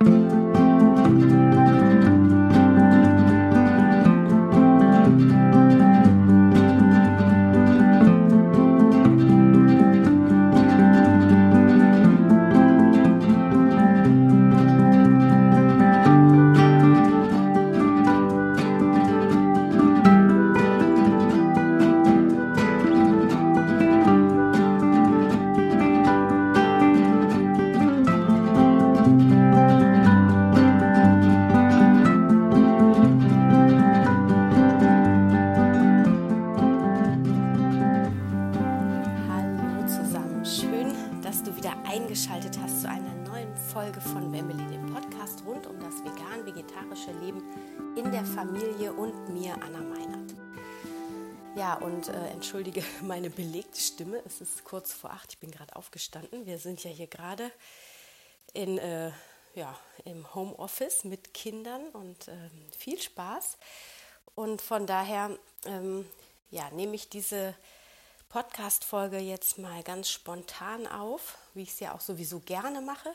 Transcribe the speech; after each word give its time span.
und 0.00 0.45
belegte 53.36 53.78
Stimme. 53.78 54.20
Es 54.24 54.40
ist 54.40 54.64
kurz 54.64 54.92
vor 54.92 55.10
acht, 55.10 55.34
ich 55.34 55.38
bin 55.38 55.50
gerade 55.50 55.76
aufgestanden. 55.76 56.46
Wir 56.46 56.58
sind 56.58 56.82
ja 56.82 56.90
hier 56.90 57.06
gerade 57.06 57.52
in, 58.54 58.78
äh, 58.78 59.12
ja, 59.54 59.78
im 60.04 60.34
Homeoffice 60.34 61.04
mit 61.04 61.34
Kindern 61.34 61.86
und 61.90 62.28
äh, 62.28 62.50
viel 62.76 63.00
Spaß. 63.00 63.58
Und 64.34 64.62
von 64.62 64.86
daher 64.86 65.38
ähm, 65.66 66.08
ja, 66.50 66.70
nehme 66.70 66.96
ich 66.96 67.10
diese 67.10 67.54
Podcast-Folge 68.30 69.18
jetzt 69.18 69.58
mal 69.58 69.82
ganz 69.82 70.08
spontan 70.08 70.86
auf, 70.86 71.36
wie 71.54 71.62
ich 71.62 71.70
es 71.70 71.80
ja 71.80 71.94
auch 71.94 72.00
sowieso 72.00 72.40
gerne 72.40 72.80
mache, 72.80 73.14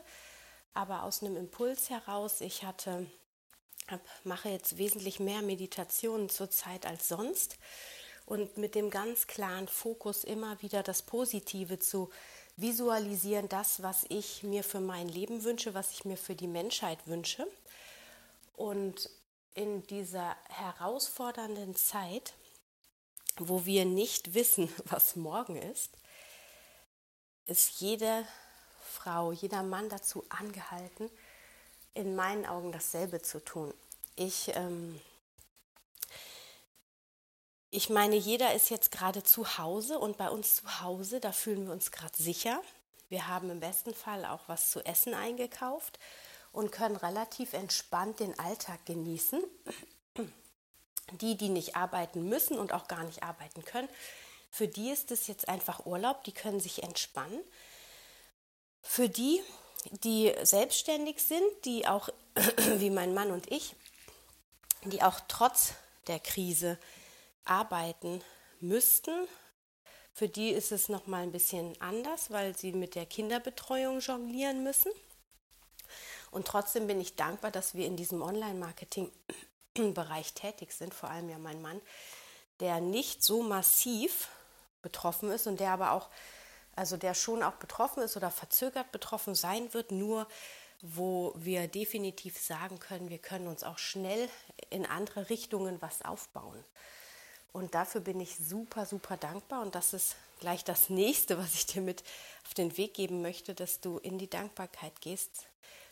aber 0.76 1.04
aus 1.04 1.24
einem 1.24 1.36
Impuls 1.36 1.90
heraus. 1.90 2.42
Ich 2.42 2.64
hatte, 2.64 3.08
hab, 3.88 4.02
mache 4.24 4.50
jetzt 4.50 4.78
wesentlich 4.78 5.20
mehr 5.20 5.42
Meditationen 5.42 6.30
zurzeit 6.30 6.86
als 6.86 7.08
sonst 7.08 7.58
und 8.32 8.56
mit 8.56 8.76
dem 8.76 8.90
ganz 8.90 9.28
klaren 9.28 9.68
Fokus 9.68 10.24
immer 10.24 10.62
wieder 10.62 10.84
das 10.84 11.02
Positive 11.02 11.80
zu 11.80 12.10
visualisieren, 12.56 13.50
das, 13.50 13.84
was 13.84 14.06
ich 14.08 14.42
mir 14.42 14.64
für 14.64 14.80
mein 14.80 15.10
Leben 15.10 15.44
wünsche, 15.44 15.74
was 15.74 15.92
ich 15.92 16.06
mir 16.06 16.16
für 16.16 16.34
die 16.34 16.48
Menschheit 16.48 17.00
wünsche. 17.08 17.46
Und 18.56 19.10
in 19.54 19.86
dieser 19.88 20.38
herausfordernden 20.48 21.76
Zeit, 21.76 22.32
wo 23.36 23.66
wir 23.66 23.84
nicht 23.84 24.34
wissen, 24.34 24.74
was 24.86 25.18
morgen 25.18 25.58
ist, 25.58 25.90
ist 27.48 27.82
jede 27.82 28.26
Frau, 28.80 29.34
jeder 29.34 29.62
Mann 29.62 29.90
dazu 29.90 30.24
angehalten, 30.30 31.10
in 31.96 32.16
meinen 32.16 32.46
Augen 32.46 32.72
dasselbe 32.72 33.22
zu 33.22 33.44
tun. 33.44 33.74
Ich 34.16 34.56
ähm, 34.56 35.02
ich 37.72 37.90
meine, 37.90 38.18
jeder 38.18 38.54
ist 38.54 38.70
jetzt 38.70 38.92
gerade 38.92 39.24
zu 39.24 39.58
Hause 39.58 39.98
und 39.98 40.18
bei 40.18 40.30
uns 40.30 40.58
zu 40.58 40.82
Hause, 40.82 41.22
da 41.22 41.32
fühlen 41.32 41.66
wir 41.66 41.74
uns 41.74 41.92
gerade 41.92 42.22
sicher. 42.22 42.62
Wir 43.08 43.28
haben 43.28 43.50
im 43.50 43.62
besten 43.62 43.94
Fall 43.94 44.26
auch 44.26 44.42
was 44.48 44.72
zu 44.72 44.86
essen 44.86 45.14
eingekauft 45.14 45.98
und 46.52 46.74
können 46.74 46.98
relativ 46.98 47.54
entspannt 47.54 48.20
den 48.20 48.38
Alltag 48.38 48.86
genießen. 48.86 49.42
Die, 51.14 51.36
die 51.36 51.50
nicht 51.50 51.76
arbeiten 51.76 52.30
müssen 52.30 52.58
und 52.58 52.72
auch 52.72 52.88
gar 52.88 53.04
nicht 53.04 53.24
arbeiten 53.24 53.66
können, 53.66 53.90
für 54.50 54.68
die 54.68 54.90
ist 54.90 55.12
es 55.12 55.28
jetzt 55.28 55.48
einfach 55.48 55.86
Urlaub, 55.86 56.26
die 56.26 56.34
können 56.34 56.60
sich 56.60 56.84
entspannen. 56.84 57.40
Für 58.82 59.08
die, 59.08 59.42
die 60.04 60.34
selbstständig 60.44 61.22
sind, 61.22 61.44
die 61.64 61.88
auch, 61.88 62.10
wie 62.78 62.90
mein 62.90 63.14
Mann 63.14 63.32
und 63.32 63.50
ich, 63.50 63.76
die 64.84 65.02
auch 65.02 65.22
trotz 65.28 65.74
der 66.08 66.20
Krise 66.20 66.78
arbeiten 67.46 68.24
müssten. 68.60 69.28
Für 70.14 70.28
die 70.28 70.50
ist 70.50 70.72
es 70.72 70.90
noch 70.90 71.06
mal 71.08 71.24
ein 71.24 71.32
bisschen 71.32 71.80
anders, 71.82 72.32
weil 72.32 72.58
sie 72.58 72.74
mit 72.74 72.96
der 72.96 73.06
Kinderbetreuung 73.06 74.00
jonglieren 74.00 74.64
müssen. 74.64 74.92
Und 76.32 76.48
trotzdem 76.48 76.88
bin 76.88 77.00
ich 77.02 77.16
dankbar, 77.16 77.52
dass 77.52 77.76
wir 77.76 77.86
in 77.86 77.98
diesem 77.98 78.22
Online-Marketing-Bereich 78.22 80.34
tätig 80.34 80.72
sind, 80.74 80.94
vor 80.94 81.10
allem 81.10 81.30
ja 81.30 81.38
mein 81.38 81.62
Mann, 81.62 81.82
der 82.60 82.80
nicht 82.80 83.24
so 83.24 83.44
massiv 83.44 84.30
betroffen 84.82 85.30
ist 85.32 85.48
und 85.48 85.60
der 85.60 85.72
aber 85.72 85.92
auch, 85.92 86.10
also 86.76 86.96
der 86.98 87.14
schon 87.14 87.44
auch 87.44 87.56
betroffen 87.56 88.04
ist 88.04 88.18
oder 88.18 88.32
verzögert 88.32 88.92
betroffen 88.92 89.36
sein 89.36 89.74
wird, 89.74 89.92
nur 89.92 90.28
wo 90.82 91.34
wir 91.36 91.68
definitiv 91.68 92.40
sagen 92.40 92.80
können, 92.80 93.10
wir 93.10 93.20
können 93.20 93.48
uns 93.48 93.64
auch 93.64 93.78
schnell 93.78 94.30
in 94.70 94.86
andere 94.86 95.30
Richtungen 95.30 95.82
was 95.82 96.02
aufbauen. 96.02 96.64
Und 97.54 97.76
dafür 97.76 98.02
bin 98.02 98.20
ich 98.20 98.38
super, 98.38 98.86
super 98.86 99.18
dankbar. 99.18 99.62
Und 99.62 99.76
das 99.76 99.94
ist 99.94 100.16
gleich 100.40 100.64
das 100.64 100.90
nächste, 100.90 101.38
was 101.38 101.54
ich 101.54 101.66
dir 101.66 101.82
mit 101.82 102.04
auf 102.46 102.54
den 102.54 102.78
Weg 102.78 102.94
geben 102.94 103.22
möchte, 103.22 103.54
dass 103.54 103.82
du 103.82 103.98
in 103.98 104.18
die 104.18 104.30
Dankbarkeit 104.30 105.02
gehst. 105.02 105.48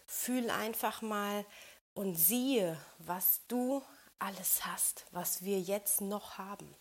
Fühl 0.07 0.49
einfach 0.49 1.01
mal 1.01 1.45
und 1.93 2.15
siehe, 2.15 2.79
was 2.99 3.41
du 3.47 3.83
alles 4.19 4.65
hast, 4.65 5.05
was 5.11 5.43
wir 5.43 5.59
jetzt 5.59 6.01
noch 6.01 6.37
haben. 6.37 6.75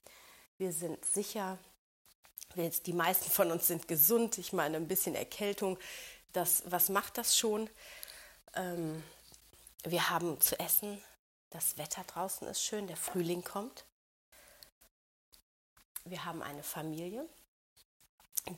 Wir 0.58 0.72
sind 0.72 1.04
sicher, 1.04 1.58
die 2.56 2.92
meisten 2.92 3.30
von 3.30 3.50
uns 3.50 3.66
sind 3.66 3.88
gesund. 3.88 4.38
Ich 4.38 4.52
meine, 4.52 4.76
ein 4.76 4.88
bisschen 4.88 5.14
Erkältung, 5.14 5.78
das, 6.32 6.62
was 6.66 6.88
macht 6.88 7.18
das 7.18 7.36
schon? 7.36 7.68
Ähm, 8.54 9.02
wir 9.84 10.10
haben 10.10 10.40
zu 10.40 10.58
essen, 10.58 11.02
das 11.50 11.78
Wetter 11.78 12.04
draußen 12.04 12.46
ist 12.48 12.62
schön, 12.62 12.86
der 12.86 12.96
Frühling 12.96 13.42
kommt 13.42 13.84
wir 16.04 16.24
haben 16.24 16.42
eine 16.42 16.62
Familie, 16.62 17.28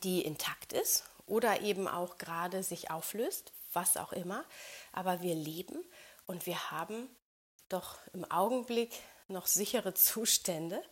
die 0.03 0.21
intakt 0.21 0.73
ist 0.73 1.03
oder 1.25 1.61
eben 1.61 1.87
auch 1.87 2.17
gerade 2.17 2.63
sich 2.63 2.91
auflöst, 2.91 3.51
was 3.73 3.97
auch 3.97 4.13
immer. 4.13 4.43
Aber 4.91 5.21
wir 5.21 5.35
leben 5.35 5.83
und 6.25 6.45
wir 6.45 6.71
haben 6.71 7.09
doch 7.69 7.97
im 8.13 8.29
Augenblick 8.29 8.91
noch 9.27 9.47
sichere 9.47 9.93
Zustände. 9.93 10.83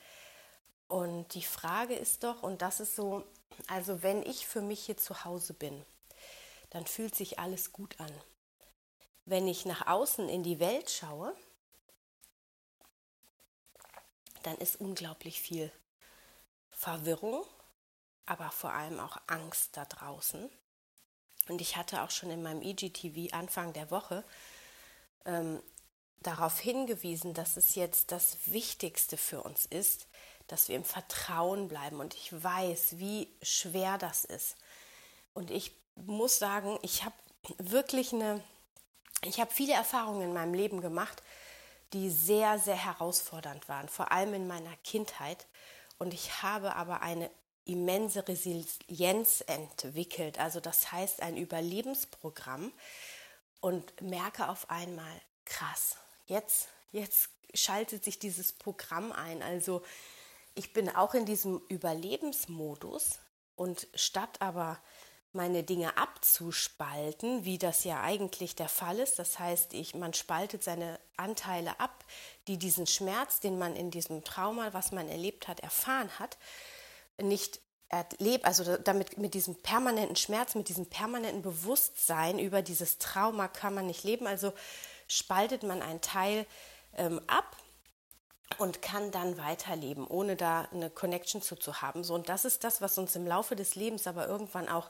Und 0.87 1.33
die 1.33 1.43
Frage 1.43 1.93
ist 1.95 2.23
doch, 2.23 2.41
und 2.41 2.61
das 2.61 2.79
ist 2.79 2.95
so, 2.95 3.23
also 3.67 4.01
wenn 4.01 4.23
ich 4.23 4.47
für 4.47 4.61
mich 4.61 4.85
hier 4.85 4.97
zu 4.97 5.23
Hause 5.25 5.53
bin, 5.53 5.85
dann 6.69 6.85
fühlt 6.85 7.15
sich 7.15 7.39
alles 7.39 7.73
gut 7.73 7.99
an. 7.99 8.11
Wenn 9.25 9.47
ich 9.47 9.65
nach 9.65 9.87
außen 9.87 10.29
in 10.29 10.43
die 10.43 10.59
Welt 10.59 10.89
schaue, 10.89 11.35
dann 14.43 14.57
ist 14.57 14.79
unglaublich 14.79 15.41
viel 15.41 15.71
Verwirrung, 16.79 17.43
aber 18.25 18.51
vor 18.51 18.71
allem 18.71 19.01
auch 19.01 19.17
Angst 19.27 19.75
da 19.75 19.83
draußen. 19.83 20.49
Und 21.49 21.59
ich 21.59 21.75
hatte 21.75 22.03
auch 22.03 22.09
schon 22.09 22.29
in 22.29 22.41
meinem 22.41 22.61
IGTV 22.61 23.33
Anfang 23.33 23.73
der 23.73 23.91
Woche 23.91 24.23
ähm, 25.25 25.61
darauf 26.21 26.57
hingewiesen, 26.57 27.33
dass 27.33 27.57
es 27.57 27.75
jetzt 27.75 28.13
das 28.13 28.37
Wichtigste 28.45 29.17
für 29.17 29.43
uns 29.43 29.65
ist, 29.65 30.07
dass 30.47 30.69
wir 30.69 30.77
im 30.77 30.85
Vertrauen 30.85 31.67
bleiben. 31.67 31.99
Und 31.99 32.13
ich 32.13 32.31
weiß, 32.31 32.97
wie 32.97 33.27
schwer 33.41 33.97
das 33.97 34.23
ist. 34.23 34.55
Und 35.33 35.51
ich 35.51 35.75
muss 35.95 36.39
sagen, 36.39 36.79
ich 36.81 37.03
habe 37.03 37.15
wirklich 37.57 38.13
eine, 38.13 38.41
ich 39.23 39.41
habe 39.41 39.51
viele 39.51 39.73
Erfahrungen 39.73 40.21
in 40.21 40.33
meinem 40.33 40.53
Leben 40.53 40.79
gemacht, 40.79 41.21
die 41.91 42.09
sehr, 42.09 42.57
sehr 42.57 42.77
herausfordernd 42.77 43.67
waren, 43.67 43.89
vor 43.89 44.13
allem 44.13 44.33
in 44.33 44.47
meiner 44.47 44.77
Kindheit. 44.85 45.45
Und 45.99 46.13
ich 46.13 46.41
habe 46.41 46.75
aber 46.75 47.01
eine 47.01 47.29
immense 47.65 48.27
Resilienz 48.27 49.43
entwickelt. 49.45 50.39
Also 50.39 50.59
das 50.59 50.91
heißt 50.91 51.21
ein 51.21 51.37
Überlebensprogramm 51.37 52.71
und 53.61 54.01
merke 54.01 54.49
auf 54.49 54.69
einmal, 54.69 55.21
krass, 55.45 55.97
jetzt, 56.25 56.69
jetzt 56.91 57.29
schaltet 57.53 58.03
sich 58.03 58.17
dieses 58.17 58.53
Programm 58.53 59.11
ein. 59.11 59.43
Also 59.43 59.83
ich 60.55 60.73
bin 60.73 60.89
auch 60.89 61.13
in 61.13 61.25
diesem 61.25 61.61
Überlebensmodus 61.67 63.19
und 63.55 63.87
statt 63.93 64.41
aber 64.41 64.79
meine 65.31 65.63
Dinge 65.63 65.95
abzuspalten, 65.97 67.45
wie 67.45 67.57
das 67.57 67.83
ja 67.83 68.01
eigentlich 68.01 68.55
der 68.55 68.69
Fall 68.69 68.99
ist. 68.99 69.19
Das 69.19 69.37
heißt, 69.37 69.73
ich, 69.73 69.93
man 69.93 70.13
spaltet 70.13 70.63
seine 70.63 70.99
Anteile 71.17 71.79
ab, 71.79 72.03
die 72.47 72.57
diesen 72.57 72.87
Schmerz, 72.87 73.39
den 73.39 73.59
man 73.59 73.75
in 73.75 73.91
diesem 73.91 74.23
Trauma, 74.23 74.73
was 74.73 74.91
man 74.91 75.07
erlebt 75.07 75.47
hat, 75.47 75.59
erfahren 75.59 76.09
hat, 76.17 76.37
nicht 77.21 77.59
erlebt, 77.89 78.45
also 78.45 78.77
damit 78.77 79.17
mit 79.17 79.33
diesem 79.33 79.55
permanenten 79.55 80.15
Schmerz, 80.15 80.55
mit 80.55 80.69
diesem 80.69 80.87
permanenten 80.87 81.41
Bewusstsein 81.41 82.39
über 82.39 82.61
dieses 82.61 82.97
Trauma 82.97 83.47
kann 83.47 83.73
man 83.73 83.87
nicht 83.87 84.03
leben. 84.03 84.27
Also 84.27 84.53
spaltet 85.07 85.63
man 85.63 85.81
einen 85.81 86.01
Teil 86.01 86.45
ähm, 86.97 87.21
ab 87.27 87.55
und 88.57 88.81
kann 88.81 89.11
dann 89.11 89.37
weiterleben, 89.37 90.07
ohne 90.07 90.35
da 90.35 90.67
eine 90.73 90.89
Connection 90.89 91.41
zu, 91.41 91.55
zu 91.55 91.81
haben. 91.81 92.03
So, 92.03 92.15
und 92.15 92.29
das 92.29 92.45
ist 92.45 92.63
das, 92.63 92.81
was 92.81 92.97
uns 92.97 93.15
im 93.15 93.27
Laufe 93.27 93.55
des 93.55 93.75
Lebens 93.75 94.07
aber 94.07 94.27
irgendwann 94.27 94.67
auch 94.67 94.89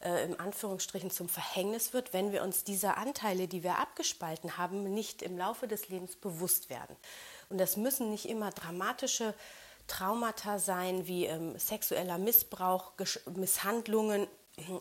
äh, 0.00 0.24
im 0.24 0.38
Anführungsstrichen 0.38 1.10
zum 1.10 1.28
Verhängnis 1.28 1.92
wird, 1.92 2.12
wenn 2.12 2.32
wir 2.32 2.42
uns 2.42 2.64
dieser 2.64 2.98
Anteile, 2.98 3.48
die 3.48 3.62
wir 3.62 3.78
abgespalten 3.78 4.58
haben, 4.58 4.92
nicht 4.92 5.22
im 5.22 5.38
Laufe 5.38 5.68
des 5.68 5.88
Lebens 5.88 6.16
bewusst 6.16 6.70
werden. 6.70 6.96
Und 7.48 7.58
das 7.58 7.76
müssen 7.76 8.10
nicht 8.10 8.28
immer 8.28 8.50
dramatische 8.50 9.34
Traumata 9.86 10.58
sein 10.58 11.06
wie 11.06 11.24
ähm, 11.24 11.58
sexueller 11.58 12.18
Missbrauch, 12.18 12.96
Gesch 12.96 13.20
Misshandlungen 13.34 14.26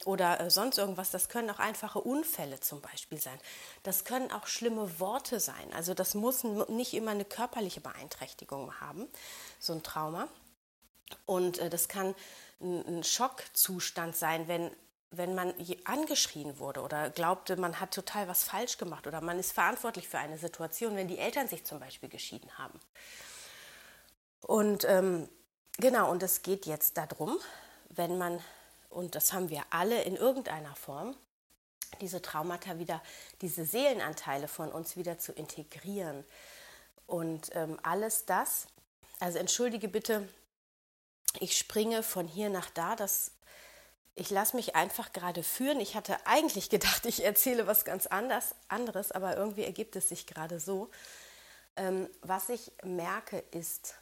oder 0.05 0.39
äh, 0.39 0.49
sonst 0.49 0.77
irgendwas. 0.77 1.11
Das 1.11 1.29
können 1.29 1.49
auch 1.49 1.59
einfache 1.59 1.99
Unfälle 1.99 2.59
zum 2.59 2.81
Beispiel 2.81 3.19
sein. 3.19 3.39
Das 3.83 4.03
können 4.03 4.31
auch 4.31 4.47
schlimme 4.47 4.99
Worte 4.99 5.39
sein. 5.39 5.73
Also 5.73 5.93
das 5.93 6.13
muss 6.13 6.43
nicht 6.43 6.93
immer 6.93 7.11
eine 7.11 7.25
körperliche 7.25 7.81
Beeinträchtigung 7.81 8.79
haben, 8.79 9.07
so 9.59 9.73
ein 9.73 9.83
Trauma. 9.83 10.27
Und 11.25 11.59
äh, 11.59 11.69
das 11.69 11.87
kann 11.87 12.15
ein, 12.59 13.03
Schockzustand 13.03 14.15
sein, 14.15 14.47
wenn 14.47 14.71
wenn 15.09 15.35
man 15.35 15.53
angeschrien 15.85 16.59
wurde 16.59 16.81
oder 16.81 17.09
glaubte, 17.09 17.55
man 17.55 17.79
hat 17.79 17.93
total 17.93 18.27
was 18.27 18.43
falsch 18.43 18.77
gemacht 18.77 19.07
oder 19.07 19.21
man 19.21 19.39
ist 19.39 19.53
verantwortlich 19.53 20.07
für 20.07 20.17
eine 20.17 20.37
Situation, 20.37 20.97
wenn 20.97 21.07
die 21.07 21.17
Eltern 21.17 21.47
sich 21.47 21.63
zum 21.63 21.79
Beispiel 21.79 22.09
geschieden 22.09 22.49
haben. 22.57 22.77
Und 24.41 24.83
ähm, 24.83 25.29
genau, 25.77 26.11
und 26.11 26.23
es 26.23 26.41
geht 26.41 26.65
jetzt 26.65 26.97
darum, 26.97 27.37
wenn 27.89 28.17
man, 28.17 28.41
und 28.89 29.15
das 29.15 29.33
haben 29.33 29.49
wir 29.49 29.63
alle 29.69 30.01
in 30.03 30.15
irgendeiner 30.15 30.75
Form, 30.75 31.15
diese 32.01 32.21
Traumata 32.21 32.79
wieder, 32.79 33.01
diese 33.41 33.65
Seelenanteile 33.65 34.47
von 34.47 34.71
uns 34.71 34.97
wieder 34.97 35.19
zu 35.19 35.31
integrieren. 35.31 36.23
Und 37.05 37.55
ähm, 37.55 37.79
alles 37.83 38.25
das, 38.25 38.67
also 39.19 39.39
entschuldige 39.39 39.87
bitte, 39.87 40.27
ich 41.39 41.57
springe 41.57 42.03
von 42.03 42.27
hier 42.27 42.49
nach 42.49 42.69
da, 42.69 42.95
das, 42.95 43.31
ich 44.15 44.29
lasse 44.29 44.55
mich 44.55 44.75
einfach 44.75 45.13
gerade 45.13 45.43
führen. 45.43 45.79
Ich 45.79 45.95
hatte 45.95 46.17
eigentlich 46.25 46.69
gedacht, 46.69 47.05
ich 47.05 47.23
erzähle 47.23 47.67
was 47.67 47.85
ganz 47.85 48.07
anders, 48.07 48.55
anderes, 48.67 49.11
aber 49.11 49.37
irgendwie 49.37 49.63
ergibt 49.63 49.95
es 49.95 50.09
sich 50.09 50.27
gerade 50.27 50.59
so. 50.59 50.89
Ähm, 51.75 52.09
was 52.21 52.49
ich 52.49 52.71
merke 52.83 53.43
ist, 53.51 53.95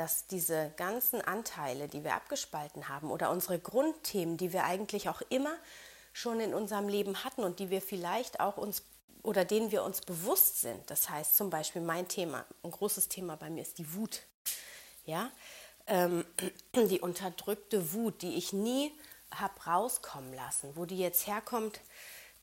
dass 0.00 0.26
diese 0.26 0.72
ganzen 0.78 1.20
Anteile, 1.20 1.86
die 1.86 2.04
wir 2.04 2.14
abgespalten 2.14 2.88
haben 2.88 3.10
oder 3.10 3.30
unsere 3.30 3.58
Grundthemen, 3.58 4.38
die 4.38 4.54
wir 4.54 4.64
eigentlich 4.64 5.10
auch 5.10 5.20
immer 5.28 5.54
schon 6.14 6.40
in 6.40 6.54
unserem 6.54 6.88
Leben 6.88 7.22
hatten 7.22 7.44
und 7.44 7.58
die 7.58 7.68
wir 7.68 7.82
vielleicht 7.82 8.40
auch 8.40 8.56
uns 8.56 8.82
oder 9.22 9.44
denen 9.44 9.70
wir 9.70 9.84
uns 9.84 10.00
bewusst 10.00 10.62
sind. 10.62 10.90
Das 10.90 11.10
heißt 11.10 11.36
zum 11.36 11.50
Beispiel 11.50 11.82
mein 11.82 12.08
Thema, 12.08 12.46
ein 12.62 12.70
großes 12.70 13.08
Thema 13.08 13.36
bei 13.36 13.50
mir 13.50 13.60
ist 13.60 13.76
die 13.76 13.92
Wut. 13.92 14.22
Ja, 15.04 15.30
ähm, 15.86 16.24
die 16.74 17.00
unterdrückte 17.00 17.92
Wut, 17.92 18.22
die 18.22 18.36
ich 18.36 18.54
nie 18.54 18.98
habe 19.34 19.62
rauskommen 19.66 20.32
lassen. 20.32 20.70
Wo 20.76 20.86
die 20.86 20.98
jetzt 20.98 21.26
herkommt, 21.26 21.78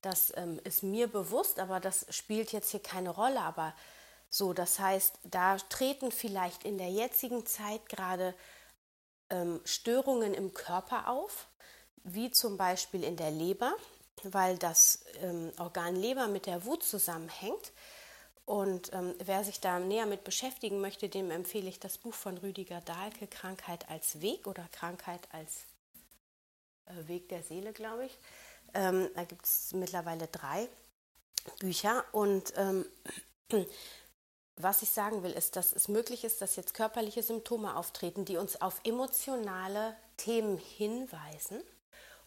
das 0.04 0.31
ähm, 0.38 0.62
ist 0.63 0.83
mir 0.83 1.07
bewusst, 1.07 1.59
aber 1.59 1.80
das 1.80 2.06
spielt 2.12 2.51
jetzt 2.51 2.69
hier 2.69 2.83
keine 2.83 3.09
Rolle. 3.09 3.39
Aber 3.39 3.74
so, 4.29 4.53
das 4.53 4.79
heißt, 4.79 5.19
da 5.24 5.57
treten 5.57 6.12
vielleicht 6.12 6.63
in 6.63 6.77
der 6.77 6.89
jetzigen 6.89 7.45
Zeit 7.45 7.88
gerade 7.89 8.35
ähm, 9.29 9.62
Störungen 9.63 10.33
im 10.33 10.53
Körper 10.53 11.09
auf, 11.09 11.47
wie 12.03 12.31
zum 12.31 12.57
Beispiel 12.57 13.03
in 13.03 13.18
der 13.18 13.31
Leber, 13.31 13.74
weil 14.24 14.57
das 14.57 15.06
ähm, 15.21 15.51
Organ 15.57 15.95
Leber 15.95 16.27
mit 16.27 16.45
der 16.45 16.65
Wut 16.65 16.83
zusammenhängt. 16.83 17.71
Und 18.45 18.94
ähm, 18.94 19.13
wer 19.24 19.44
sich 19.44 19.59
da 19.59 19.79
näher 19.79 20.06
mit 20.06 20.24
beschäftigen 20.24 20.80
möchte, 20.80 21.09
dem 21.09 21.31
empfehle 21.31 21.68
ich 21.68 21.80
das 21.80 21.97
Buch 21.97 22.13
von 22.13 22.38
Rüdiger 22.38 22.80
Dahlke, 22.81 23.27
Krankheit 23.27 23.89
als 23.89 24.21
Weg 24.21 24.47
oder 24.47 24.65
Krankheit 24.71 25.27
als 25.33 25.65
äh, 26.85 27.07
Weg 27.07 27.27
der 27.27 27.44
Seele, 27.44 27.73
glaube 27.73 28.06
ich. 28.06 28.18
Ähm, 28.73 29.09
da 29.15 29.25
gibt 29.25 29.45
es 29.45 29.73
mittlerweile 29.73 30.27
drei 30.27 30.69
Bücher. 31.59 32.06
Und 32.13 32.53
ähm, 32.56 32.85
was 34.57 34.81
ich 34.81 34.89
sagen 34.89 35.24
will, 35.24 35.31
ist, 35.31 35.56
dass 35.56 35.71
es 35.71 35.88
möglich 35.88 36.24
ist, 36.24 36.42
dass 36.42 36.56
jetzt 36.56 36.74
körperliche 36.74 37.24
Symptome 37.24 37.75
auftreten, 37.75 38.25
die 38.25 38.38
uns 38.38 38.59
auf 38.62 38.81
emotionale 38.83 39.95
Themen 40.18 40.57
hinweisen 40.57 41.62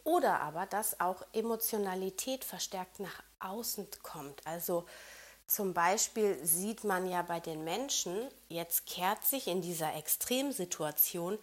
oder 0.04 0.40
aber, 0.40 0.66
dass 0.66 1.00
auch 1.00 1.22
Emotionalität 1.32 2.44
verstärkt 2.44 3.00
nach 3.00 3.22
außen 3.40 3.88
kommt. 4.02 4.46
Also 4.46 4.86
zum 5.46 5.74
Beispiel 5.74 6.38
sieht 6.44 6.84
man 6.84 7.08
ja 7.08 7.22
bei 7.22 7.40
den 7.40 7.64
Menschen, 7.64 8.28
jetzt 8.48 8.86
kehrt 8.86 9.24
sich 9.24 9.48
in 9.48 9.62
dieser 9.62 9.94
Extremsituation 9.96 11.38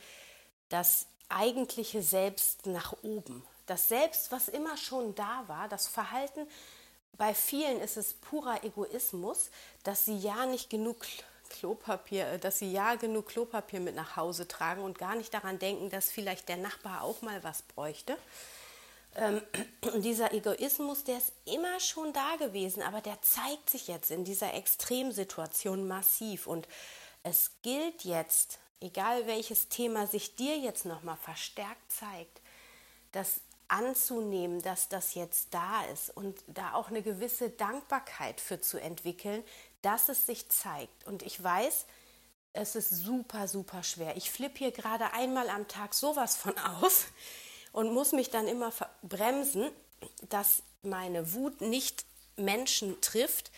das 0.69 1.07
eigentliche 1.29 2.01
Selbst 2.01 2.65
nach 2.65 2.95
oben. 3.03 3.45
Das 3.65 3.89
Selbst, 3.89 4.31
was 4.31 4.47
immer 4.47 4.77
schon 4.77 5.13
da 5.15 5.43
war, 5.47 5.67
das 5.67 5.87
Verhalten, 5.87 6.47
bei 7.17 7.33
vielen 7.33 7.79
ist 7.81 7.97
es 7.97 8.13
purer 8.13 8.63
Egoismus, 8.63 9.49
dass 9.83 10.05
sie 10.05 10.17
ja 10.17 10.45
nicht 10.45 10.69
genug 10.69 10.97
Klopapier, 11.49 12.27
äh, 12.27 12.39
dass 12.39 12.59
sie 12.59 12.71
ja 12.71 12.95
genug 12.95 13.27
Klopapier 13.27 13.79
mit 13.79 13.95
nach 13.95 14.15
Hause 14.15 14.47
tragen 14.47 14.83
und 14.83 14.99
gar 14.99 15.15
nicht 15.15 15.33
daran 15.33 15.59
denken, 15.59 15.89
dass 15.89 16.11
vielleicht 16.11 16.49
der 16.49 16.57
Nachbar 16.57 17.01
auch 17.01 17.21
mal 17.21 17.43
was 17.43 17.61
bräuchte. 17.63 18.17
Ähm, 19.15 19.41
dieser 20.01 20.33
Egoismus, 20.33 21.03
der 21.03 21.17
ist 21.17 21.33
immer 21.45 21.79
schon 21.79 22.13
da 22.13 22.35
gewesen, 22.37 22.83
aber 22.83 23.01
der 23.01 23.21
zeigt 23.21 23.69
sich 23.69 23.87
jetzt 23.87 24.11
in 24.11 24.23
dieser 24.23 24.53
Extremsituation 24.53 25.87
massiv. 25.87 26.47
Und 26.47 26.67
es 27.23 27.51
gilt 27.61 28.03
jetzt, 28.03 28.59
egal 28.79 29.25
welches 29.27 29.69
Thema 29.69 30.07
sich 30.07 30.35
dir 30.35 30.57
jetzt 30.57 30.85
nochmal 30.85 31.17
verstärkt 31.17 31.91
zeigt, 31.91 32.41
dass 33.11 33.41
anzunehmen, 33.67 34.61
dass 34.61 34.89
das 34.89 35.13
jetzt 35.13 35.53
da 35.53 35.83
ist 35.85 36.15
und 36.15 36.37
da 36.47 36.73
auch 36.73 36.89
eine 36.89 37.01
gewisse 37.01 37.49
Dankbarkeit 37.49 38.39
für 38.39 38.61
zu 38.61 38.79
entwickeln, 38.79 39.43
dass 39.81 40.09
es 40.09 40.25
sich 40.25 40.49
zeigt. 40.49 41.05
Und 41.05 41.23
ich 41.23 41.41
weiß, 41.41 41.85
es 42.53 42.75
ist 42.75 42.89
super, 42.89 43.47
super 43.47 43.83
schwer. 43.83 44.17
Ich 44.17 44.31
flippe 44.31 44.57
hier 44.59 44.71
gerade 44.71 45.13
einmal 45.13 45.49
am 45.49 45.67
Tag 45.67 45.93
sowas 45.93 46.35
von 46.35 46.57
aus 46.81 47.05
und 47.71 47.93
muss 47.93 48.11
mich 48.11 48.29
dann 48.29 48.47
immer 48.47 48.71
bremsen, 49.03 49.69
dass 50.29 50.63
meine 50.81 51.33
Wut 51.33 51.61
nicht 51.61 52.05
Menschen 52.35 52.99
trifft, 53.01 53.51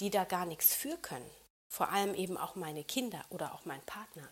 die 0.00 0.10
da 0.10 0.24
gar 0.24 0.46
nichts 0.46 0.74
für 0.74 0.96
können. 0.96 1.30
Vor 1.68 1.90
allem 1.90 2.14
eben 2.14 2.36
auch 2.36 2.54
meine 2.54 2.84
Kinder 2.84 3.24
oder 3.30 3.54
auch 3.54 3.64
mein 3.64 3.82
Partner. 3.82 4.28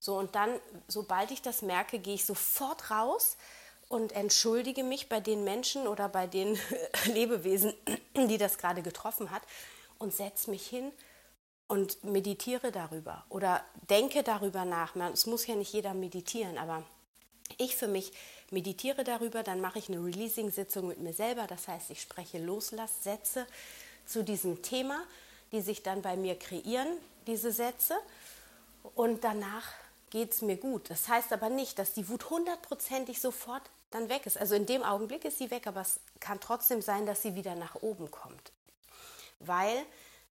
So, 0.00 0.16
und 0.16 0.34
dann, 0.34 0.60
sobald 0.86 1.30
ich 1.30 1.42
das 1.42 1.62
merke, 1.62 1.98
gehe 1.98 2.14
ich 2.14 2.24
sofort 2.24 2.90
raus 2.90 3.36
und 3.88 4.12
entschuldige 4.12 4.84
mich 4.84 5.08
bei 5.08 5.20
den 5.20 5.44
Menschen 5.44 5.86
oder 5.86 6.08
bei 6.08 6.26
den 6.26 6.58
Lebewesen, 7.06 7.72
die 8.14 8.38
das 8.38 8.58
gerade 8.58 8.82
getroffen 8.82 9.30
hat 9.30 9.42
und 9.98 10.14
setze 10.14 10.50
mich 10.50 10.66
hin 10.66 10.92
und 11.66 12.02
meditiere 12.04 12.72
darüber 12.72 13.24
oder 13.28 13.64
denke 13.90 14.22
darüber 14.22 14.64
nach. 14.64 14.94
Es 15.12 15.26
muss 15.26 15.46
ja 15.46 15.54
nicht 15.54 15.72
jeder 15.72 15.94
meditieren, 15.94 16.58
aber 16.58 16.82
ich 17.56 17.76
für 17.76 17.88
mich 17.88 18.12
meditiere 18.50 19.04
darüber, 19.04 19.42
dann 19.42 19.60
mache 19.60 19.78
ich 19.78 19.88
eine 19.88 20.04
Releasing-Sitzung 20.04 20.88
mit 20.88 20.98
mir 20.98 21.14
selber. 21.14 21.46
Das 21.46 21.68
heißt, 21.68 21.90
ich 21.90 22.02
spreche 22.02 22.38
Loslasssätze 22.38 23.46
zu 24.04 24.22
diesem 24.22 24.62
Thema, 24.62 25.02
die 25.52 25.62
sich 25.62 25.82
dann 25.82 26.02
bei 26.02 26.16
mir 26.16 26.38
kreieren, 26.38 26.88
diese 27.26 27.52
Sätze. 27.52 27.96
Und 28.94 29.24
danach 29.24 29.72
geht 30.10 30.32
es 30.32 30.42
mir 30.42 30.56
gut. 30.56 30.90
Das 30.90 31.08
heißt 31.08 31.32
aber 31.32 31.48
nicht, 31.48 31.78
dass 31.78 31.94
die 31.94 32.08
Wut 32.08 32.30
hundertprozentig 32.30 33.20
sofort 33.20 33.62
dann 33.90 34.08
weg 34.08 34.26
ist. 34.26 34.38
Also 34.38 34.54
in 34.54 34.66
dem 34.66 34.82
Augenblick 34.82 35.24
ist 35.24 35.38
sie 35.38 35.50
weg, 35.50 35.66
aber 35.66 35.80
es 35.80 36.00
kann 36.20 36.40
trotzdem 36.40 36.82
sein, 36.82 37.06
dass 37.06 37.22
sie 37.22 37.34
wieder 37.34 37.54
nach 37.54 37.76
oben 37.76 38.10
kommt. 38.10 38.52
Weil 39.40 39.84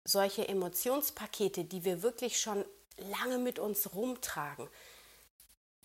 solche 0.04 0.48
Emotionspakete, 0.48 1.64
die 1.64 1.84
wir 1.84 2.02
wirklich 2.02 2.40
schon 2.40 2.64
lange 2.98 3.38
mit 3.38 3.60
uns 3.60 3.94
rumtragen, 3.94 4.68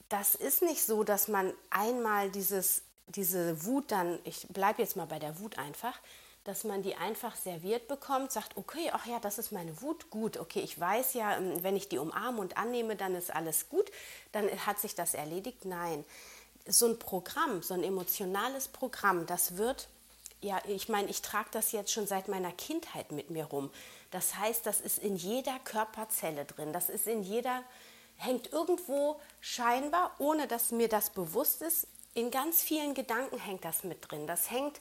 das 0.08 0.34
ist 0.34 0.62
nicht 0.62 0.84
so, 0.84 1.04
dass 1.04 1.28
man 1.28 1.52
einmal 1.70 2.30
dieses, 2.30 2.82
diese 3.06 3.64
Wut 3.64 3.90
dann, 3.90 4.18
ich 4.24 4.46
bleibe 4.48 4.82
jetzt 4.82 4.96
mal 4.96 5.06
bei 5.06 5.18
der 5.18 5.38
Wut 5.38 5.58
einfach, 5.58 5.98
dass 6.44 6.64
man 6.64 6.82
die 6.82 6.96
einfach 6.96 7.36
serviert 7.36 7.86
bekommt, 7.86 8.32
sagt, 8.32 8.56
okay, 8.56 8.90
ach 8.92 9.06
ja, 9.06 9.20
das 9.20 9.38
ist 9.38 9.52
meine 9.52 9.80
Wut, 9.80 10.10
gut, 10.10 10.36
okay, 10.38 10.60
ich 10.60 10.78
weiß 10.78 11.14
ja, 11.14 11.36
ähm, 11.36 11.62
wenn 11.62 11.76
ich 11.76 11.88
die 11.88 11.98
umarme 11.98 12.40
und 12.40 12.56
annehme, 12.56 12.96
dann 12.96 13.14
ist 13.14 13.32
alles 13.32 13.68
gut, 13.68 13.90
dann 14.32 14.50
hat 14.66 14.80
sich 14.80 14.94
das 14.94 15.14
erledigt. 15.14 15.64
Nein, 15.64 16.04
so 16.66 16.86
ein 16.86 16.98
Programm, 16.98 17.62
so 17.62 17.74
ein 17.74 17.82
emotionales 17.82 18.68
Programm, 18.68 19.26
das 19.26 19.56
wird, 19.56 19.88
ja, 20.40 20.60
ich 20.66 20.88
meine, 20.88 21.08
ich 21.08 21.22
trage 21.22 21.48
das 21.52 21.72
jetzt 21.72 21.92
schon 21.92 22.06
seit 22.06 22.28
meiner 22.28 22.52
Kindheit 22.52 23.12
mit 23.12 23.30
mir 23.30 23.44
rum. 23.44 23.70
Das 24.10 24.36
heißt, 24.36 24.66
das 24.66 24.80
ist 24.80 24.98
in 24.98 25.16
jeder 25.16 25.58
Körperzelle 25.60 26.44
drin, 26.44 26.72
das 26.72 26.88
ist 26.88 27.06
in 27.06 27.22
jeder 27.22 27.62
hängt 28.16 28.52
irgendwo 28.52 29.20
scheinbar, 29.40 30.14
ohne 30.18 30.46
dass 30.46 30.70
mir 30.70 30.88
das 30.88 31.10
bewusst 31.10 31.62
ist, 31.62 31.86
in 32.14 32.30
ganz 32.30 32.62
vielen 32.62 32.94
Gedanken 32.94 33.38
hängt 33.38 33.64
das 33.64 33.84
mit 33.84 34.10
drin. 34.10 34.26
Das 34.26 34.50
hängt 34.50 34.80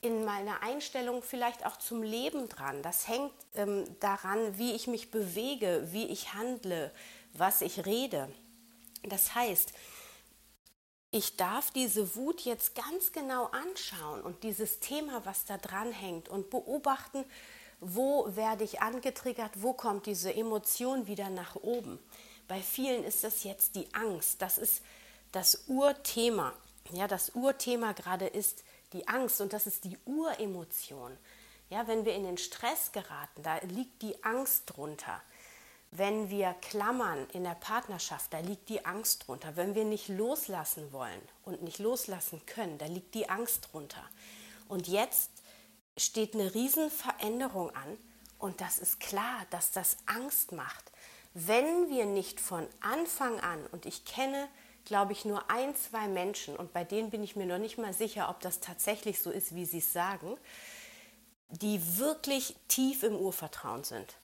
in 0.00 0.24
meiner 0.24 0.62
Einstellung 0.62 1.22
vielleicht 1.22 1.66
auch 1.66 1.76
zum 1.76 2.02
Leben 2.02 2.48
dran. 2.48 2.82
Das 2.82 3.06
hängt 3.06 3.32
ähm, 3.54 3.84
daran, 4.00 4.56
wie 4.56 4.72
ich 4.72 4.86
mich 4.86 5.10
bewege, 5.10 5.86
wie 5.90 6.06
ich 6.06 6.32
handle, 6.32 6.90
was 7.34 7.60
ich 7.60 7.84
rede. 7.84 8.28
Das 9.02 9.34
heißt, 9.34 9.72
ich 11.10 11.36
darf 11.36 11.70
diese 11.72 12.14
Wut 12.14 12.42
jetzt 12.42 12.74
ganz 12.74 13.12
genau 13.12 13.46
anschauen 13.46 14.22
und 14.22 14.42
dieses 14.44 14.78
Thema, 14.78 15.24
was 15.24 15.44
da 15.44 15.58
dran 15.58 15.92
hängt 15.92 16.28
und 16.28 16.50
beobachten, 16.50 17.24
wo 17.80 18.28
werde 18.36 18.62
ich 18.62 18.80
angetriggert, 18.80 19.50
wo 19.62 19.72
kommt 19.72 20.06
diese 20.06 20.32
Emotion 20.32 21.06
wieder 21.06 21.30
nach 21.30 21.56
oben. 21.56 21.98
Bei 22.46 22.60
vielen 22.60 23.04
ist 23.04 23.24
das 23.24 23.42
jetzt 23.42 23.74
die 23.74 23.92
Angst. 23.94 24.42
Das 24.42 24.58
ist 24.58 24.82
das 25.32 25.64
Urthema. 25.66 26.52
Ja, 26.92 27.08
das 27.08 27.30
Urthema 27.34 27.92
gerade 27.92 28.26
ist 28.26 28.64
die 28.92 29.08
Angst 29.08 29.40
und 29.40 29.52
das 29.52 29.66
ist 29.66 29.84
die 29.84 29.96
Uremotion. 30.04 31.16
Ja, 31.70 31.86
wenn 31.86 32.04
wir 32.04 32.14
in 32.14 32.24
den 32.24 32.38
Stress 32.38 32.92
geraten, 32.92 33.42
da 33.42 33.58
liegt 33.58 34.02
die 34.02 34.22
Angst 34.24 34.64
drunter. 34.66 35.22
Wenn 35.92 36.30
wir 36.30 36.54
klammern 36.60 37.26
in 37.32 37.44
der 37.44 37.56
Partnerschaft, 37.56 38.32
da 38.32 38.38
liegt 38.38 38.68
die 38.68 38.84
Angst 38.84 39.26
drunter. 39.26 39.56
Wenn 39.56 39.74
wir 39.74 39.84
nicht 39.84 40.08
loslassen 40.08 40.92
wollen 40.92 41.20
und 41.44 41.62
nicht 41.62 41.78
loslassen 41.78 42.40
können, 42.46 42.78
da 42.78 42.86
liegt 42.86 43.14
die 43.14 43.28
Angst 43.28 43.68
drunter. 43.72 44.02
Und 44.68 44.86
jetzt 44.86 45.30
steht 45.96 46.34
eine 46.34 46.54
Riesenveränderung 46.54 47.74
an 47.74 47.98
und 48.38 48.60
das 48.60 48.78
ist 48.78 49.00
klar, 49.00 49.46
dass 49.50 49.72
das 49.72 49.96
Angst 50.06 50.52
macht. 50.52 50.92
Wenn 51.34 51.90
wir 51.90 52.06
nicht 52.06 52.40
von 52.40 52.66
Anfang 52.80 53.40
an, 53.40 53.66
und 53.66 53.86
ich 53.86 54.04
kenne 54.04 54.48
glaube 54.84 55.12
ich, 55.12 55.24
nur 55.24 55.50
ein, 55.50 55.74
zwei 55.76 56.08
Menschen, 56.08 56.56
und 56.56 56.72
bei 56.72 56.84
denen 56.84 57.10
bin 57.10 57.22
ich 57.22 57.36
mir 57.36 57.46
noch 57.46 57.58
nicht 57.58 57.78
mal 57.78 57.92
sicher, 57.92 58.28
ob 58.28 58.40
das 58.40 58.60
tatsächlich 58.60 59.20
so 59.20 59.30
ist, 59.30 59.54
wie 59.54 59.64
sie 59.64 59.78
es 59.78 59.92
sagen, 59.92 60.36
die 61.48 61.98
wirklich 61.98 62.56
tief 62.68 63.02
im 63.02 63.16
Urvertrauen 63.16 63.84
sind. 63.84 64.16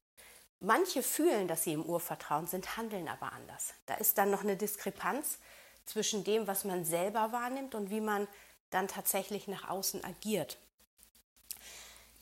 Manche 0.60 1.02
fühlen, 1.02 1.48
dass 1.48 1.64
sie 1.64 1.74
im 1.74 1.84
Urvertrauen 1.84 2.46
sind, 2.46 2.76
handeln 2.76 3.08
aber 3.08 3.32
anders. 3.32 3.74
Da 3.86 3.94
ist 3.94 4.16
dann 4.18 4.30
noch 4.30 4.42
eine 4.42 4.56
Diskrepanz 4.56 5.38
zwischen 5.84 6.24
dem, 6.24 6.46
was 6.46 6.64
man 6.64 6.84
selber 6.84 7.32
wahrnimmt 7.32 7.74
und 7.74 7.90
wie 7.90 8.00
man 8.00 8.26
dann 8.70 8.88
tatsächlich 8.88 9.48
nach 9.48 9.68
außen 9.68 10.04
agiert. 10.04 10.58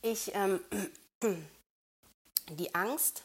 Ich, 0.02 0.34
ähm, 0.34 0.60
die 2.50 2.74
Angst 2.74 3.22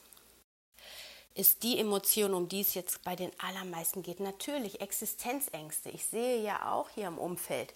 ist 1.36 1.64
die 1.64 1.80
Emotion, 1.80 2.34
um 2.34 2.48
die 2.48 2.62
es 2.62 2.74
jetzt 2.74 3.04
bei 3.04 3.16
den 3.16 3.32
allermeisten 3.40 4.04
geht. 4.04 4.20
Natürlich 4.20 4.82
Existenzängste. 4.82 5.90
Ich 5.90 6.06
sehe 6.06 6.42
ja 6.42 6.72
auch 6.72 6.90
hier 6.90 7.08
im 7.08 7.18
Umfeld, 7.18 7.74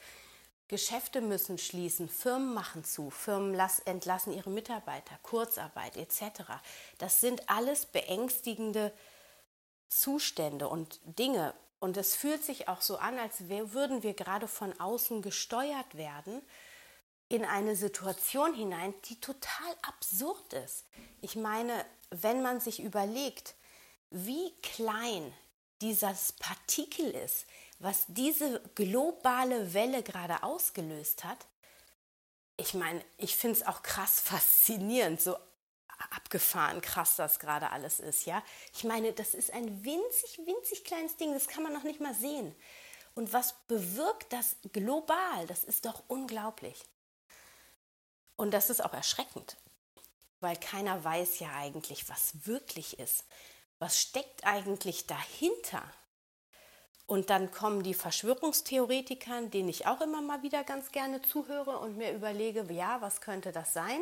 Geschäfte 0.73 1.21
müssen 1.21 1.59
schließen, 1.59 2.09
Firmen 2.09 2.51
machen 2.55 2.83
zu, 2.83 3.11
Firmen 3.11 3.53
entlassen 3.85 4.33
ihre 4.33 4.49
Mitarbeiter, 4.49 5.15
Kurzarbeit 5.21 5.97
etc. 5.97 6.45
Das 6.97 7.21
sind 7.21 7.47
alles 7.47 7.85
beängstigende 7.85 8.91
Zustände 9.87 10.67
und 10.67 10.99
Dinge. 11.03 11.53
Und 11.79 11.95
es 11.95 12.15
fühlt 12.15 12.43
sich 12.43 12.69
auch 12.69 12.81
so 12.81 12.97
an, 12.97 13.19
als 13.19 13.49
würden 13.49 14.01
wir 14.01 14.15
gerade 14.15 14.47
von 14.47 14.79
außen 14.79 15.21
gesteuert 15.21 15.93
werden 15.93 16.41
in 17.29 17.45
eine 17.45 17.75
Situation 17.75 18.55
hinein, 18.55 18.95
die 19.05 19.21
total 19.21 19.75
absurd 19.83 20.53
ist. 20.53 20.85
Ich 21.21 21.35
meine, 21.35 21.85
wenn 22.09 22.41
man 22.41 22.59
sich 22.61 22.79
überlegt, 22.79 23.53
wie 24.09 24.51
klein 24.63 25.31
dieses 25.81 26.31
Partikel 26.31 27.11
ist, 27.11 27.45
was 27.83 28.05
diese 28.07 28.61
globale 28.75 29.73
Welle 29.73 30.03
gerade 30.03 30.43
ausgelöst 30.43 31.23
hat, 31.23 31.37
ich 32.57 32.73
meine, 32.73 33.03
ich 33.17 33.35
finde 33.35 33.59
es 33.59 33.65
auch 33.65 33.83
krass 33.83 34.19
faszinierend, 34.19 35.21
so 35.21 35.35
abgefahren 36.11 36.81
krass 36.81 37.15
das 37.15 37.39
gerade 37.39 37.71
alles 37.71 37.99
ist, 37.99 38.25
ja. 38.25 38.43
Ich 38.73 38.83
meine, 38.83 39.13
das 39.13 39.33
ist 39.33 39.51
ein 39.51 39.83
winzig, 39.83 40.39
winzig 40.45 40.83
kleines 40.83 41.17
Ding, 41.17 41.33
das 41.33 41.47
kann 41.47 41.63
man 41.63 41.73
noch 41.73 41.83
nicht 41.83 41.99
mal 41.99 42.13
sehen. 42.13 42.55
Und 43.15 43.31
was 43.31 43.53
bewirkt 43.67 44.33
das 44.33 44.55
global? 44.71 45.47
Das 45.47 45.63
ist 45.63 45.85
doch 45.85 46.03
unglaublich. 46.07 46.83
Und 48.35 48.51
das 48.51 48.69
ist 48.69 48.83
auch 48.83 48.93
erschreckend 48.93 49.55
weil 50.43 50.57
keiner 50.57 51.01
weiß 51.03 51.39
ja 51.39 51.49
eigentlich, 51.55 52.09
was 52.09 52.45
wirklich 52.45 52.99
ist. 52.99 53.23
Was 53.79 53.99
steckt 53.99 54.45
eigentlich 54.45 55.07
dahinter? 55.07 55.81
Und 57.05 57.29
dann 57.29 57.51
kommen 57.51 57.83
die 57.83 57.93
Verschwörungstheoretiker, 57.93 59.41
denen 59.43 59.69
ich 59.69 59.85
auch 59.87 60.01
immer 60.01 60.21
mal 60.21 60.41
wieder 60.41 60.63
ganz 60.63 60.91
gerne 60.91 61.21
zuhöre 61.21 61.77
und 61.79 61.97
mir 61.97 62.13
überlege, 62.13 62.65
ja, 62.73 63.01
was 63.01 63.21
könnte 63.21 63.51
das 63.51 63.73
sein? 63.73 64.01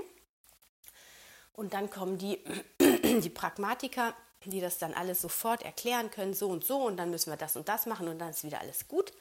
Und 1.53 1.73
dann 1.73 1.89
kommen 1.89 2.17
die, 2.17 2.39
die 2.79 3.29
Pragmatiker, 3.29 4.13
die 4.45 4.61
das 4.61 4.77
dann 4.77 4.93
alles 4.93 5.21
sofort 5.21 5.63
erklären 5.63 6.11
können, 6.11 6.33
so 6.33 6.49
und 6.49 6.63
so, 6.63 6.77
und 6.77 6.97
dann 6.97 7.09
müssen 7.09 7.31
wir 7.31 7.37
das 7.37 7.55
und 7.55 7.67
das 7.69 7.85
machen 7.85 8.07
und 8.07 8.19
dann 8.19 8.29
ist 8.29 8.43
wieder 8.43 8.61
alles 8.61 8.87
gut. 8.87 9.11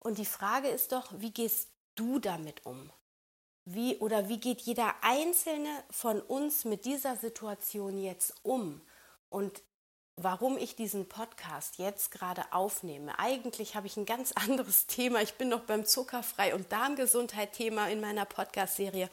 Und 0.00 0.18
die 0.18 0.24
Frage 0.24 0.68
ist 0.68 0.92
doch, 0.92 1.12
wie 1.18 1.32
gehst 1.32 1.68
du 1.96 2.18
damit 2.20 2.64
um? 2.64 2.90
wie 3.66 3.96
oder 3.96 4.28
wie 4.28 4.38
geht 4.38 4.62
jeder 4.62 4.94
einzelne 5.02 5.68
von 5.90 6.22
uns 6.22 6.64
mit 6.64 6.84
dieser 6.84 7.16
Situation 7.16 7.98
jetzt 7.98 8.34
um 8.42 8.80
und 9.28 9.60
warum 10.16 10.58
ich 10.58 10.76
diesen 10.76 11.08
Podcast 11.08 11.78
jetzt 11.78 12.10
gerade 12.10 12.44
aufnehme. 12.52 13.18
Eigentlich 13.18 13.76
habe 13.76 13.86
ich 13.86 13.96
ein 13.96 14.06
ganz 14.06 14.32
anderes 14.34 14.86
Thema. 14.86 15.22
Ich 15.22 15.34
bin 15.34 15.48
noch 15.48 15.62
beim 15.62 15.84
Zuckerfrei 15.84 16.54
und 16.54 16.72
Darmgesundheit 16.72 17.52
Thema 17.52 17.88
in 17.88 18.00
meiner 18.00 18.24
Podcast 18.24 18.76
Serie. 18.76 19.10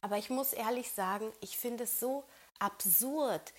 Aber 0.00 0.18
ich 0.18 0.30
muss 0.30 0.52
ehrlich 0.52 0.90
sagen, 0.92 1.32
ich 1.40 1.56
finde 1.56 1.84
es 1.84 1.98
so 1.98 2.24
absurd, 2.58 3.52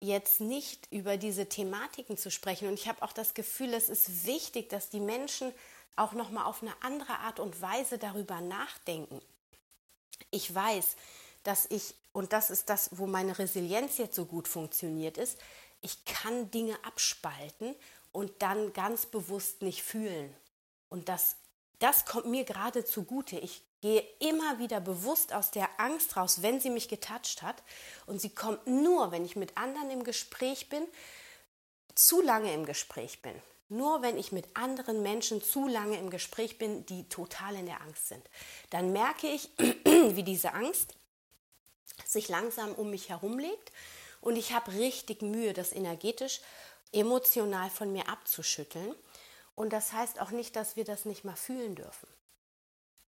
jetzt 0.00 0.40
nicht 0.40 0.86
über 0.92 1.16
diese 1.16 1.48
Thematiken 1.48 2.16
zu 2.16 2.30
sprechen 2.30 2.68
und 2.68 2.74
ich 2.74 2.86
habe 2.86 3.02
auch 3.02 3.12
das 3.12 3.34
Gefühl, 3.34 3.74
es 3.74 3.88
ist 3.88 4.24
wichtig, 4.26 4.68
dass 4.68 4.90
die 4.90 5.00
Menschen 5.00 5.52
auch 5.96 6.12
noch 6.12 6.30
mal 6.30 6.44
auf 6.44 6.62
eine 6.62 6.72
andere 6.82 7.18
Art 7.18 7.40
und 7.40 7.60
Weise 7.60 7.98
darüber 7.98 8.40
nachdenken 8.40 9.20
ich 10.30 10.54
weiß, 10.54 10.96
dass 11.42 11.66
ich, 11.70 11.94
und 12.12 12.32
das 12.32 12.50
ist 12.50 12.68
das, 12.68 12.90
wo 12.92 13.06
meine 13.06 13.38
Resilienz 13.38 13.98
jetzt 13.98 14.16
so 14.16 14.26
gut 14.26 14.48
funktioniert 14.48 15.18
ist, 15.18 15.38
ich 15.80 16.04
kann 16.04 16.50
Dinge 16.50 16.76
abspalten 16.84 17.74
und 18.12 18.42
dann 18.42 18.72
ganz 18.72 19.06
bewusst 19.06 19.62
nicht 19.62 19.82
fühlen. 19.82 20.34
Und 20.88 21.08
das, 21.08 21.36
das 21.78 22.04
kommt 22.04 22.26
mir 22.26 22.44
gerade 22.44 22.84
zugute. 22.84 23.38
Ich 23.38 23.62
gehe 23.80 24.04
immer 24.18 24.58
wieder 24.58 24.80
bewusst 24.80 25.32
aus 25.32 25.50
der 25.50 25.68
Angst 25.78 26.16
raus, 26.16 26.42
wenn 26.42 26.60
sie 26.60 26.70
mich 26.70 26.88
getatscht 26.88 27.42
hat. 27.42 27.62
Und 28.06 28.20
sie 28.20 28.30
kommt 28.30 28.66
nur, 28.66 29.12
wenn 29.12 29.24
ich 29.24 29.36
mit 29.36 29.56
anderen 29.56 29.90
im 29.90 30.04
Gespräch 30.04 30.68
bin, 30.68 30.84
zu 31.94 32.20
lange 32.20 32.52
im 32.52 32.64
Gespräch 32.64 33.22
bin. 33.22 33.34
Nur 33.68 34.00
wenn 34.02 34.16
ich 34.16 34.32
mit 34.32 34.56
anderen 34.56 35.02
Menschen 35.02 35.42
zu 35.42 35.68
lange 35.68 35.98
im 35.98 36.08
Gespräch 36.10 36.58
bin, 36.58 36.86
die 36.86 37.06
total 37.08 37.54
in 37.54 37.66
der 37.66 37.82
Angst 37.82 38.08
sind, 38.08 38.24
dann 38.70 38.92
merke 38.92 39.28
ich, 39.28 39.50
wie 39.58 40.22
diese 40.22 40.54
Angst 40.54 40.94
sich 42.06 42.28
langsam 42.28 42.72
um 42.72 42.90
mich 42.90 43.10
herumlegt 43.10 43.72
und 44.20 44.36
ich 44.36 44.52
habe 44.52 44.72
richtig 44.72 45.22
Mühe, 45.22 45.52
das 45.52 45.72
energetisch, 45.72 46.40
emotional 46.92 47.70
von 47.70 47.92
mir 47.92 48.08
abzuschütteln. 48.08 48.94
Und 49.54 49.72
das 49.72 49.92
heißt 49.92 50.20
auch 50.20 50.30
nicht, 50.30 50.56
dass 50.56 50.76
wir 50.76 50.84
das 50.84 51.04
nicht 51.04 51.24
mal 51.24 51.36
fühlen 51.36 51.74
dürfen. 51.74 52.08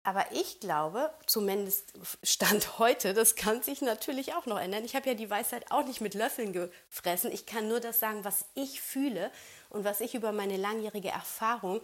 Aber 0.03 0.25
ich 0.31 0.59
glaube, 0.59 1.13
zumindest 1.27 1.93
Stand 2.23 2.79
heute, 2.79 3.13
das 3.13 3.35
kann 3.35 3.61
sich 3.61 3.81
natürlich 3.81 4.33
auch 4.33 4.45
noch 4.45 4.59
ändern. 4.59 4.85
Ich 4.85 4.95
habe 4.95 5.09
ja 5.09 5.13
die 5.13 5.29
Weisheit 5.29 5.71
auch 5.71 5.85
nicht 5.85 6.01
mit 6.01 6.13
Löffeln 6.13 6.53
gefressen. 6.53 7.31
Ich 7.31 7.45
kann 7.45 7.67
nur 7.67 7.79
das 7.79 7.99
sagen, 7.99 8.23
was 8.23 8.45
ich 8.55 8.81
fühle 8.81 9.31
und 9.69 9.83
was 9.83 10.01
ich 10.01 10.15
über 10.15 10.31
meine 10.31 10.57
langjährige 10.57 11.09
Erfahrung 11.09 11.81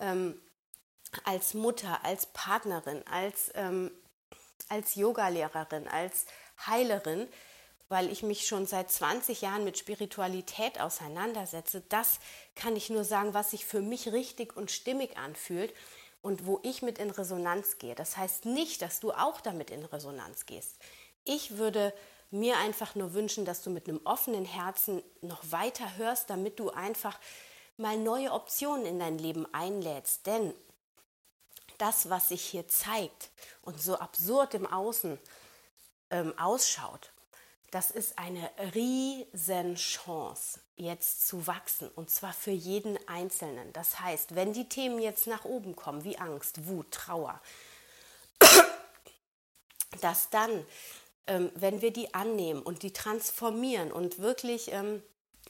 ähm, 0.00 0.40
als 1.24 1.54
Mutter, 1.54 2.04
als 2.04 2.26
Partnerin, 2.26 3.02
als, 3.10 3.50
ähm, 3.54 3.90
als 4.68 4.94
Yogalehrerin, 4.94 5.88
als 5.88 6.26
Heilerin, 6.66 7.26
weil 7.88 8.10
ich 8.10 8.22
mich 8.22 8.46
schon 8.46 8.66
seit 8.66 8.90
20 8.90 9.42
Jahren 9.42 9.64
mit 9.64 9.78
Spiritualität 9.78 10.80
auseinandersetze, 10.80 11.82
das 11.88 12.18
kann 12.54 12.76
ich 12.76 12.90
nur 12.90 13.04
sagen, 13.04 13.34
was 13.34 13.50
sich 13.50 13.64
für 13.64 13.80
mich 13.80 14.12
richtig 14.12 14.56
und 14.56 14.70
stimmig 14.70 15.16
anfühlt 15.16 15.72
und 16.22 16.46
wo 16.46 16.58
ich 16.64 16.82
mit 16.82 16.98
in 16.98 17.10
Resonanz 17.10 17.78
gehe. 17.78 17.94
Das 17.94 18.16
heißt 18.16 18.46
nicht, 18.46 18.82
dass 18.82 18.98
du 18.98 19.12
auch 19.12 19.40
damit 19.40 19.70
in 19.70 19.84
Resonanz 19.84 20.46
gehst. 20.46 20.76
Ich 21.24 21.56
würde 21.56 21.92
mir 22.30 22.58
einfach 22.58 22.94
nur 22.96 23.14
wünschen, 23.14 23.44
dass 23.44 23.62
du 23.62 23.70
mit 23.70 23.88
einem 23.88 24.00
offenen 24.04 24.44
Herzen 24.44 25.02
noch 25.20 25.52
weiter 25.52 25.96
hörst, 25.96 26.28
damit 26.28 26.58
du 26.58 26.70
einfach 26.70 27.18
mal 27.76 27.96
neue 27.96 28.32
Optionen 28.32 28.86
in 28.86 28.98
dein 28.98 29.18
Leben 29.18 29.46
einlädst. 29.54 30.26
Denn 30.26 30.52
das, 31.78 32.10
was 32.10 32.30
sich 32.30 32.42
hier 32.42 32.66
zeigt 32.68 33.30
und 33.62 33.80
so 33.80 33.98
absurd 33.98 34.54
im 34.54 34.66
Außen 34.66 35.18
ähm, 36.10 36.36
ausschaut, 36.38 37.12
das 37.70 37.90
ist 37.90 38.18
eine 38.18 38.50
Riesenchance, 38.74 40.60
jetzt 40.76 41.26
zu 41.26 41.46
wachsen 41.46 41.88
und 41.88 42.10
zwar 42.10 42.32
für 42.32 42.50
jeden 42.50 42.96
Einzelnen. 43.08 43.72
Das 43.72 44.00
heißt, 44.00 44.34
wenn 44.34 44.52
die 44.52 44.68
Themen 44.68 45.00
jetzt 45.00 45.26
nach 45.26 45.44
oben 45.44 45.74
kommen, 45.74 46.04
wie 46.04 46.18
Angst, 46.18 46.66
Wut, 46.66 46.90
Trauer, 46.92 47.40
dass 50.00 50.30
dann, 50.30 50.64
ähm, 51.26 51.50
wenn 51.54 51.82
wir 51.82 51.92
die 51.92 52.14
annehmen 52.14 52.62
und 52.62 52.82
die 52.82 52.92
transformieren 52.92 53.90
und 53.92 54.18
wirklich 54.18 54.72
ähm, 54.72 55.02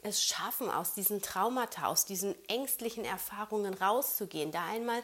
es 0.02 0.22
schaffen, 0.22 0.70
aus 0.70 0.94
diesen 0.94 1.20
Traumata, 1.20 1.86
aus 1.86 2.04
diesen 2.04 2.34
ängstlichen 2.48 3.04
Erfahrungen 3.04 3.74
rauszugehen, 3.74 4.52
da 4.52 4.64
einmal 4.66 5.02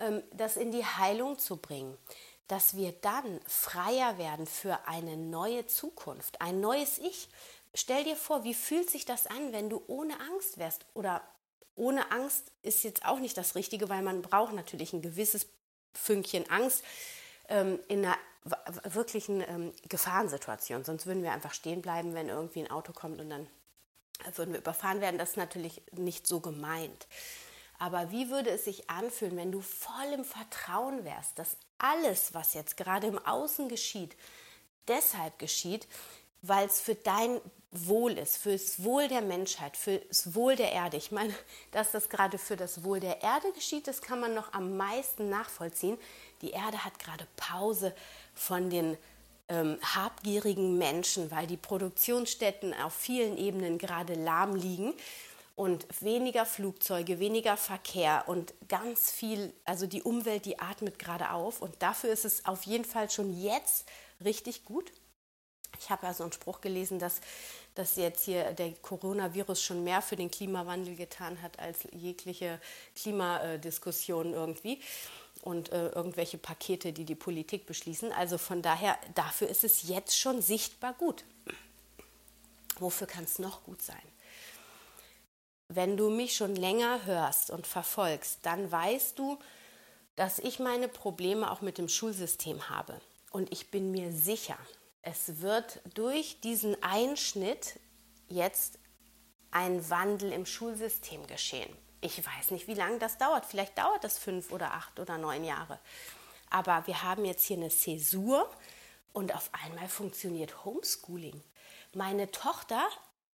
ähm, 0.00 0.22
das 0.32 0.56
in 0.56 0.72
die 0.72 0.84
Heilung 0.84 1.38
zu 1.38 1.56
bringen, 1.56 1.96
dass 2.48 2.76
wir 2.76 2.92
dann 2.92 3.40
freier 3.46 4.18
werden 4.18 4.46
für 4.46 4.86
eine 4.86 5.16
neue 5.16 5.66
Zukunft, 5.66 6.40
ein 6.40 6.60
neues 6.60 6.98
Ich. 6.98 7.28
Stell 7.74 8.04
dir 8.04 8.16
vor, 8.16 8.44
wie 8.44 8.54
fühlt 8.54 8.90
sich 8.90 9.04
das 9.04 9.26
an, 9.26 9.52
wenn 9.52 9.70
du 9.70 9.82
ohne 9.86 10.18
Angst 10.20 10.58
wärst? 10.58 10.84
Oder 10.94 11.22
ohne 11.74 12.10
Angst 12.12 12.52
ist 12.62 12.84
jetzt 12.84 13.04
auch 13.04 13.18
nicht 13.18 13.36
das 13.36 13.54
Richtige, 13.54 13.88
weil 13.88 14.02
man 14.02 14.22
braucht 14.22 14.52
natürlich 14.52 14.92
ein 14.92 15.02
gewisses 15.02 15.46
Fünkchen 15.92 16.48
Angst 16.50 16.84
ähm, 17.48 17.80
in 17.88 18.04
einer 18.04 18.16
wirklichen 18.84 19.40
ähm, 19.40 19.72
Gefahrensituation. 19.88 20.84
Sonst 20.84 21.06
würden 21.06 21.22
wir 21.22 21.32
einfach 21.32 21.54
stehen 21.54 21.82
bleiben, 21.82 22.14
wenn 22.14 22.28
irgendwie 22.28 22.60
ein 22.60 22.70
Auto 22.70 22.92
kommt 22.92 23.20
und 23.20 23.30
dann 23.30 23.48
würden 24.36 24.52
wir 24.52 24.60
überfahren 24.60 25.00
werden. 25.00 25.18
Das 25.18 25.30
ist 25.30 25.36
natürlich 25.36 25.82
nicht 25.92 26.26
so 26.26 26.40
gemeint. 26.40 27.06
Aber 27.78 28.10
wie 28.10 28.30
würde 28.30 28.50
es 28.50 28.64
sich 28.64 28.88
anfühlen, 28.88 29.36
wenn 29.36 29.52
du 29.52 29.60
voll 29.60 30.12
im 30.12 30.24
Vertrauen 30.24 31.04
wärst, 31.04 31.38
dass 31.38 31.56
alles, 31.78 32.32
was 32.34 32.54
jetzt 32.54 32.76
gerade 32.76 33.06
im 33.06 33.18
Außen 33.18 33.68
geschieht, 33.68 34.16
deshalb 34.88 35.38
geschieht, 35.38 35.86
weil 36.42 36.66
es 36.66 36.80
für 36.80 36.94
dein 36.94 37.40
Wohl 37.70 38.12
ist, 38.18 38.36
für 38.36 38.52
das 38.52 38.84
Wohl 38.84 39.08
der 39.08 39.22
Menschheit, 39.22 39.76
für 39.76 39.98
das 39.98 40.34
Wohl 40.34 40.54
der 40.54 40.70
Erde. 40.72 40.96
Ich 40.96 41.10
meine, 41.10 41.34
dass 41.72 41.90
das 41.90 42.08
gerade 42.08 42.38
für 42.38 42.56
das 42.56 42.84
Wohl 42.84 43.00
der 43.00 43.22
Erde 43.22 43.50
geschieht, 43.52 43.88
das 43.88 44.00
kann 44.00 44.20
man 44.20 44.34
noch 44.34 44.52
am 44.52 44.76
meisten 44.76 45.28
nachvollziehen. 45.28 45.98
Die 46.42 46.50
Erde 46.50 46.84
hat 46.84 46.98
gerade 47.00 47.26
Pause 47.36 47.94
von 48.34 48.70
den 48.70 48.96
ähm, 49.48 49.78
habgierigen 49.82 50.78
Menschen, 50.78 51.30
weil 51.32 51.48
die 51.48 51.56
Produktionsstätten 51.56 52.74
auf 52.74 52.94
vielen 52.94 53.36
Ebenen 53.36 53.78
gerade 53.78 54.14
lahm 54.14 54.54
liegen 54.54 54.94
und 55.56 55.86
weniger 56.00 56.46
Flugzeuge, 56.46 57.20
weniger 57.20 57.56
Verkehr 57.56 58.24
und 58.26 58.54
ganz 58.68 59.12
viel, 59.12 59.52
also 59.64 59.86
die 59.86 60.02
Umwelt, 60.02 60.46
die 60.46 60.58
atmet 60.58 60.98
gerade 60.98 61.30
auf 61.30 61.62
und 61.62 61.80
dafür 61.80 62.10
ist 62.10 62.24
es 62.24 62.44
auf 62.46 62.64
jeden 62.64 62.84
Fall 62.84 63.10
schon 63.10 63.40
jetzt 63.40 63.86
richtig 64.24 64.64
gut. 64.64 64.92
Ich 65.78 65.90
habe 65.90 66.06
ja 66.06 66.14
so 66.14 66.22
einen 66.22 66.32
Spruch 66.32 66.60
gelesen, 66.60 66.98
dass, 66.98 67.20
dass 67.74 67.96
jetzt 67.96 68.24
hier 68.24 68.52
der 68.52 68.72
Coronavirus 68.74 69.62
schon 69.62 69.84
mehr 69.84 70.02
für 70.02 70.16
den 70.16 70.30
Klimawandel 70.30 70.96
getan 70.96 71.40
hat 71.42 71.58
als 71.58 71.80
jegliche 71.92 72.60
Klimadiskussion 72.96 74.32
irgendwie 74.32 74.80
und 75.42 75.72
äh, 75.72 75.88
irgendwelche 75.88 76.38
Pakete, 76.38 76.92
die 76.92 77.04
die 77.04 77.14
Politik 77.14 77.66
beschließen. 77.66 78.12
Also 78.12 78.38
von 78.38 78.62
daher, 78.62 78.98
dafür 79.14 79.48
ist 79.48 79.64
es 79.64 79.88
jetzt 79.88 80.18
schon 80.18 80.42
sichtbar 80.42 80.94
gut. 80.94 81.24
Wofür 82.78 83.06
kann 83.06 83.24
es 83.24 83.38
noch 83.38 83.64
gut 83.64 83.82
sein? 83.82 84.13
Wenn 85.74 85.96
du 85.96 86.08
mich 86.08 86.36
schon 86.36 86.54
länger 86.54 87.04
hörst 87.04 87.50
und 87.50 87.66
verfolgst, 87.66 88.38
dann 88.42 88.70
weißt 88.70 89.18
du, 89.18 89.40
dass 90.14 90.38
ich 90.38 90.60
meine 90.60 90.86
Probleme 90.86 91.50
auch 91.50 91.62
mit 91.62 91.78
dem 91.78 91.88
Schulsystem 91.88 92.68
habe. 92.68 93.00
Und 93.32 93.50
ich 93.50 93.72
bin 93.72 93.90
mir 93.90 94.12
sicher, 94.12 94.56
es 95.02 95.40
wird 95.40 95.80
durch 95.94 96.40
diesen 96.40 96.80
Einschnitt 96.80 97.80
jetzt 98.28 98.78
ein 99.50 99.90
Wandel 99.90 100.30
im 100.30 100.46
Schulsystem 100.46 101.26
geschehen. 101.26 101.76
Ich 102.00 102.24
weiß 102.24 102.52
nicht, 102.52 102.68
wie 102.68 102.74
lange 102.74 103.00
das 103.00 103.18
dauert. 103.18 103.44
Vielleicht 103.44 103.76
dauert 103.76 104.04
das 104.04 104.16
fünf 104.16 104.52
oder 104.52 104.74
acht 104.74 105.00
oder 105.00 105.18
neun 105.18 105.42
Jahre. 105.42 105.80
Aber 106.50 106.86
wir 106.86 107.02
haben 107.02 107.24
jetzt 107.24 107.46
hier 107.46 107.56
eine 107.56 107.70
Zäsur 107.70 108.48
und 109.12 109.34
auf 109.34 109.50
einmal 109.64 109.88
funktioniert 109.88 110.64
Homeschooling. 110.64 111.42
Meine 111.94 112.30
Tochter 112.30 112.86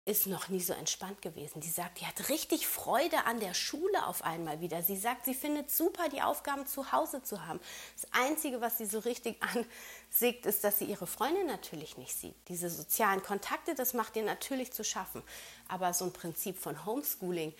ist 0.05 0.27
noch 0.27 0.49
nie 0.49 0.61
so 0.61 0.73
entspannt 0.73 1.23
gewesen. 1.23 1.61
Die 1.61 1.69
sagt, 1.69 1.99
die 1.99 2.05
hat 2.05 2.29
richtig 2.29 2.67
Freude 2.67 3.25
an 3.25 3.39
der 3.39 3.55
Schule 3.55 4.05
auf 4.05 4.23
einmal 4.23 4.61
wieder. 4.61 4.83
Sie 4.83 4.97
sagt, 4.97 5.25
sie 5.25 5.33
findet 5.33 5.71
super, 5.71 6.09
die 6.09 6.21
Aufgaben 6.21 6.67
zu 6.67 6.91
Hause 6.91 7.23
zu 7.23 7.47
haben. 7.47 7.59
Das 7.99 8.11
Einzige, 8.13 8.61
was 8.61 8.77
sie 8.77 8.85
so 8.85 8.99
richtig 8.99 9.41
ansieht, 10.11 10.45
ist, 10.45 10.63
dass 10.63 10.77
sie 10.77 10.85
ihre 10.85 11.07
Freunde 11.07 11.43
natürlich 11.45 11.97
nicht 11.97 12.15
sieht. 12.15 12.35
Diese 12.49 12.69
sozialen 12.69 13.23
Kontakte, 13.23 13.73
das 13.73 13.95
macht 13.95 14.15
ihr 14.15 14.23
natürlich 14.23 14.71
zu 14.71 14.83
schaffen. 14.83 15.23
Aber 15.67 15.91
so 15.93 16.05
ein 16.05 16.13
Prinzip 16.13 16.59
von 16.59 16.85
Homeschooling 16.85 17.53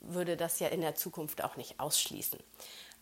würde 0.00 0.36
das 0.36 0.58
ja 0.58 0.68
in 0.68 0.80
der 0.80 0.96
Zukunft 0.96 1.44
auch 1.44 1.56
nicht 1.56 1.78
ausschließen. 1.78 2.40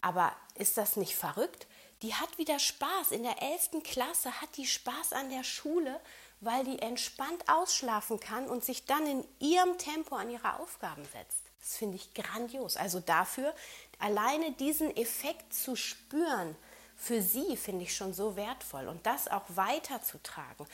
Aber 0.02 0.36
ist 0.56 0.76
das 0.76 0.96
nicht 0.96 1.14
verrückt? 1.14 1.66
Die 2.02 2.14
hat 2.14 2.36
wieder 2.36 2.58
Spaß. 2.58 3.12
In 3.12 3.22
der 3.22 3.42
11. 3.42 3.82
Klasse 3.82 4.40
hat 4.40 4.56
die 4.58 4.66
Spaß 4.66 5.12
an 5.14 5.30
der 5.30 5.44
Schule 5.44 6.00
weil 6.40 6.64
die 6.64 6.80
entspannt 6.80 7.48
ausschlafen 7.48 8.18
kann 8.18 8.48
und 8.48 8.64
sich 8.64 8.86
dann 8.86 9.06
in 9.06 9.24
ihrem 9.38 9.78
Tempo 9.78 10.16
an 10.16 10.30
ihre 10.30 10.58
Aufgaben 10.58 11.04
setzt. 11.12 11.44
Das 11.60 11.76
finde 11.76 11.96
ich 11.96 12.14
grandios. 12.14 12.76
Also 12.76 13.00
dafür 13.00 13.54
alleine 13.98 14.52
diesen 14.52 14.96
Effekt 14.96 15.52
zu 15.52 15.76
spüren, 15.76 16.56
für 16.96 17.22
sie 17.22 17.56
finde 17.56 17.84
ich 17.84 17.94
schon 17.94 18.12
so 18.12 18.36
wertvoll 18.36 18.88
und 18.88 19.06
das 19.06 19.28
auch 19.28 19.44
weiterzutragen. 19.48 20.66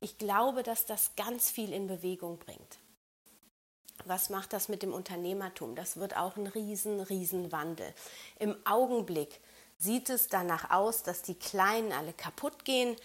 Ich 0.00 0.18
glaube, 0.18 0.62
dass 0.62 0.86
das 0.86 1.16
ganz 1.16 1.50
viel 1.50 1.72
in 1.72 1.86
Bewegung 1.86 2.38
bringt. 2.38 2.78
Was 4.04 4.30
macht 4.30 4.52
das 4.52 4.68
mit 4.68 4.82
dem 4.82 4.92
Unternehmertum? 4.92 5.74
Das 5.74 5.96
wird 5.96 6.16
auch 6.16 6.36
ein 6.36 6.46
riesen, 6.46 7.00
riesen 7.00 7.50
Wandel. 7.50 7.92
Im 8.38 8.54
Augenblick 8.66 9.40
sieht 9.78 10.10
es 10.10 10.28
danach 10.28 10.70
aus, 10.70 11.02
dass 11.02 11.22
die 11.22 11.34
Kleinen 11.34 11.92
alle 11.92 12.12
kaputt 12.12 12.64
gehen, 12.64 12.96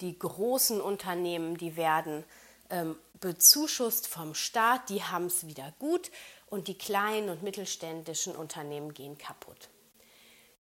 die 0.00 0.18
großen 0.18 0.80
Unternehmen, 0.80 1.56
die 1.56 1.76
werden 1.76 2.24
ähm, 2.70 2.96
bezuschusst 3.20 4.06
vom 4.06 4.34
Staat, 4.34 4.88
die 4.90 5.02
haben 5.02 5.26
es 5.26 5.46
wieder 5.46 5.72
gut 5.78 6.10
und 6.48 6.68
die 6.68 6.76
kleinen 6.76 7.28
und 7.28 7.42
mittelständischen 7.42 8.36
Unternehmen 8.36 8.94
gehen 8.94 9.18
kaputt. 9.18 9.68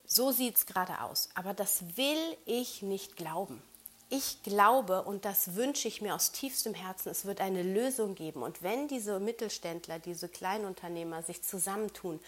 So 0.05 0.31
sieht 0.31 0.55
es 0.55 0.65
gerade 0.65 1.01
aus. 1.01 1.29
Aber 1.35 1.53
das 1.53 1.97
will 1.97 2.37
ich 2.45 2.81
nicht 2.81 3.17
glauben. 3.17 3.61
Ich 4.09 4.41
glaube 4.41 5.03
und 5.03 5.25
das 5.25 5.55
wünsche 5.55 5.89
ich 5.89 6.01
mir 6.01 6.15
aus 6.15 6.31
tiefstem 6.31 6.73
Herzen, 6.73 7.09
es 7.09 7.25
wird 7.25 7.41
eine 7.41 7.61
Lösung 7.61 8.15
geben. 8.15 8.41
Und 8.41 8.63
wenn 8.63 8.87
diese 8.87 9.19
Mittelständler, 9.19 9.99
diese 9.99 10.29
Kleinunternehmer 10.29 11.23
sich 11.23 11.43
zusammentun 11.43 12.21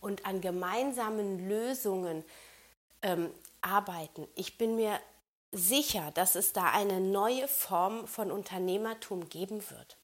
und 0.00 0.24
an 0.24 0.40
gemeinsamen 0.40 1.48
Lösungen 1.48 2.24
ähm, 3.02 3.32
arbeiten, 3.60 4.28
ich 4.36 4.56
bin 4.56 4.76
mir 4.76 5.00
sicher, 5.56 6.10
dass 6.14 6.34
es 6.34 6.52
da 6.52 6.70
eine 6.70 7.00
neue 7.00 7.48
Form 7.48 8.06
von 8.06 8.30
Unternehmertum 8.30 9.28
geben 9.28 9.62
wird. 9.70 9.96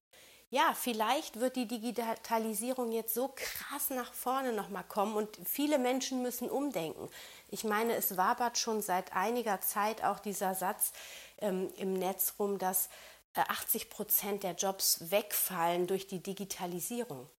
Ja, 0.50 0.74
vielleicht 0.78 1.40
wird 1.40 1.56
die 1.56 1.66
Digitalisierung 1.66 2.92
jetzt 2.92 3.14
so 3.14 3.32
krass 3.34 3.88
nach 3.88 4.12
vorne 4.12 4.52
nochmal 4.52 4.84
kommen 4.84 5.16
und 5.16 5.38
viele 5.46 5.78
Menschen 5.78 6.20
müssen 6.20 6.50
umdenken. 6.50 7.08
Ich 7.48 7.64
meine, 7.64 7.94
es 7.94 8.18
wabert 8.18 8.58
schon 8.58 8.82
seit 8.82 9.14
einiger 9.14 9.62
Zeit 9.62 10.04
auch 10.04 10.18
dieser 10.18 10.54
Satz 10.54 10.92
ähm, 11.38 11.72
im 11.78 11.94
Netz 11.94 12.34
rum, 12.38 12.58
dass 12.58 12.90
äh, 13.34 13.40
80 13.48 13.88
Prozent 13.88 14.42
der 14.42 14.52
Jobs 14.52 15.10
wegfallen 15.10 15.86
durch 15.86 16.06
die 16.06 16.22
Digitalisierung. 16.22 17.30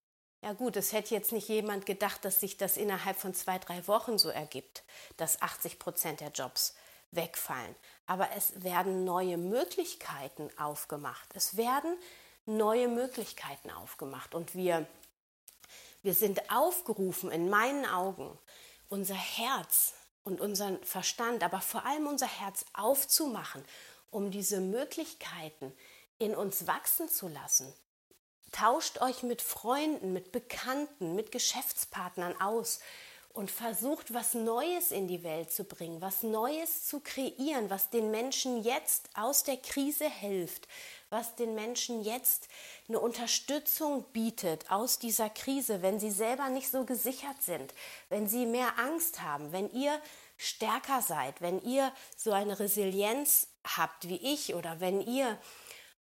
Ja 0.42 0.52
gut, 0.52 0.76
es 0.76 0.92
hätte 0.92 1.14
jetzt 1.14 1.30
nicht 1.30 1.48
jemand 1.48 1.86
gedacht, 1.86 2.24
dass 2.24 2.40
sich 2.40 2.56
das 2.56 2.76
innerhalb 2.76 3.16
von 3.16 3.32
zwei, 3.32 3.60
drei 3.60 3.86
Wochen 3.86 4.18
so 4.18 4.28
ergibt, 4.28 4.82
dass 5.16 5.40
80 5.40 5.78
Prozent 5.78 6.20
der 6.20 6.32
Jobs 6.32 6.74
wegfallen. 7.16 7.74
Aber 8.06 8.30
es 8.36 8.62
werden 8.62 9.04
neue 9.04 9.36
Möglichkeiten 9.36 10.50
aufgemacht. 10.58 11.28
Es 11.34 11.56
werden 11.56 11.96
neue 12.46 12.88
Möglichkeiten 12.88 13.70
aufgemacht. 13.70 14.34
Und 14.34 14.54
wir, 14.54 14.86
wir 16.02 16.14
sind 16.14 16.50
aufgerufen, 16.50 17.30
in 17.30 17.48
meinen 17.48 17.86
Augen, 17.86 18.38
unser 18.88 19.14
Herz 19.14 19.94
und 20.24 20.40
unseren 20.40 20.82
Verstand, 20.84 21.42
aber 21.42 21.60
vor 21.60 21.84
allem 21.86 22.06
unser 22.06 22.26
Herz 22.26 22.64
aufzumachen, 22.72 23.64
um 24.10 24.30
diese 24.30 24.60
Möglichkeiten 24.60 25.72
in 26.18 26.34
uns 26.34 26.66
wachsen 26.66 27.08
zu 27.08 27.28
lassen. 27.28 27.72
Tauscht 28.52 29.00
euch 29.00 29.22
mit 29.22 29.42
Freunden, 29.42 30.12
mit 30.12 30.30
Bekannten, 30.30 31.14
mit 31.14 31.32
Geschäftspartnern 31.32 32.40
aus 32.40 32.78
und 33.34 33.50
versucht, 33.50 34.14
was 34.14 34.34
Neues 34.34 34.92
in 34.92 35.08
die 35.08 35.24
Welt 35.24 35.50
zu 35.50 35.64
bringen, 35.64 36.00
was 36.00 36.22
Neues 36.22 36.86
zu 36.86 37.00
kreieren, 37.00 37.68
was 37.68 37.90
den 37.90 38.12
Menschen 38.12 38.62
jetzt 38.62 39.10
aus 39.14 39.42
der 39.42 39.56
Krise 39.56 40.08
hilft, 40.08 40.68
was 41.10 41.34
den 41.34 41.56
Menschen 41.56 42.04
jetzt 42.04 42.48
eine 42.88 43.00
Unterstützung 43.00 44.04
bietet 44.12 44.70
aus 44.70 45.00
dieser 45.00 45.28
Krise, 45.30 45.82
wenn 45.82 45.98
sie 45.98 46.12
selber 46.12 46.48
nicht 46.48 46.70
so 46.70 46.84
gesichert 46.84 47.42
sind, 47.42 47.74
wenn 48.08 48.28
sie 48.28 48.46
mehr 48.46 48.78
Angst 48.78 49.20
haben, 49.20 49.50
wenn 49.50 49.68
ihr 49.72 50.00
stärker 50.36 51.02
seid, 51.02 51.40
wenn 51.40 51.60
ihr 51.60 51.92
so 52.16 52.30
eine 52.30 52.60
Resilienz 52.60 53.48
habt 53.76 54.08
wie 54.08 54.32
ich 54.32 54.54
oder 54.54 54.78
wenn 54.78 55.00
ihr 55.00 55.36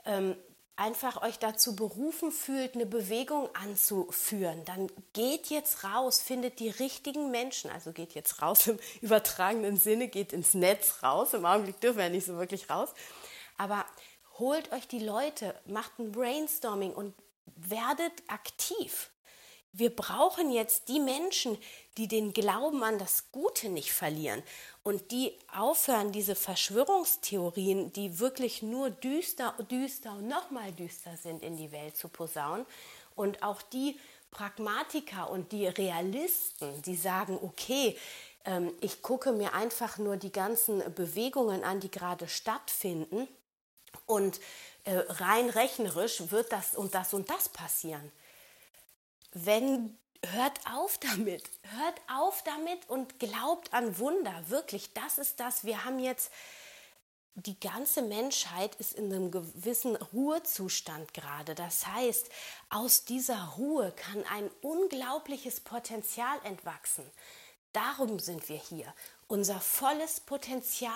ähm, 0.05 0.37
einfach 0.83 1.23
euch 1.23 1.38
dazu 1.38 1.77
berufen 1.77 2.33
fühlt, 2.33 2.75
eine 2.75 2.87
Bewegung 2.87 3.49
anzuführen, 3.55 4.64
dann 4.64 4.90
geht 5.12 5.47
jetzt 5.47 5.85
raus, 5.85 6.21
findet 6.21 6.59
die 6.59 6.71
richtigen 6.71 7.31
Menschen, 7.31 7.71
also 7.71 7.92
geht 7.92 8.14
jetzt 8.14 8.42
raus 8.42 8.66
im 8.66 8.81
übertragenen 9.01 9.77
Sinne, 9.77 10.09
geht 10.09 10.33
ins 10.33 10.55
Netz 10.55 11.05
raus. 11.05 11.35
Im 11.35 11.47
Augenblick 11.47 11.81
dürfen 11.81 11.99
wir 11.99 12.05
ja 12.05 12.11
nicht 12.11 12.27
so 12.27 12.37
wirklich 12.37 12.68
raus. 12.68 12.88
Aber 13.59 13.85
holt 14.40 14.73
euch 14.73 14.88
die 14.88 14.99
Leute, 14.99 15.55
macht 15.66 16.01
ein 16.01 16.11
Brainstorming 16.11 16.92
und 16.92 17.14
werdet 17.55 18.12
aktiv. 18.27 19.11
Wir 19.72 19.94
brauchen 19.94 20.50
jetzt 20.50 20.88
die 20.88 21.00
Menschen, 21.00 21.56
die 21.96 22.06
den 22.06 22.32
Glauben 22.32 22.82
an 22.85 22.98
das 22.98 23.32
Gute 23.32 23.70
nicht 23.70 23.92
verlieren 23.92 24.42
und 24.82 25.11
die 25.11 25.32
aufhören, 25.54 26.12
diese 26.12 26.35
Verschwörungstheorien, 26.35 27.92
die 27.92 28.18
wirklich 28.18 28.62
nur 28.62 28.90
düster, 28.90 29.54
düster 29.70 30.12
und 30.12 30.28
nochmal 30.28 30.72
düster 30.72 31.16
sind, 31.16 31.42
in 31.42 31.56
die 31.56 31.72
Welt 31.72 31.96
zu 31.96 32.08
posaunen. 32.08 32.66
Und 33.14 33.42
auch 33.42 33.62
die 33.62 33.98
Pragmatiker 34.30 35.30
und 35.30 35.52
die 35.52 35.66
Realisten, 35.66 36.82
die 36.82 36.96
sagen, 36.96 37.38
okay, 37.42 37.96
ähm, 38.44 38.72
ich 38.80 39.02
gucke 39.02 39.32
mir 39.32 39.54
einfach 39.54 39.98
nur 39.98 40.16
die 40.16 40.32
ganzen 40.32 40.82
Bewegungen 40.94 41.64
an, 41.64 41.80
die 41.80 41.90
gerade 41.90 42.28
stattfinden 42.28 43.28
und 44.06 44.40
äh, 44.85 44.96
rein 44.96 45.48
rechnerisch 45.50 46.30
wird 46.30 46.50
das 46.52 46.74
und 46.74 46.94
das 46.94 47.14
und 47.14 47.30
das 47.30 47.48
passieren. 47.48 48.11
Wenn 49.33 49.99
hört 50.27 50.61
auf 50.73 50.99
damit, 50.99 51.42
hört 51.77 52.01
auf 52.09 52.42
damit 52.45 52.88
und 52.88 53.18
glaubt 53.18 53.73
an 53.73 53.99
Wunder. 53.99 54.33
Wirklich, 54.49 54.92
das 54.95 55.18
ist 55.18 55.40
das. 55.40 55.64
Wir 55.64 55.85
haben 55.85 55.99
jetzt, 55.99 56.31
die 57.35 57.59
ganze 57.59 58.03
Menschheit 58.03 58.75
ist 58.77 58.95
in 58.95 59.12
einem 59.12 59.31
gewissen 59.31 59.97
Ruhezustand 59.97 61.14
gerade. 61.14 61.55
Das 61.55 61.87
heißt, 61.87 62.29
aus 62.68 63.05
dieser 63.05 63.55
Ruhe 63.57 63.92
kann 63.92 64.25
ein 64.27 64.51
unglaubliches 64.61 65.61
Potenzial 65.61 66.38
entwachsen. 66.45 67.05
Darum 67.73 68.18
sind 68.18 68.49
wir 68.49 68.59
hier. 68.59 68.92
Unser 69.29 69.61
volles 69.61 70.21
Potenzial 70.21 70.92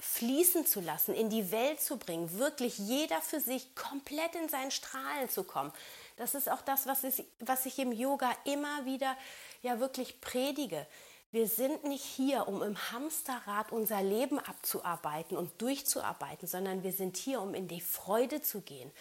fließen 0.00 0.66
zu 0.66 0.80
lassen, 0.80 1.14
in 1.14 1.30
die 1.30 1.52
Welt 1.52 1.80
zu 1.80 1.98
bringen, 1.98 2.38
wirklich 2.38 2.78
jeder 2.78 3.20
für 3.20 3.38
sich 3.38 3.74
komplett 3.74 4.34
in 4.34 4.48
seinen 4.48 4.70
Strahlen 4.70 5.28
zu 5.28 5.44
kommen. 5.44 5.72
Das 6.20 6.34
ist 6.34 6.50
auch 6.50 6.60
das, 6.60 6.86
was 6.86 7.02
ich, 7.02 7.24
was 7.38 7.64
ich 7.64 7.78
im 7.78 7.92
Yoga 7.92 8.30
immer 8.44 8.84
wieder 8.84 9.16
ja 9.62 9.80
wirklich 9.80 10.20
predige. 10.20 10.86
Wir 11.30 11.48
sind 11.48 11.84
nicht 11.84 12.04
hier, 12.04 12.46
um 12.46 12.62
im 12.62 12.76
Hamsterrad 12.92 13.72
unser 13.72 14.02
Leben 14.02 14.38
abzuarbeiten 14.38 15.38
und 15.38 15.62
durchzuarbeiten, 15.62 16.46
sondern 16.46 16.82
wir 16.82 16.92
sind 16.92 17.16
hier, 17.16 17.40
um 17.40 17.54
in 17.54 17.68
die 17.68 17.80
Freude 17.80 18.42
zu 18.42 18.60
gehen, 18.60 18.92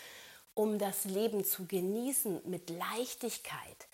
um 0.54 0.80
das 0.80 1.04
Leben 1.04 1.44
zu 1.44 1.66
genießen 1.66 2.40
mit 2.46 2.70
Leichtigkeit. 2.70 3.88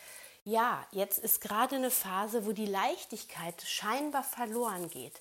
Ja, 0.43 0.85
jetzt 0.91 1.17
ist 1.17 1.41
gerade 1.41 1.77
eine 1.77 1.89
Phase, 1.89 2.45
wo 2.45 2.51
die 2.51 2.67
Leichtigkeit 2.67 3.59
scheinbar 3.63 4.23
verloren 4.23 4.87
geht. 4.87 5.19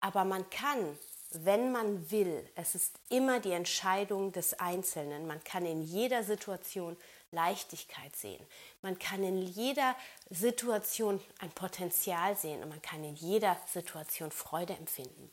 Aber 0.00 0.24
man 0.24 0.50
kann, 0.50 0.98
wenn 1.30 1.72
man 1.72 2.10
will, 2.10 2.46
es 2.56 2.74
ist 2.74 2.96
immer 3.08 3.40
die 3.40 3.52
Entscheidung 3.52 4.32
des 4.32 4.60
Einzelnen, 4.60 5.26
man 5.26 5.42
kann 5.44 5.64
in 5.64 5.80
jeder 5.80 6.24
Situation 6.24 6.94
Leichtigkeit 7.30 8.14
sehen. 8.16 8.44
Man 8.82 8.98
kann 8.98 9.22
in 9.22 9.42
jeder 9.42 9.94
Situation 10.30 11.20
ein 11.40 11.50
Potenzial 11.50 12.36
sehen 12.36 12.62
und 12.62 12.68
man 12.68 12.82
kann 12.82 13.04
in 13.04 13.16
jeder 13.16 13.56
Situation 13.66 14.30
Freude 14.30 14.74
empfinden. 14.74 15.30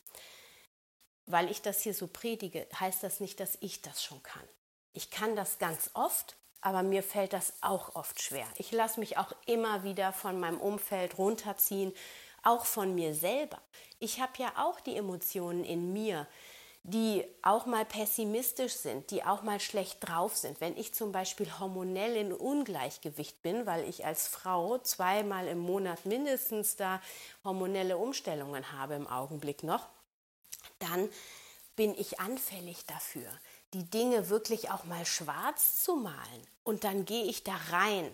Weil 1.25 1.49
ich 1.49 1.61
das 1.61 1.81
hier 1.81 1.93
so 1.93 2.07
predige, 2.07 2.67
heißt 2.79 3.01
das 3.03 3.19
nicht, 3.19 3.39
dass 3.39 3.57
ich 3.61 3.81
das 3.81 4.03
schon 4.03 4.21
kann. 4.23 4.43
Ich 4.93 5.09
kann 5.09 5.35
das 5.35 5.57
ganz 5.57 5.89
oft, 5.93 6.35
aber 6.61 6.83
mir 6.83 7.03
fällt 7.03 7.33
das 7.33 7.53
auch 7.61 7.95
oft 7.95 8.21
schwer. 8.21 8.47
Ich 8.57 8.71
lasse 8.71 8.99
mich 8.99 9.17
auch 9.17 9.33
immer 9.45 9.83
wieder 9.83 10.13
von 10.13 10.39
meinem 10.39 10.59
Umfeld 10.59 11.17
runterziehen, 11.17 11.93
auch 12.43 12.65
von 12.65 12.93
mir 12.93 13.13
selber. 13.13 13.61
Ich 13.99 14.19
habe 14.21 14.33
ja 14.37 14.51
auch 14.57 14.79
die 14.79 14.95
Emotionen 14.95 15.63
in 15.63 15.93
mir, 15.93 16.27
die 16.87 17.25
auch 17.41 17.65
mal 17.65 17.83
pessimistisch 17.83 18.73
sind, 18.73 19.09
die 19.09 19.23
auch 19.23 19.41
mal 19.41 19.59
schlecht 19.59 20.07
drauf 20.07 20.37
sind. 20.37 20.61
Wenn 20.61 20.77
ich 20.77 20.93
zum 20.93 21.11
Beispiel 21.11 21.51
hormonell 21.59 22.15
in 22.15 22.31
Ungleichgewicht 22.31 23.41
bin, 23.41 23.65
weil 23.65 23.89
ich 23.89 24.05
als 24.05 24.27
Frau 24.27 24.77
zweimal 24.77 25.47
im 25.47 25.57
Monat 25.57 26.05
mindestens 26.05 26.75
da 26.75 27.01
hormonelle 27.43 27.97
Umstellungen 27.97 28.71
habe 28.71 28.93
im 28.93 29.07
Augenblick 29.07 29.63
noch, 29.63 29.87
dann 30.77 31.09
bin 31.75 31.95
ich 31.95 32.19
anfällig 32.19 32.85
dafür, 32.85 33.31
die 33.73 33.89
Dinge 33.89 34.29
wirklich 34.29 34.69
auch 34.69 34.83
mal 34.83 35.07
schwarz 35.07 35.83
zu 35.83 35.95
malen. 35.95 36.47
Und 36.63 36.83
dann 36.83 37.05
gehe 37.05 37.25
ich 37.25 37.43
da 37.43 37.55
rein 37.71 38.11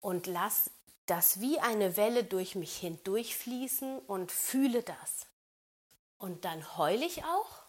und 0.00 0.26
lasse 0.26 0.70
das 1.06 1.40
wie 1.40 1.60
eine 1.60 1.96
Welle 1.96 2.24
durch 2.24 2.56
mich 2.56 2.76
hindurchfließen 2.78 4.00
und 4.00 4.32
fühle 4.32 4.82
das. 4.82 5.26
Und 6.18 6.44
dann 6.44 6.76
heule 6.76 7.04
ich 7.04 7.24
auch, 7.24 7.66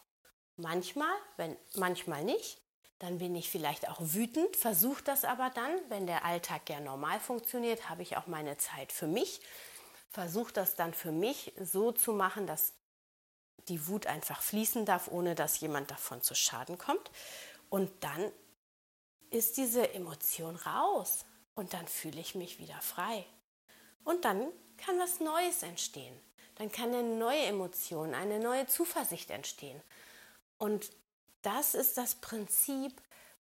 manchmal, 0.55 1.13
wenn, 1.37 1.55
manchmal 1.75 2.23
nicht. 2.23 2.61
Dann 2.99 3.19
bin 3.19 3.35
ich 3.35 3.51
vielleicht 3.51 3.87
auch 3.89 3.99
wütend, 3.99 4.55
versuche 4.55 5.03
das 5.03 5.23
aber 5.23 5.51
dann, 5.51 5.71
wenn 5.89 6.07
der 6.07 6.25
Alltag 6.25 6.67
ja 6.69 6.79
normal 6.79 7.19
funktioniert, 7.19 7.89
habe 7.89 8.01
ich 8.01 8.17
auch 8.17 8.25
meine 8.25 8.57
Zeit 8.57 8.91
für 8.91 9.05
mich. 9.05 9.39
Versuche 10.09 10.51
das 10.51 10.75
dann 10.75 10.93
für 10.93 11.11
mich 11.11 11.53
so 11.61 11.91
zu 11.91 12.13
machen, 12.13 12.47
dass 12.47 12.73
die 13.67 13.87
Wut 13.87 14.07
einfach 14.07 14.41
fließen 14.41 14.85
darf, 14.85 15.09
ohne 15.09 15.35
dass 15.35 15.59
jemand 15.59 15.91
davon 15.91 16.23
zu 16.23 16.33
Schaden 16.33 16.79
kommt. 16.79 17.11
Und 17.69 17.91
dann 18.03 18.31
ist 19.29 19.57
diese 19.57 19.93
Emotion 19.93 20.55
raus 20.55 21.25
und 21.53 21.73
dann 21.73 21.87
fühle 21.87 22.19
ich 22.19 22.33
mich 22.33 22.57
wieder 22.57 22.81
frei. 22.81 23.25
Und 24.05 24.25
dann 24.25 24.47
kann 24.77 24.97
was 24.97 25.19
Neues 25.19 25.61
entstehen 25.61 26.19
dann 26.57 26.71
kann 26.71 26.93
eine 26.93 27.03
neue 27.03 27.43
Emotion, 27.43 28.13
eine 28.13 28.39
neue 28.39 28.65
Zuversicht 28.67 29.29
entstehen. 29.29 29.81
Und 30.57 30.91
das 31.43 31.75
ist 31.75 31.97
das 31.97 32.15
Prinzip, 32.15 32.93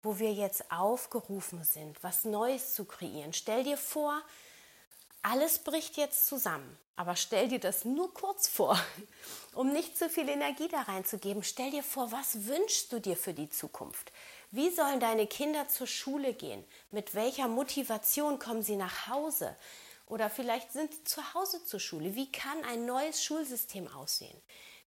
wo 0.02 0.18
wir 0.18 0.32
jetzt 0.32 0.70
aufgerufen 0.70 1.64
sind, 1.64 2.02
was 2.02 2.24
Neues 2.24 2.74
zu 2.74 2.84
kreieren. 2.84 3.32
Stell 3.32 3.64
dir 3.64 3.76
vor, 3.76 4.22
alles 5.22 5.58
bricht 5.58 5.96
jetzt 5.96 6.26
zusammen. 6.26 6.78
Aber 6.94 7.14
stell 7.14 7.48
dir 7.48 7.58
das 7.58 7.84
nur 7.84 8.12
kurz 8.14 8.48
vor, 8.48 8.78
um 9.54 9.72
nicht 9.72 9.98
zu 9.98 10.08
viel 10.08 10.28
Energie 10.28 10.68
da 10.68 10.82
reinzugeben. 10.82 11.42
Stell 11.42 11.70
dir 11.70 11.82
vor, 11.82 12.12
was 12.12 12.46
wünschst 12.46 12.92
du 12.92 13.00
dir 13.00 13.16
für 13.16 13.34
die 13.34 13.50
Zukunft? 13.50 14.12
Wie 14.50 14.70
sollen 14.70 15.00
deine 15.00 15.26
Kinder 15.26 15.68
zur 15.68 15.86
Schule 15.86 16.32
gehen? 16.32 16.64
Mit 16.90 17.14
welcher 17.14 17.48
Motivation 17.48 18.38
kommen 18.38 18.62
sie 18.62 18.76
nach 18.76 19.08
Hause? 19.08 19.56
Oder 20.06 20.30
vielleicht 20.30 20.72
sind 20.72 20.94
sie 20.94 21.04
zu 21.04 21.34
Hause 21.34 21.64
zur 21.64 21.80
Schule. 21.80 22.14
Wie 22.14 22.30
kann 22.30 22.64
ein 22.64 22.86
neues 22.86 23.22
Schulsystem 23.22 23.88
aussehen? 23.88 24.40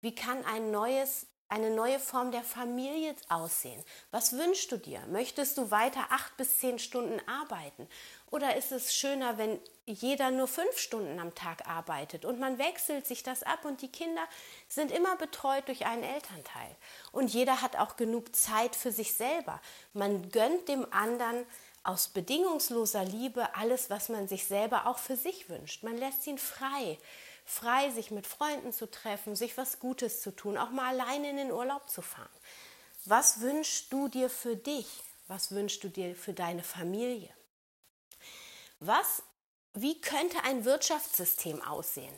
Wie 0.03 0.15
kann 0.15 0.45
ein 0.45 0.71
neues, 0.71 1.27
eine 1.49 1.71
neue 1.71 1.99
Form 1.99 2.33
der 2.33 2.43
Familie 2.43 3.15
aussehen? 3.31 3.83
Was 4.11 4.35
wünschst 4.35 4.71
du 4.73 4.77
dir? 4.77 5.01
Möchtest 5.07 5.57
du 5.57 5.71
weiter 5.71 6.05
acht 6.11 6.37
bis 6.37 6.59
zehn 6.59 6.79
Stunden 6.79 7.19
arbeiten? 7.27 7.89
Oder 8.31 8.57
ist 8.57 8.73
es 8.73 8.95
schöner, 8.95 9.39
wenn 9.39 9.59
jeder 9.87 10.31
nur 10.31 10.49
fünf 10.49 10.77
Stunden 10.77 11.19
am 11.19 11.35
Tag 11.35 11.67
arbeitet 11.67 12.27
und 12.27 12.39
man 12.39 12.59
wechselt 12.59 13.07
sich 13.07 13.23
das 13.23 13.43
ab 13.43 13.65
und 13.65 13.81
die 13.81 13.91
Kinder 13.91 14.23
sind 14.69 14.91
immer 14.93 15.17
betreut 15.17 15.67
durch 15.69 15.87
einen 15.87 16.03
Elternteil? 16.03 16.77
Und 17.13 17.33
jeder 17.33 17.63
hat 17.63 17.77
auch 17.77 17.97
genug 17.97 18.37
Zeit 18.37 18.77
für 18.77 18.93
sich 18.93 19.15
selber. 19.15 19.63
Man 19.95 20.31
gönnt 20.31 20.69
dem 20.69 20.93
anderen 20.93 21.47
aus 21.87 22.09
bedingungsloser 22.09 23.05
Liebe 23.05 23.55
alles, 23.55 23.91
was 23.91 24.09
man 24.09 24.29
sich 24.29 24.47
selber 24.47 24.87
auch 24.87 24.99
für 24.99 25.17
sich 25.17 25.49
wünscht. 25.49 25.83
Man 25.83 25.97
lässt 25.97 26.27
ihn 26.27 26.39
frei, 26.39 26.99
frei, 27.45 27.91
sich 27.91 28.11
mit 28.11 28.27
Freunden 28.27 28.73
zu 28.73 28.91
treffen, 28.91 29.37
sich 29.37 29.57
was 29.57 29.79
Gutes 29.79 30.21
zu 30.21 30.35
tun, 30.35 30.59
auch 30.59 30.71
mal 30.71 30.99
alleine 30.99 31.31
in 31.31 31.37
den 31.37 31.53
Urlaub 31.53 31.89
zu 31.89 32.03
fahren. 32.03 32.29
Was 33.05 33.41
wünschst 33.41 33.93
du 33.93 34.09
dir 34.09 34.29
für 34.29 34.57
dich? 34.57 34.87
Was 35.29 35.53
wünschst 35.53 35.83
du 35.85 35.89
dir 35.89 36.17
für 36.17 36.33
deine 36.33 36.63
Familie? 36.63 37.31
Was, 38.81 39.23
wie 39.75 40.01
könnte 40.01 40.43
ein 40.45 40.65
Wirtschaftssystem 40.65 41.63
aussehen, 41.63 42.15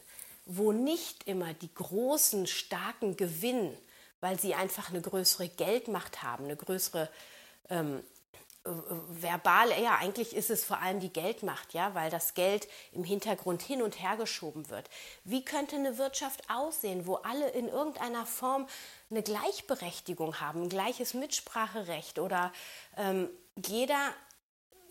wo 0.46 0.72
nicht 0.72 1.28
immer 1.28 1.52
die 1.52 1.72
großen, 1.72 2.46
starken 2.46 3.16
gewinnen, 3.16 3.76
weil 4.20 4.40
sie 4.40 4.54
einfach 4.54 4.88
eine 4.88 5.02
größere 5.02 5.48
Geldmacht 5.48 6.22
haben, 6.22 6.44
eine 6.44 6.56
größere 6.56 7.10
ähm, 7.68 8.02
verbal, 9.08 9.70
ja, 9.80 9.96
eigentlich 9.96 10.34
ist 10.34 10.50
es 10.50 10.64
vor 10.64 10.80
allem 10.80 11.00
die 11.00 11.12
Geldmacht, 11.12 11.74
ja, 11.74 11.94
weil 11.94 12.10
das 12.10 12.34
Geld 12.34 12.68
im 12.92 13.04
Hintergrund 13.04 13.62
hin 13.62 13.82
und 13.82 14.00
her 14.00 14.16
geschoben 14.16 14.68
wird. 14.70 14.88
Wie 15.24 15.44
könnte 15.44 15.76
eine 15.76 15.98
Wirtschaft 15.98 16.48
aussehen, 16.50 17.06
wo 17.06 17.16
alle 17.16 17.48
in 17.50 17.68
irgendeiner 17.68 18.26
Form 18.26 18.66
eine 19.10 19.22
Gleichberechtigung 19.22 20.40
haben, 20.40 20.64
ein 20.64 20.68
gleiches 20.68 21.14
Mitspracherecht 21.14 22.18
oder 22.18 22.52
ähm, 22.96 23.30
jeder 23.56 24.12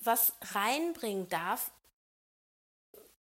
was 0.04 0.34
reinbringen 0.54 1.28
darf, 1.30 1.72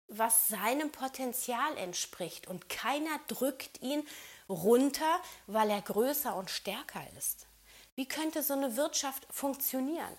was 0.08 0.48
seinem 0.48 0.92
Potenzial 0.92 1.78
entspricht 1.78 2.48
und 2.48 2.70
keiner 2.70 3.20
drückt 3.28 3.82
ihn 3.82 4.08
runter, 4.48 5.20
weil 5.48 5.70
er 5.70 5.82
größer 5.82 6.36
und 6.36 6.50
stärker 6.50 7.02
ist. 7.18 7.48
Wie 7.96 8.08
könnte 8.08 8.42
so 8.42 8.54
eine 8.54 8.76
Wirtschaft 8.76 9.28
funktionieren? 9.32 10.18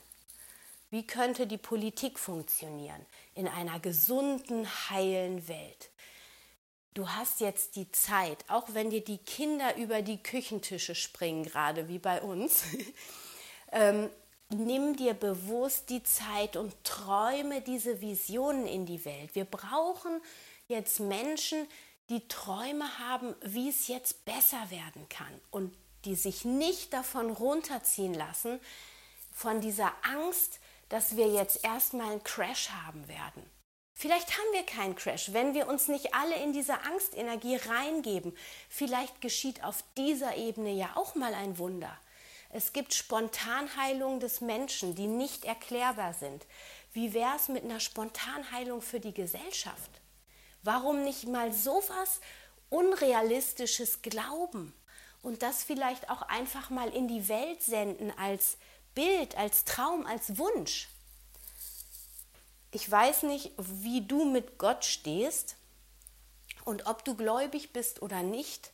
Wie 0.91 1.07
könnte 1.07 1.47
die 1.47 1.59
Politik 1.59 2.19
funktionieren 2.19 3.05
in 3.35 3.49
einer 3.49 3.81
gesunden, 3.81 4.67
heilen 4.91 5.49
Welt? 5.49 5.91
Du 6.95 7.09
hast 7.09 7.41
jetzt 7.41 7.75
die 7.75 7.91
Zeit, 7.91 8.45
auch 8.49 8.69
wenn 8.73 8.91
dir 8.91 9.03
die 9.03 9.19
Kinder 9.19 9.77
über 9.77 10.01
die 10.01 10.23
Küchentische 10.23 10.95
springen, 10.95 11.43
gerade 11.43 11.89
wie 11.89 11.99
bei 11.99 12.23
uns, 12.23 12.63
ähm, 13.73 14.09
nimm 14.51 14.97
dir 14.97 15.15
bewusst 15.15 15.91
die 15.91 16.05
Zeit 16.05 16.57
und 16.57 16.73
träume 16.85 17.61
diese 17.63 18.01
Visionen 18.01 18.67
in 18.67 18.87
die 18.87 19.05
Welt. 19.05 19.35
Wir 19.35 19.45
brauchen 19.45 20.21
jetzt 20.69 21.01
Menschen, 21.01 21.67
die 22.11 22.29
Träume 22.29 22.99
haben, 22.99 23.35
wie 23.43 23.69
es 23.69 23.89
jetzt 23.89 24.25
besser 24.25 24.71
werden 24.71 25.09
kann 25.09 25.41
und 25.51 25.75
die 26.05 26.15
sich 26.15 26.45
nicht 26.45 26.93
davon 26.93 27.31
runterziehen 27.31 28.15
lassen, 28.15 28.61
von 29.33 29.61
dieser 29.61 29.93
Angst, 30.03 30.61
dass 30.89 31.17
wir 31.17 31.29
jetzt 31.29 31.65
erstmal 31.65 32.13
einen 32.13 32.25
Crash 32.25 32.71
haben 32.71 33.07
werden. 33.09 33.49
Vielleicht 33.97 34.33
haben 34.33 34.53
wir 34.53 34.65
keinen 34.65 34.97
Crash, 34.97 35.33
wenn 35.33 35.55
wir 35.55 35.69
uns 35.69 35.89
nicht 35.89 36.15
alle 36.15 36.35
in 36.37 36.53
diese 36.53 36.81
Angstenergie 36.83 37.57
reingeben. 37.57 38.37
Vielleicht 38.69 39.21
geschieht 39.21 39.63
auf 39.63 39.85
dieser 39.97 40.37
Ebene 40.37 40.73
ja 40.73 40.91
auch 40.97 41.15
mal 41.15 41.33
ein 41.33 41.59
Wunder. 41.59 41.97
Es 42.51 42.73
gibt 42.73 42.93
Spontanheilungen 42.93 44.21
des 44.21 44.41
Menschen, 44.41 44.95
die 44.95 45.07
nicht 45.07 45.45
erklärbar 45.45 46.13
sind. 46.13 46.47
Wie 46.93 47.15
wäre 47.15 47.35
es 47.37 47.49
mit 47.49 47.65
einer 47.65 47.81
Spontanheilung 47.81 48.83
für 48.83 49.01
die 49.01 49.15
Gesellschaft? 49.15 49.91
Warum 50.63 51.03
nicht 51.03 51.27
mal 51.27 51.53
sowas 51.53 52.21
Unrealistisches 52.71 54.03
glauben 54.03 54.75
und 55.23 55.43
das 55.43 55.63
vielleicht 55.63 56.11
auch 56.11 56.23
einfach 56.23 56.71
mal 56.71 56.89
in 56.93 57.07
die 57.07 57.29
Welt 57.29 57.63
senden 57.63 58.13
als 58.19 58.57
Bild, 58.95 59.37
als 59.37 59.65
Traum, 59.65 60.07
als 60.07 60.39
Wunsch? 60.39 60.89
Ich 62.71 62.91
weiß 62.91 63.25
nicht, 63.25 63.53
wie 63.57 64.07
du 64.07 64.25
mit 64.25 64.59
Gott 64.59 64.85
stehst 64.85 65.57
und 66.65 66.87
ob 66.87 67.05
du 67.05 67.15
gläubig 67.15 67.73
bist 67.73 68.03
oder 68.03 68.23
nicht. 68.23 68.73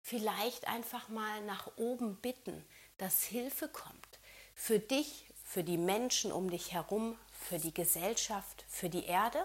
Vielleicht 0.00 0.68
einfach 0.68 1.08
mal 1.08 1.42
nach 1.42 1.70
oben 1.76 2.16
bitten 2.16 2.64
dass 3.02 3.24
Hilfe 3.24 3.66
kommt. 3.68 4.20
Für 4.54 4.78
dich, 4.78 5.26
für 5.44 5.64
die 5.64 5.76
Menschen 5.76 6.30
um 6.30 6.50
dich 6.50 6.72
herum, 6.72 7.18
für 7.32 7.58
die 7.58 7.74
Gesellschaft, 7.74 8.64
für 8.68 8.88
die 8.88 9.06
Erde. 9.06 9.44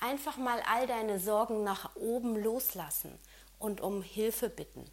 Einfach 0.00 0.36
mal 0.38 0.60
all 0.62 0.88
deine 0.88 1.20
Sorgen 1.20 1.62
nach 1.62 1.94
oben 1.94 2.36
loslassen 2.36 3.16
und 3.60 3.80
um 3.80 4.02
Hilfe 4.02 4.48
bitten. 4.48 4.90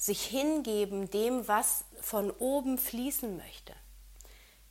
Sich 0.00 0.24
hingeben 0.24 1.10
dem, 1.10 1.46
was 1.46 1.84
von 2.00 2.30
oben 2.30 2.78
fließen 2.78 3.36
möchte. 3.36 3.74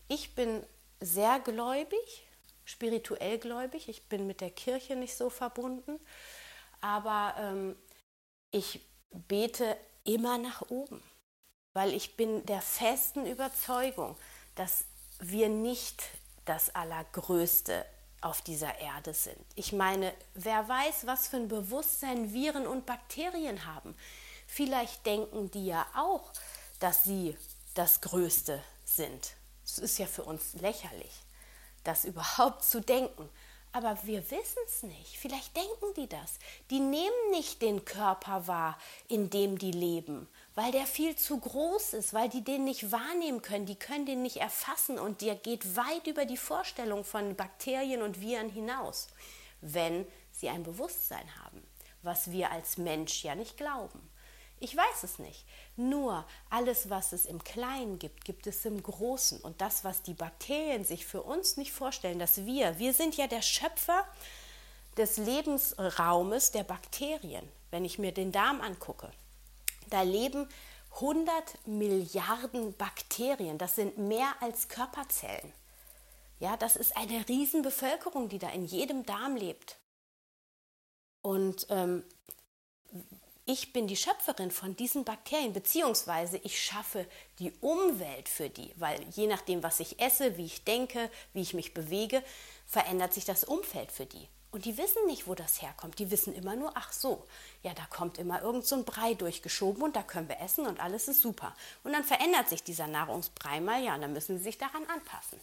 Ich 0.08 0.34
bin 0.34 0.64
sehr 1.00 1.40
gläubig, 1.40 2.28
spirituell 2.66 3.38
gläubig. 3.38 3.90
Ich 3.90 4.10
bin 4.10 4.26
mit 4.26 4.42
der 4.42 4.50
Kirche 4.50 4.96
nicht 4.96 5.16
so 5.16 5.30
verbunden, 5.30 6.00
aber 6.82 7.36
ähm, 7.38 7.76
ich 8.50 8.82
bete 9.12 9.78
immer 10.04 10.40
nach 10.40 10.70
oben 10.70 11.02
weil 11.74 11.94
ich 11.94 12.18
bin 12.18 12.46
der 12.46 12.62
festen 12.62 13.26
Überzeugung, 13.26 14.16
dass 14.56 14.86
wir 15.20 15.50
nicht 15.50 16.04
das 16.46 16.74
Allergrößte 16.76 17.86
auf 18.22 18.42
dieser 18.42 18.80
Erde 18.80 19.14
sind. 19.14 19.40
Ich 19.56 19.72
meine, 19.72 20.14
wer 20.34 20.68
weiß, 20.68 21.06
was 21.06 21.28
für 21.28 21.38
ein 21.38 21.48
Bewusstsein 21.48 22.34
Viren 22.34 22.68
und 22.68 22.86
Bakterien 22.86 23.66
haben. 23.66 23.96
Vielleicht 24.52 25.06
denken 25.06 25.52
die 25.52 25.68
ja 25.68 25.86
auch, 25.96 26.34
dass 26.80 27.04
sie 27.04 27.38
das 27.76 28.02
Größte 28.02 28.62
sind. 28.84 29.36
Es 29.64 29.78
ist 29.78 30.00
ja 30.00 30.08
für 30.08 30.24
uns 30.24 30.56
lächerlich, 30.56 31.14
das 31.84 32.04
überhaupt 32.04 32.64
zu 32.64 32.82
denken. 32.82 33.30
Aber 33.72 33.96
wir 34.04 34.30
wissen 34.32 34.58
es 34.66 34.82
nicht. 34.82 35.18
Vielleicht 35.20 35.56
denken 35.56 35.94
die 35.96 36.10
das. 36.10 36.40
Die 36.72 36.80
nehmen 36.80 37.30
nicht 37.30 37.62
den 37.62 37.86
Körper 37.86 38.48
wahr, 38.48 38.80
in 39.08 39.30
dem 39.30 39.60
die 39.60 39.72
leben, 39.72 40.28
weil 40.56 40.72
der 40.72 40.88
viel 40.88 41.16
zu 41.16 41.38
groß 41.40 41.94
ist, 41.94 42.16
weil 42.16 42.28
die 42.28 42.44
den 42.44 42.64
nicht 42.64 42.92
wahrnehmen 42.92 43.44
können. 43.44 43.68
Die 43.68 43.76
können 43.76 44.08
den 44.08 44.24
nicht 44.24 44.38
erfassen 44.38 44.98
und 44.98 45.22
der 45.22 45.36
geht 45.36 45.76
weit 45.76 46.08
über 46.08 46.26
die 46.26 46.38
Vorstellung 46.38 47.06
von 47.06 47.36
Bakterien 47.36 48.02
und 48.02 48.20
Viren 48.20 48.50
hinaus, 48.50 49.10
wenn 49.62 50.08
sie 50.32 50.50
ein 50.50 50.64
Bewusstsein 50.64 51.30
haben, 51.44 51.62
was 52.02 52.32
wir 52.32 52.52
als 52.52 52.80
Mensch 52.80 53.24
ja 53.24 53.36
nicht 53.36 53.56
glauben. 53.56 54.10
Ich 54.60 54.76
weiß 54.76 55.04
es 55.04 55.20
nicht. 55.20 55.46
Nur 55.78 56.26
alles, 56.50 56.90
was 56.90 57.14
es 57.14 57.26
im 57.26 57.44
Kleinen 57.44 57.98
gibt, 57.98 58.26
gibt 58.26 58.46
es 58.46 58.66
im 58.66 58.82
Großen. 58.84 59.40
Und 59.40 59.62
das, 59.62 59.84
was 59.84 60.02
die 60.02 60.14
Bakterien 60.14 60.84
sich 60.84 61.06
für 61.06 61.24
uns 61.24 61.56
nicht 61.58 61.72
vorstellen, 61.72 62.20
dass 62.20 62.46
wir, 62.46 62.78
wir 62.78 62.94
sind 62.94 63.16
ja 63.16 63.28
der 63.28 63.42
Schöpfer 63.42 64.06
des 64.98 65.18
Lebensraumes 65.18 66.52
der 66.52 66.64
Bakterien. 66.64 67.48
Wenn 67.72 67.86
ich 67.86 68.00
mir 68.00 68.12
den 68.12 68.32
Darm 68.32 68.60
angucke, 68.62 69.12
da 69.90 70.02
leben 70.02 70.50
100 70.96 71.68
Milliarden 71.68 72.76
Bakterien. 72.76 73.58
Das 73.58 73.76
sind 73.76 73.98
mehr 73.98 74.34
als 74.42 74.68
Körperzellen. 74.68 75.54
Ja, 76.40 76.58
das 76.58 76.76
ist 76.76 76.96
eine 76.98 77.28
Riesenbevölkerung, 77.28 78.30
die 78.30 78.40
da 78.40 78.50
in 78.50 78.66
jedem 78.66 79.06
Darm 79.06 79.36
lebt. 79.36 79.78
Und 81.22 81.68
ähm, 81.70 82.04
ich 83.50 83.74
bin 83.74 83.88
die 83.88 83.96
Schöpferin 83.96 84.52
von 84.52 84.76
diesen 84.76 85.04
Bakterien, 85.06 85.54
beziehungsweise 85.54 86.38
ich 86.38 86.64
schaffe 86.64 87.08
die 87.40 87.52
Umwelt 87.62 88.30
für 88.30 88.48
die, 88.48 88.72
weil 88.76 89.04
je 89.10 89.26
nachdem, 89.26 89.64
was 89.64 89.80
ich 89.80 90.00
esse, 90.00 90.38
wie 90.38 90.46
ich 90.46 90.66
denke, 90.66 91.10
wie 91.34 91.42
ich 91.42 91.56
mich 91.56 91.74
bewege, 91.74 92.24
verändert 92.68 93.12
sich 93.12 93.26
das 93.26 93.44
Umfeld 93.44 93.92
für 93.92 94.06
die. 94.06 94.28
Und 94.52 94.66
die 94.66 94.78
wissen 94.78 95.04
nicht, 95.08 95.28
wo 95.28 95.34
das 95.34 95.64
herkommt. 95.64 95.98
Die 95.98 96.12
wissen 96.12 96.36
immer 96.36 96.56
nur, 96.56 96.74
ach 96.76 96.94
so, 96.94 97.26
ja, 97.64 97.74
da 97.74 97.86
kommt 97.86 98.20
immer 98.20 98.44
irgend 98.44 98.68
so 98.68 98.76
ein 98.76 98.86
Brei 98.86 99.16
durchgeschoben 99.16 99.82
und 99.82 99.96
da 99.96 100.04
können 100.04 100.30
wir 100.30 100.40
essen 100.42 100.68
und 100.68 100.80
alles 100.80 101.08
ist 101.08 101.22
super. 101.22 101.56
Und 101.84 101.94
dann 101.94 102.04
verändert 102.04 102.50
sich 102.50 102.62
dieser 102.62 102.86
Nahrungsbrei 102.86 103.62
mal, 103.62 103.84
ja, 103.84 103.96
und 103.96 104.02
dann 104.02 104.14
müssen 104.14 104.38
sie 104.38 104.44
sich 104.44 104.60
daran 104.60 104.86
anpassen. 104.86 105.40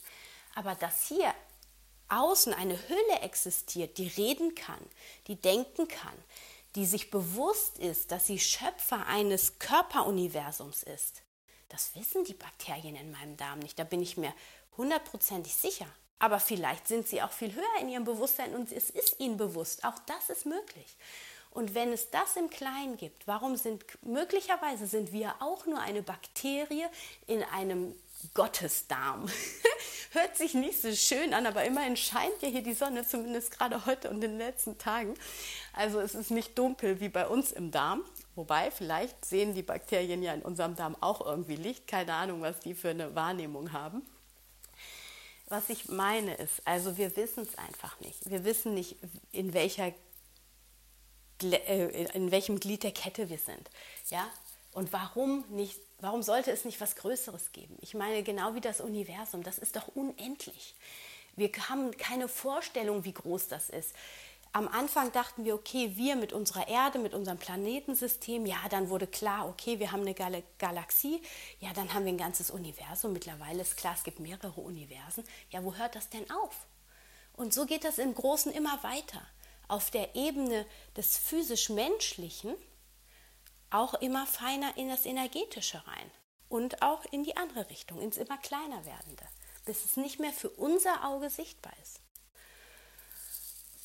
Aber 0.54 0.76
dass 0.76 1.08
hier 1.08 1.34
außen 2.08 2.54
eine 2.54 2.78
Hülle 2.88 3.20
existiert, 3.22 3.98
die 3.98 4.06
reden 4.06 4.54
kann, 4.54 4.78
die 5.26 5.34
denken 5.34 5.88
kann, 5.88 6.14
die 6.76 6.86
sich 6.86 7.10
bewusst 7.10 7.78
ist, 7.78 8.12
dass 8.12 8.26
sie 8.26 8.38
Schöpfer 8.38 9.06
eines 9.06 9.58
Körperuniversums 9.58 10.82
ist. 10.82 11.22
Das 11.70 11.96
wissen 11.96 12.22
die 12.24 12.34
Bakterien 12.34 12.94
in 12.94 13.10
meinem 13.10 13.36
Darm 13.36 13.58
nicht, 13.58 13.78
da 13.78 13.84
bin 13.84 14.02
ich 14.02 14.16
mir 14.16 14.32
hundertprozentig 14.76 15.54
sicher. 15.54 15.86
Aber 16.18 16.38
vielleicht 16.38 16.86
sind 16.86 17.08
sie 17.08 17.22
auch 17.22 17.32
viel 17.32 17.54
höher 17.54 17.80
in 17.80 17.88
ihrem 17.88 18.04
Bewusstsein 18.04 18.54
und 18.54 18.72
es 18.72 18.90
ist 18.90 19.20
ihnen 19.20 19.36
bewusst. 19.36 19.84
Auch 19.84 19.98
das 20.06 20.30
ist 20.30 20.46
möglich. 20.46 20.96
Und 21.50 21.74
wenn 21.74 21.92
es 21.92 22.10
das 22.10 22.36
im 22.36 22.50
Kleinen 22.50 22.98
gibt, 22.98 23.26
warum 23.26 23.56
sind 23.56 23.84
möglicherweise 24.02 24.86
sind 24.86 25.12
wir 25.12 25.34
auch 25.40 25.64
nur 25.64 25.80
eine 25.80 26.02
Bakterie 26.02 26.86
in 27.26 27.42
einem 27.42 27.94
Gottesdarm. 28.34 29.28
Hört 30.12 30.36
sich 30.36 30.54
nicht 30.54 30.80
so 30.80 30.94
schön 30.94 31.34
an, 31.34 31.46
aber 31.46 31.64
immerhin 31.64 31.96
scheint 31.96 32.40
ja 32.40 32.48
hier 32.48 32.62
die 32.62 32.72
Sonne, 32.72 33.06
zumindest 33.06 33.50
gerade 33.50 33.84
heute 33.86 34.08
und 34.08 34.16
in 34.16 34.32
den 34.32 34.38
letzten 34.38 34.78
Tagen. 34.78 35.14
Also 35.72 36.00
es 36.00 36.14
ist 36.14 36.30
nicht 36.30 36.58
dunkel 36.58 37.00
wie 37.00 37.08
bei 37.08 37.26
uns 37.26 37.52
im 37.52 37.70
Darm. 37.70 38.02
Wobei, 38.34 38.70
vielleicht 38.70 39.24
sehen 39.24 39.54
die 39.54 39.62
Bakterien 39.62 40.22
ja 40.22 40.32
in 40.32 40.42
unserem 40.42 40.76
Darm 40.76 40.96
auch 41.00 41.24
irgendwie 41.24 41.56
Licht. 41.56 41.86
Keine 41.86 42.14
Ahnung, 42.14 42.40
was 42.40 42.60
die 42.60 42.74
für 42.74 42.90
eine 42.90 43.14
Wahrnehmung 43.14 43.72
haben. 43.72 44.02
Was 45.48 45.68
ich 45.68 45.88
meine 45.88 46.34
ist, 46.34 46.60
also 46.64 46.96
wir 46.96 47.14
wissen 47.16 47.44
es 47.44 47.56
einfach 47.56 48.00
nicht. 48.00 48.28
Wir 48.28 48.44
wissen 48.44 48.74
nicht, 48.74 48.96
in 49.32 49.54
welcher 49.54 49.92
äh, 51.42 52.06
in 52.14 52.30
welchem 52.30 52.58
Glied 52.58 52.82
der 52.82 52.92
Kette 52.92 53.28
wir 53.28 53.38
sind. 53.38 53.70
Ja? 54.08 54.26
Und 54.72 54.92
warum 54.92 55.44
nicht 55.50 55.78
Warum 55.98 56.22
sollte 56.22 56.50
es 56.50 56.64
nicht 56.64 56.80
was 56.80 56.96
Größeres 56.96 57.52
geben? 57.52 57.76
Ich 57.80 57.94
meine, 57.94 58.22
genau 58.22 58.54
wie 58.54 58.60
das 58.60 58.80
Universum, 58.80 59.42
das 59.42 59.58
ist 59.58 59.76
doch 59.76 59.88
unendlich. 59.88 60.74
Wir 61.36 61.50
haben 61.68 61.96
keine 61.96 62.28
Vorstellung, 62.28 63.04
wie 63.04 63.12
groß 63.12 63.48
das 63.48 63.70
ist. 63.70 63.94
Am 64.52 64.68
Anfang 64.68 65.12
dachten 65.12 65.44
wir, 65.44 65.54
okay, 65.54 65.92
wir 65.96 66.16
mit 66.16 66.32
unserer 66.32 66.66
Erde, 66.66 66.98
mit 66.98 67.12
unserem 67.12 67.36
Planetensystem, 67.36 68.46
ja, 68.46 68.56
dann 68.70 68.88
wurde 68.88 69.06
klar, 69.06 69.46
okay, 69.48 69.78
wir 69.78 69.92
haben 69.92 70.00
eine 70.00 70.14
Gal 70.14 70.42
Galaxie, 70.58 71.20
ja, 71.60 71.74
dann 71.74 71.92
haben 71.92 72.06
wir 72.06 72.12
ein 72.12 72.18
ganzes 72.18 72.50
Universum. 72.50 73.12
Mittlerweile 73.12 73.60
ist 73.60 73.76
klar, 73.76 73.94
es 73.94 74.02
gibt 74.02 74.18
mehrere 74.18 74.58
Universen. 74.60 75.24
Ja, 75.50 75.62
wo 75.62 75.74
hört 75.74 75.94
das 75.94 76.08
denn 76.08 76.30
auf? 76.30 76.66
Und 77.34 77.52
so 77.52 77.66
geht 77.66 77.84
das 77.84 77.98
im 77.98 78.14
Großen 78.14 78.50
immer 78.50 78.82
weiter. 78.82 79.20
Auf 79.68 79.90
der 79.90 80.14
Ebene 80.14 80.64
des 80.96 81.18
physisch-menschlichen 81.18 82.54
auch 83.70 83.94
immer 83.94 84.26
feiner 84.26 84.76
in 84.76 84.88
das 84.88 85.06
Energetische 85.06 85.86
rein 85.86 86.10
und 86.48 86.82
auch 86.82 87.04
in 87.10 87.24
die 87.24 87.36
andere 87.36 87.68
Richtung, 87.70 88.00
ins 88.00 88.16
immer 88.16 88.38
kleiner 88.38 88.84
werdende, 88.84 89.24
bis 89.64 89.84
es 89.84 89.96
nicht 89.96 90.20
mehr 90.20 90.32
für 90.32 90.50
unser 90.50 91.04
Auge 91.04 91.30
sichtbar 91.30 91.72
ist. 91.82 92.00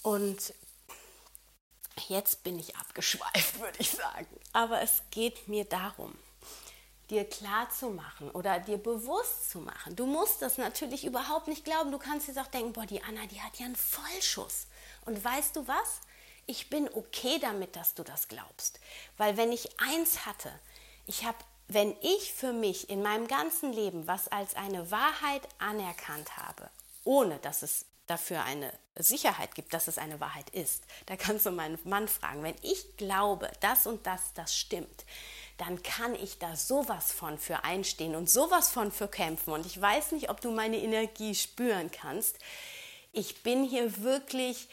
Und 0.03 0.53
jetzt 2.07 2.43
bin 2.43 2.59
ich 2.59 2.75
abgeschweift, 2.75 3.59
würde 3.59 3.79
ich 3.79 3.91
sagen. 3.91 4.27
Aber 4.53 4.81
es 4.81 5.01
geht 5.11 5.47
mir 5.47 5.65
darum, 5.65 6.15
dir 7.09 7.25
klar 7.25 7.69
zu 7.69 7.89
machen 7.89 8.31
oder 8.31 8.59
dir 8.59 8.77
bewusst 8.77 9.51
zu 9.51 9.59
machen. 9.59 9.95
Du 9.95 10.05
musst 10.05 10.41
das 10.41 10.57
natürlich 10.57 11.05
überhaupt 11.05 11.47
nicht 11.47 11.65
glauben. 11.65 11.91
Du 11.91 11.99
kannst 11.99 12.27
jetzt 12.27 12.39
auch 12.39 12.47
denken, 12.47 12.73
boah, 12.73 12.85
die 12.85 13.03
Anna, 13.03 13.25
die 13.27 13.41
hat 13.41 13.59
ja 13.59 13.65
einen 13.65 13.75
Vollschuss. 13.75 14.67
Und 15.05 15.23
weißt 15.23 15.55
du 15.55 15.67
was? 15.67 16.01
Ich 16.51 16.69
bin 16.69 16.89
okay 16.93 17.39
damit, 17.39 17.77
dass 17.77 17.93
du 17.93 18.03
das 18.03 18.27
glaubst. 18.27 18.81
Weil 19.15 19.37
wenn 19.37 19.53
ich 19.53 19.69
eins 19.79 20.25
hatte, 20.25 20.51
ich 21.05 21.23
habe, 21.23 21.37
wenn 21.69 21.95
ich 22.01 22.33
für 22.33 22.51
mich 22.51 22.89
in 22.89 23.01
meinem 23.01 23.29
ganzen 23.29 23.71
Leben 23.71 24.05
was 24.05 24.27
als 24.27 24.57
eine 24.57 24.91
Wahrheit 24.91 25.47
anerkannt 25.59 26.35
habe, 26.35 26.69
ohne 27.05 27.37
dass 27.37 27.61
es 27.61 27.85
dafür 28.05 28.43
eine 28.43 28.69
Sicherheit 28.97 29.55
gibt, 29.55 29.73
dass 29.73 29.87
es 29.87 29.97
eine 29.97 30.19
Wahrheit 30.19 30.49
ist, 30.49 30.83
da 31.05 31.15
kannst 31.15 31.45
du 31.45 31.51
meinen 31.51 31.79
Mann 31.85 32.09
fragen, 32.09 32.43
wenn 32.43 32.57
ich 32.63 32.97
glaube, 32.97 33.49
das 33.61 33.87
und 33.87 34.05
das, 34.05 34.33
das 34.33 34.53
stimmt, 34.53 35.05
dann 35.57 35.81
kann 35.83 36.15
ich 36.15 36.37
da 36.37 36.57
sowas 36.57 37.13
von 37.13 37.37
für 37.37 37.63
einstehen 37.63 38.13
und 38.13 38.29
sowas 38.29 38.67
von 38.67 38.91
für 38.91 39.07
kämpfen. 39.07 39.53
Und 39.53 39.65
ich 39.65 39.79
weiß 39.79 40.11
nicht, 40.11 40.29
ob 40.29 40.41
du 40.41 40.51
meine 40.51 40.79
Energie 40.79 41.33
spüren 41.33 41.91
kannst. 41.91 42.39
Ich 43.13 43.41
bin 43.41 43.63
hier 43.63 44.03
wirklich 44.03 44.67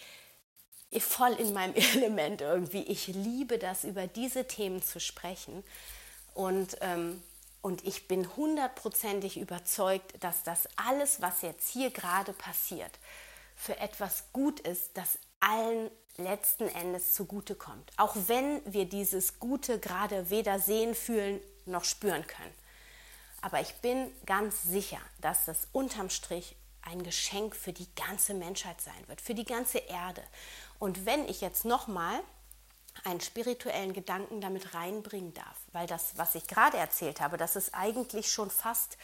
voll 1.01 1.33
in 1.33 1.53
meinem 1.53 1.75
Element 1.95 2.41
irgendwie. 2.41 2.83
Ich 2.83 3.09
liebe 3.09 3.59
das, 3.59 3.85
über 3.85 4.07
diese 4.07 4.47
Themen 4.47 4.83
zu 4.83 5.01
sprechen. 5.01 5.65
Und, 6.35 6.77
ähm, 6.81 7.23
und 7.63 7.85
ich 7.87 8.09
bin 8.09 8.37
hundertprozentig 8.37 9.39
überzeugt, 9.39 10.15
dass 10.21 10.43
das 10.43 10.69
alles, 10.77 11.21
was 11.21 11.43
jetzt 11.43 11.69
hier 11.69 11.91
gerade 11.91 12.33
passiert, 12.33 12.93
für 13.57 13.79
etwas 13.79 14.25
gut 14.33 14.61
ist, 14.61 14.91
das 14.95 15.19
allen 15.41 15.91
letzten 16.17 16.69
Endes 16.69 17.15
zugutekommt. 17.15 17.91
Auch 17.97 18.15
wenn 18.27 18.61
wir 18.65 18.85
dieses 18.85 19.39
Gute 19.39 19.79
gerade 19.79 20.31
weder 20.31 20.59
sehen, 20.59 20.95
fühlen 20.95 21.41
noch 21.67 21.85
spüren 21.85 22.27
können. 22.27 22.55
Aber 23.41 23.61
ich 23.61 23.75
bin 23.77 24.11
ganz 24.27 24.63
sicher, 24.65 25.01
dass 25.21 25.45
das 25.45 25.69
unterm 25.73 26.11
Strich 26.11 26.57
ein 26.91 27.03
Geschenk 27.03 27.55
für 27.55 27.73
die 27.73 27.89
ganze 27.95 28.35
Menschheit 28.35 28.81
sein 28.81 29.07
wird, 29.07 29.21
für 29.21 29.35
die 29.35 29.45
ganze 29.45 29.79
Erde. 29.79 30.23
Und 30.79 31.07
wenn 31.07 31.29
ich 31.29 31.41
jetzt 31.41 31.65
nochmal 31.65 32.21
einen 33.05 33.21
spirituellen 33.21 33.93
Gedanken 33.93 34.41
damit 34.41 34.75
reinbringen 34.75 35.35
darf, 35.35 35.57
weil 35.73 35.87
das, 35.87 36.17
was 36.17 36.35
ich 36.35 36.47
gerade 36.47 36.77
erzählt 36.77 37.21
habe, 37.21 37.37
das 37.37 37.57
ist 37.57 37.75
eigentlich 37.75 38.31
schon 38.31 38.51
fast 38.51 38.97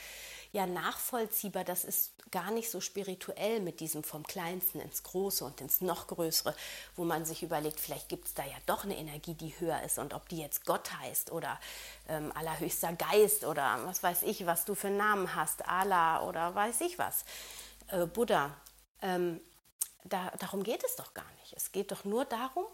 ja 0.52 0.66
nachvollziehbar, 0.66 1.64
das 1.64 1.84
ist 1.84 2.12
gar 2.30 2.50
nicht 2.50 2.70
so 2.70 2.80
spirituell 2.80 3.60
mit 3.60 3.80
diesem 3.80 4.02
vom 4.02 4.24
Kleinsten 4.24 4.80
ins 4.80 5.02
Große 5.02 5.44
und 5.44 5.60
ins 5.60 5.80
noch 5.80 6.06
Größere, 6.06 6.54
wo 6.96 7.04
man 7.04 7.24
sich 7.24 7.42
überlegt, 7.42 7.80
vielleicht 7.80 8.08
gibt 8.08 8.26
es 8.26 8.34
da 8.34 8.44
ja 8.44 8.56
doch 8.66 8.84
eine 8.84 8.96
Energie, 8.96 9.34
die 9.34 9.54
höher 9.58 9.82
ist 9.82 9.98
und 9.98 10.14
ob 10.14 10.28
die 10.28 10.38
jetzt 10.38 10.64
Gott 10.64 10.92
heißt 11.00 11.32
oder 11.32 11.60
ähm, 12.08 12.32
allerhöchster 12.34 12.92
Geist 12.92 13.44
oder 13.44 13.80
was 13.84 14.02
weiß 14.02 14.22
ich, 14.24 14.46
was 14.46 14.64
du 14.64 14.74
für 14.74 14.90
Namen 14.90 15.34
hast, 15.34 15.68
Allah 15.68 16.26
oder 16.26 16.54
weiß 16.54 16.80
ich 16.82 16.98
was, 16.98 17.24
äh, 17.88 18.06
Buddha. 18.06 18.56
Ähm, 19.02 19.40
da, 20.04 20.30
darum 20.38 20.62
geht 20.62 20.84
es 20.84 20.96
doch 20.96 21.14
gar 21.14 21.30
nicht. 21.40 21.54
Es 21.54 21.72
geht 21.72 21.90
doch 21.92 22.04
nur 22.04 22.24
darum, 22.24 22.66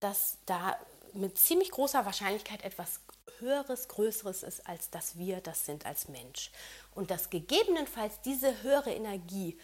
dass 0.00 0.38
da 0.46 0.78
mit 1.12 1.38
ziemlich 1.38 1.70
großer 1.70 2.04
Wahrscheinlichkeit 2.04 2.62
etwas 2.62 3.00
Höheres, 3.38 3.88
Größeres 3.88 4.42
ist, 4.42 4.66
als 4.66 4.90
dass 4.90 5.18
wir 5.18 5.40
das 5.40 5.66
sind 5.66 5.86
als 5.86 6.08
Mensch. 6.08 6.50
Und 6.94 7.10
dass 7.10 7.30
gegebenenfalls 7.30 8.20
diese 8.22 8.62
höhere 8.62 8.92
Energie 8.92 9.58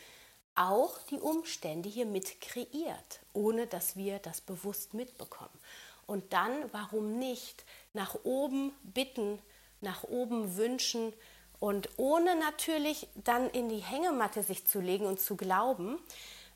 auch 0.54 0.98
die 1.10 1.18
Umstände 1.18 1.88
hier 1.88 2.06
mit 2.06 2.40
kreiert, 2.40 3.20
ohne 3.32 3.66
dass 3.66 3.96
wir 3.96 4.18
das 4.18 4.40
bewusst 4.40 4.94
mitbekommen. 4.94 5.58
Und 6.06 6.32
dann, 6.32 6.70
warum 6.72 7.18
nicht, 7.18 7.64
nach 7.94 8.16
oben 8.24 8.72
bitten, 8.82 9.40
nach 9.80 10.04
oben 10.04 10.56
wünschen 10.56 11.14
und 11.62 11.90
ohne 11.96 12.34
natürlich 12.34 13.06
dann 13.14 13.48
in 13.48 13.68
die 13.68 13.78
Hängematte 13.78 14.42
sich 14.42 14.66
zu 14.66 14.80
legen 14.80 15.06
und 15.06 15.20
zu 15.20 15.36
glauben, 15.36 15.96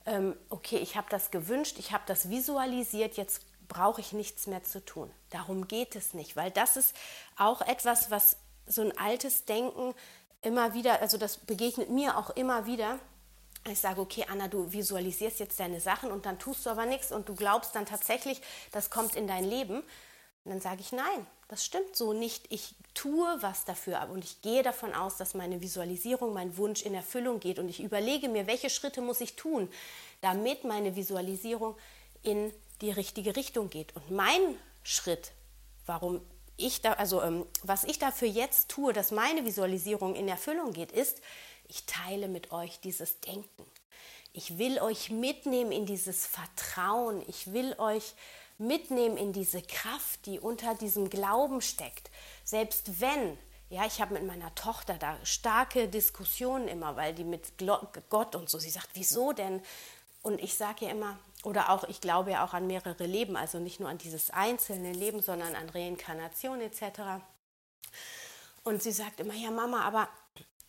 ähm, 0.05 0.35
okay, 0.51 0.79
ich 0.79 0.97
habe 0.97 1.07
das 1.11 1.31
gewünscht, 1.31 1.77
ich 1.79 1.93
habe 1.93 2.03
das 2.09 2.29
visualisiert, 2.29 3.17
jetzt 3.17 3.43
brauche 3.69 4.01
ich 4.01 4.13
nichts 4.13 4.49
mehr 4.49 4.65
zu 4.65 4.85
tun. 4.85 5.09
Darum 5.31 5.69
geht 5.69 5.95
es 5.95 6.13
nicht, 6.13 6.35
weil 6.35 6.51
das 6.51 6.77
ist 6.77 6.93
auch 7.37 7.61
etwas, 7.61 8.11
was 8.11 8.37
so 8.67 8.83
ein 8.83 8.99
altes 8.99 9.45
Denken 9.45 9.95
immer 10.43 10.75
wieder, 10.75 11.01
also 11.01 11.19
das 11.19 11.37
begegnet 11.37 11.89
mir 11.89 12.19
auch 12.19 12.31
immer 12.31 12.67
wieder. 12.67 12.99
Ich 13.71 13.79
sage, 13.79 14.01
okay, 14.01 14.27
Anna, 14.29 14.49
du 14.49 14.73
visualisierst 14.73 15.39
jetzt 15.39 15.61
deine 15.61 15.79
Sachen 15.79 16.11
und 16.11 16.27
dann 16.27 16.41
tust 16.41 16.67
du 16.67 16.71
aber 16.71 16.85
nichts 16.85 17.13
und 17.13 17.29
du 17.29 17.37
glaubst 17.37 17.77
dann 17.77 17.87
tatsächlich, 17.87 18.43
das 18.73 18.91
kommt 18.91 19.15
in 19.15 19.29
dein 19.29 19.45
Leben. 19.45 19.85
Und 20.43 20.51
dann 20.51 20.61
sage 20.61 20.81
ich, 20.81 20.91
nein, 20.91 21.27
das 21.49 21.65
stimmt 21.65 21.95
so 21.95 22.13
nicht. 22.13 22.47
Ich 22.51 22.75
tue 22.95 23.37
was 23.41 23.65
dafür 23.65 24.09
und 24.11 24.25
ich 24.25 24.43
gehe 24.43 24.63
davon 24.63 24.95
aus, 24.95 25.17
dass 25.17 25.35
meine 25.35 25.61
Visualisierung, 25.61 26.33
mein 26.33 26.57
Wunsch 26.57 26.83
in 26.83 26.95
Erfüllung 26.95 27.41
geht 27.41 27.59
und 27.59 27.69
ich 27.69 27.81
überlege 27.81 28.29
mir, 28.29 28.47
welche 28.47 28.71
Schritte 28.71 29.01
muss 29.01 29.21
ich 29.21 29.37
tun, 29.37 29.71
damit 30.21 30.65
meine 30.65 30.97
Visualisierung 30.97 31.77
in 32.23 32.53
die 32.81 32.91
richtige 32.91 33.37
Richtung 33.37 33.71
geht. 33.71 33.95
Und 33.95 34.11
mein 34.11 34.57
Schritt, 34.83 35.33
warum 35.87 36.21
ich 36.57 36.81
da, 36.81 36.95
also 36.95 37.23
ähm, 37.23 37.47
was 37.63 37.85
ich 37.85 37.99
dafür 37.99 38.29
jetzt 38.29 38.69
tue, 38.69 38.93
dass 38.93 39.11
meine 39.11 39.45
Visualisierung 39.45 40.15
in 40.15 40.29
Erfüllung 40.29 40.73
geht, 40.73 40.91
ist, 40.91 41.21
ich 41.69 41.85
teile 41.87 42.29
mit 42.29 42.53
euch 42.53 42.81
dieses 42.81 43.21
Denken. 43.21 43.65
Ich 44.33 44.59
will 44.59 44.81
euch 44.81 45.11
mitnehmen 45.11 45.73
in 45.73 45.87
dieses 45.87 46.27
Vertrauen. 46.27 47.23
Ich 47.27 47.53
will 47.53 47.75
euch 47.79 48.15
mitnehmen 48.59 49.17
in 49.17 49.33
diese 49.33 49.63
Kraft, 49.63 50.27
die 50.27 50.41
unter 50.41 50.75
diesem 50.75 51.11
Glauben 51.11 51.61
steckt. 51.61 52.11
Selbst 52.45 53.01
wenn, 53.01 53.37
ja, 53.69 53.85
ich 53.87 54.01
habe 54.01 54.15
mit 54.15 54.27
meiner 54.27 54.55
Tochter 54.55 54.95
da 54.95 55.17
starke 55.25 55.89
Diskussionen 55.89 56.69
immer, 56.69 56.97
weil 56.97 57.15
die 57.15 57.25
mit 57.25 57.43
Gott 58.09 58.35
und 58.35 58.49
so, 58.49 58.59
sie 58.59 58.71
sagt, 58.71 58.91
wieso 58.95 59.33
denn? 59.33 59.63
Und 60.23 60.41
ich 60.43 60.57
sage 60.57 60.87
ihr 60.87 60.91
immer, 60.91 61.19
oder 61.45 61.71
auch, 61.71 61.85
ich 61.85 62.01
glaube 62.01 62.33
ja 62.33 62.45
auch 62.45 62.55
an 62.55 62.67
mehrere 62.67 63.07
Leben, 63.07 63.37
also 63.37 63.59
nicht 63.59 63.79
nur 63.79 63.89
an 63.89 63.99
dieses 63.99 64.31
einzelne 64.31 64.93
Leben, 64.93 65.23
sondern 65.23 65.55
an 65.55 65.69
Reinkarnation 65.69 66.61
etc. 66.61 67.23
Und 68.65 68.83
sie 68.83 68.91
sagt 68.91 69.21
immer, 69.21 69.35
ja 69.35 69.53
Mama, 69.53 69.83
aber 69.83 70.09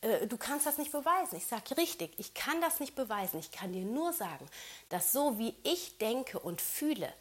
äh, 0.01 0.27
du 0.27 0.37
kannst 0.37 0.65
das 0.65 0.77
nicht 0.77 0.91
beweisen. 0.91 1.37
Ich 1.37 1.47
sage, 1.47 1.77
richtig, 1.77 2.13
ich 2.19 2.33
kann 2.33 2.61
das 2.61 2.79
nicht 2.79 2.95
beweisen. 2.95 3.39
Ich 3.39 3.51
kann 3.51 3.73
dir 3.73 3.85
nur 3.85 4.13
sagen, 4.13 4.47
dass 4.89 5.11
so 5.11 5.39
wie 5.39 5.55
ich 5.63 5.97
denke 5.97 6.39
und 6.39 6.61
fühle, 6.61 7.11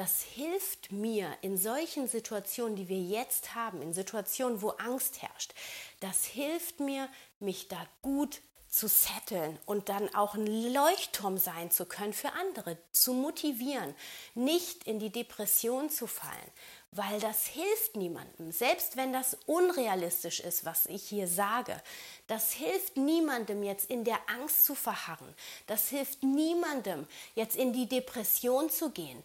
das 0.00 0.22
hilft 0.22 0.92
mir 0.92 1.36
in 1.42 1.58
solchen 1.58 2.08
Situationen, 2.08 2.74
die 2.74 2.88
wir 2.88 3.02
jetzt 3.02 3.54
haben, 3.54 3.82
in 3.82 3.92
Situationen, 3.92 4.62
wo 4.62 4.70
Angst 4.70 5.20
herrscht, 5.20 5.52
das 6.00 6.24
hilft 6.24 6.80
mir, 6.80 7.06
mich 7.38 7.68
da 7.68 7.76
gut 8.00 8.40
zu 8.66 8.88
setteln 8.88 9.58
und 9.66 9.90
dann 9.90 10.08
auch 10.14 10.34
ein 10.34 10.72
Leuchtturm 10.72 11.36
sein 11.36 11.70
zu 11.70 11.84
können 11.84 12.14
für 12.14 12.32
andere, 12.32 12.78
zu 12.92 13.12
motivieren, 13.12 13.94
nicht 14.34 14.86
in 14.86 15.00
die 15.00 15.10
Depression 15.10 15.90
zu 15.90 16.06
fallen, 16.06 16.50
weil 16.92 17.20
das 17.20 17.46
hilft 17.48 17.96
niemandem, 17.96 18.52
selbst 18.52 18.96
wenn 18.96 19.12
das 19.12 19.36
unrealistisch 19.44 20.40
ist, 20.40 20.64
was 20.64 20.86
ich 20.86 21.02
hier 21.02 21.28
sage. 21.28 21.78
Das 22.26 22.52
hilft 22.52 22.96
niemandem 22.96 23.62
jetzt 23.62 23.90
in 23.90 24.04
der 24.04 24.18
Angst 24.30 24.64
zu 24.64 24.74
verharren. 24.74 25.34
Das 25.66 25.90
hilft 25.90 26.22
niemandem 26.22 27.06
jetzt 27.34 27.56
in 27.56 27.74
die 27.74 27.86
Depression 27.86 28.70
zu 28.70 28.88
gehen 28.92 29.22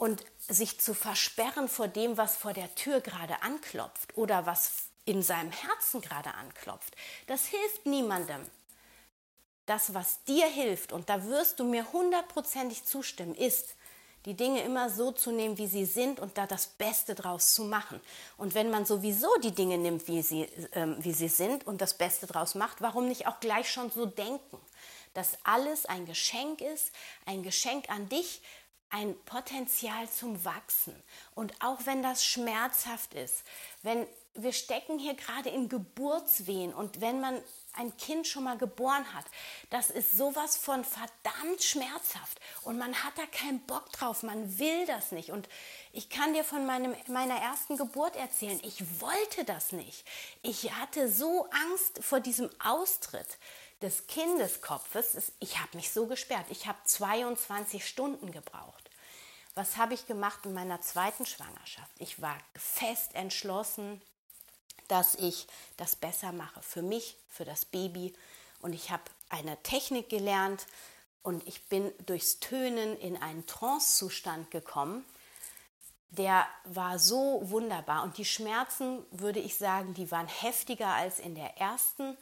und 0.00 0.24
sich 0.38 0.80
zu 0.80 0.94
versperren 0.94 1.68
vor 1.68 1.86
dem, 1.86 2.16
was 2.16 2.34
vor 2.34 2.54
der 2.54 2.74
Tür 2.74 3.02
gerade 3.02 3.42
anklopft 3.42 4.16
oder 4.16 4.46
was 4.46 4.88
in 5.04 5.22
seinem 5.22 5.52
Herzen 5.52 6.00
gerade 6.00 6.32
anklopft. 6.32 6.96
Das 7.26 7.44
hilft 7.44 7.84
niemandem 7.84 8.40
das, 9.66 9.92
was 9.92 10.24
dir 10.24 10.46
hilft, 10.46 10.92
und 10.92 11.10
da 11.10 11.24
wirst 11.26 11.60
du 11.60 11.64
mir 11.64 11.92
hundertprozentig 11.92 12.84
zustimmen, 12.86 13.34
ist, 13.34 13.76
die 14.24 14.34
Dinge 14.34 14.62
immer 14.62 14.88
so 14.88 15.12
zu 15.12 15.32
nehmen, 15.32 15.58
wie 15.58 15.66
sie 15.66 15.84
sind 15.84 16.18
und 16.18 16.38
da 16.38 16.46
das 16.46 16.66
Beste 16.66 17.14
draus 17.14 17.54
zu 17.54 17.64
machen. 17.64 18.00
Und 18.38 18.54
wenn 18.54 18.70
man 18.70 18.86
sowieso 18.86 19.28
die 19.42 19.52
Dinge 19.52 19.76
nimmt, 19.76 20.08
wie 20.08 20.22
sie, 20.22 20.48
ähm, 20.72 20.96
wie 21.00 21.12
sie 21.12 21.28
sind 21.28 21.66
und 21.66 21.80
das 21.80 21.94
Beste 21.94 22.26
draus 22.26 22.54
macht, 22.54 22.80
warum 22.80 23.06
nicht 23.06 23.26
auch 23.26 23.38
gleich 23.38 23.70
schon 23.70 23.90
so 23.90 24.06
denken, 24.06 24.58
dass 25.14 25.38
alles 25.44 25.86
ein 25.86 26.06
Geschenk 26.06 26.60
ist, 26.60 26.92
ein 27.26 27.42
Geschenk 27.42 27.90
an 27.90 28.08
dich, 28.08 28.42
ein 28.90 29.18
Potenzial 29.24 30.08
zum 30.08 30.44
Wachsen. 30.44 30.94
Und 31.34 31.54
auch 31.60 31.78
wenn 31.84 32.02
das 32.02 32.24
schmerzhaft 32.24 33.14
ist, 33.14 33.44
wenn 33.82 34.06
wir 34.34 34.52
stecken 34.52 34.98
hier 34.98 35.14
gerade 35.14 35.48
in 35.48 35.68
Geburtswehen 35.68 36.72
und 36.72 37.00
wenn 37.00 37.20
man 37.20 37.40
ein 37.74 37.96
Kind 37.96 38.26
schon 38.26 38.44
mal 38.44 38.58
geboren 38.58 39.04
hat, 39.14 39.24
das 39.70 39.90
ist 39.90 40.16
sowas 40.16 40.56
von 40.56 40.84
verdammt 40.84 41.62
schmerzhaft 41.62 42.40
und 42.62 42.78
man 42.78 42.94
hat 42.94 43.16
da 43.16 43.26
keinen 43.26 43.60
Bock 43.66 43.90
drauf, 43.92 44.22
man 44.22 44.58
will 44.58 44.86
das 44.86 45.12
nicht. 45.12 45.30
Und 45.30 45.48
ich 45.92 46.10
kann 46.10 46.32
dir 46.32 46.44
von 46.44 46.66
meinem, 46.66 46.94
meiner 47.08 47.36
ersten 47.36 47.76
Geburt 47.76 48.16
erzählen, 48.16 48.60
ich 48.62 49.00
wollte 49.00 49.44
das 49.44 49.72
nicht. 49.72 50.04
Ich 50.42 50.72
hatte 50.72 51.10
so 51.10 51.48
Angst 51.70 52.02
vor 52.02 52.20
diesem 52.20 52.50
Austritt 52.60 53.38
des 53.82 54.06
Kindeskopfes. 54.06 55.32
Ich 55.40 55.58
habe 55.58 55.76
mich 55.76 55.90
so 55.90 56.06
gesperrt. 56.06 56.46
Ich 56.50 56.66
habe 56.66 56.78
22 56.84 57.86
Stunden 57.86 58.30
gebraucht. 58.30 58.90
Was 59.54 59.76
habe 59.76 59.94
ich 59.94 60.06
gemacht 60.06 60.40
in 60.44 60.52
meiner 60.52 60.80
zweiten 60.80 61.26
Schwangerschaft? 61.26 61.90
Ich 61.98 62.20
war 62.22 62.38
fest 62.54 63.14
entschlossen, 63.14 64.00
dass 64.88 65.14
ich 65.14 65.46
das 65.76 65.96
besser 65.96 66.32
mache 66.32 66.62
für 66.62 66.82
mich, 66.82 67.16
für 67.28 67.44
das 67.44 67.64
Baby. 67.64 68.14
Und 68.60 68.72
ich 68.72 68.90
habe 68.90 69.02
eine 69.28 69.60
Technik 69.62 70.08
gelernt 70.08 70.66
und 71.22 71.46
ich 71.46 71.62
bin 71.68 71.92
durchs 72.06 72.40
Tönen 72.40 72.96
in 72.98 73.20
einen 73.20 73.46
Trancezustand 73.46 74.50
gekommen. 74.50 75.04
Der 76.10 76.46
war 76.64 76.98
so 76.98 77.40
wunderbar 77.44 78.02
und 78.02 78.18
die 78.18 78.24
Schmerzen, 78.24 79.04
würde 79.10 79.38
ich 79.38 79.56
sagen, 79.56 79.94
die 79.94 80.10
waren 80.10 80.26
heftiger 80.26 80.88
als 80.88 81.20
in 81.20 81.34
der 81.34 81.56
ersten 81.58 82.16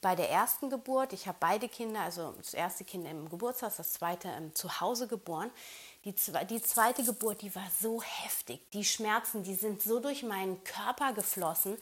bei 0.00 0.14
der 0.14 0.30
ersten 0.30 0.70
Geburt, 0.70 1.12
ich 1.12 1.26
habe 1.26 1.38
beide 1.40 1.68
Kinder, 1.68 2.00
also 2.00 2.32
das 2.38 2.54
erste 2.54 2.84
Kind 2.84 3.06
im 3.06 3.28
Geburtshaus, 3.28 3.76
das 3.76 3.94
zweite 3.94 4.28
ähm, 4.28 4.54
zu 4.54 4.80
Hause 4.80 5.08
geboren. 5.08 5.50
Die, 6.04 6.14
die 6.48 6.62
zweite 6.62 7.02
Geburt, 7.02 7.42
die 7.42 7.54
war 7.54 7.68
so 7.80 8.02
heftig. 8.02 8.70
Die 8.70 8.84
Schmerzen, 8.84 9.42
die 9.42 9.54
sind 9.54 9.82
so 9.82 9.98
durch 9.98 10.22
meinen 10.22 10.62
Körper 10.62 11.12
geflossen. 11.12 11.76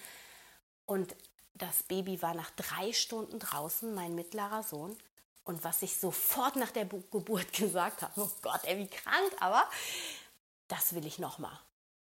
Und 0.87 1.15
das 1.55 1.83
Baby 1.83 2.23
war 2.23 2.35
nach 2.35 2.51
drei 2.51 2.93
Stunden 2.93 3.39
draußen, 3.39 3.95
mein 3.95 4.15
mittlerer 4.15 4.63
Sohn. 4.63 4.97
Und 5.45 5.63
was 5.63 5.83
ich 5.83 5.97
sofort 5.97 6.57
nach 6.57 6.71
der 6.71 6.87
Geburt 6.87 7.53
gesagt 7.53 8.03
habe, 8.03 8.21
oh 8.21 8.31
Gott, 8.43 8.61
ey, 8.65 8.79
wie 8.79 8.89
krank, 8.89 9.33
aber 9.41 9.65
das 10.69 10.95
will 10.95 11.07
ich 11.07 11.19
nochmal. 11.19 11.59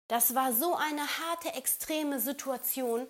Das 0.09 0.35
war 0.35 0.53
so 0.53 0.77
eine 0.77 1.01
harte, 1.01 1.55
extreme 1.55 2.21
Situation 2.21 3.07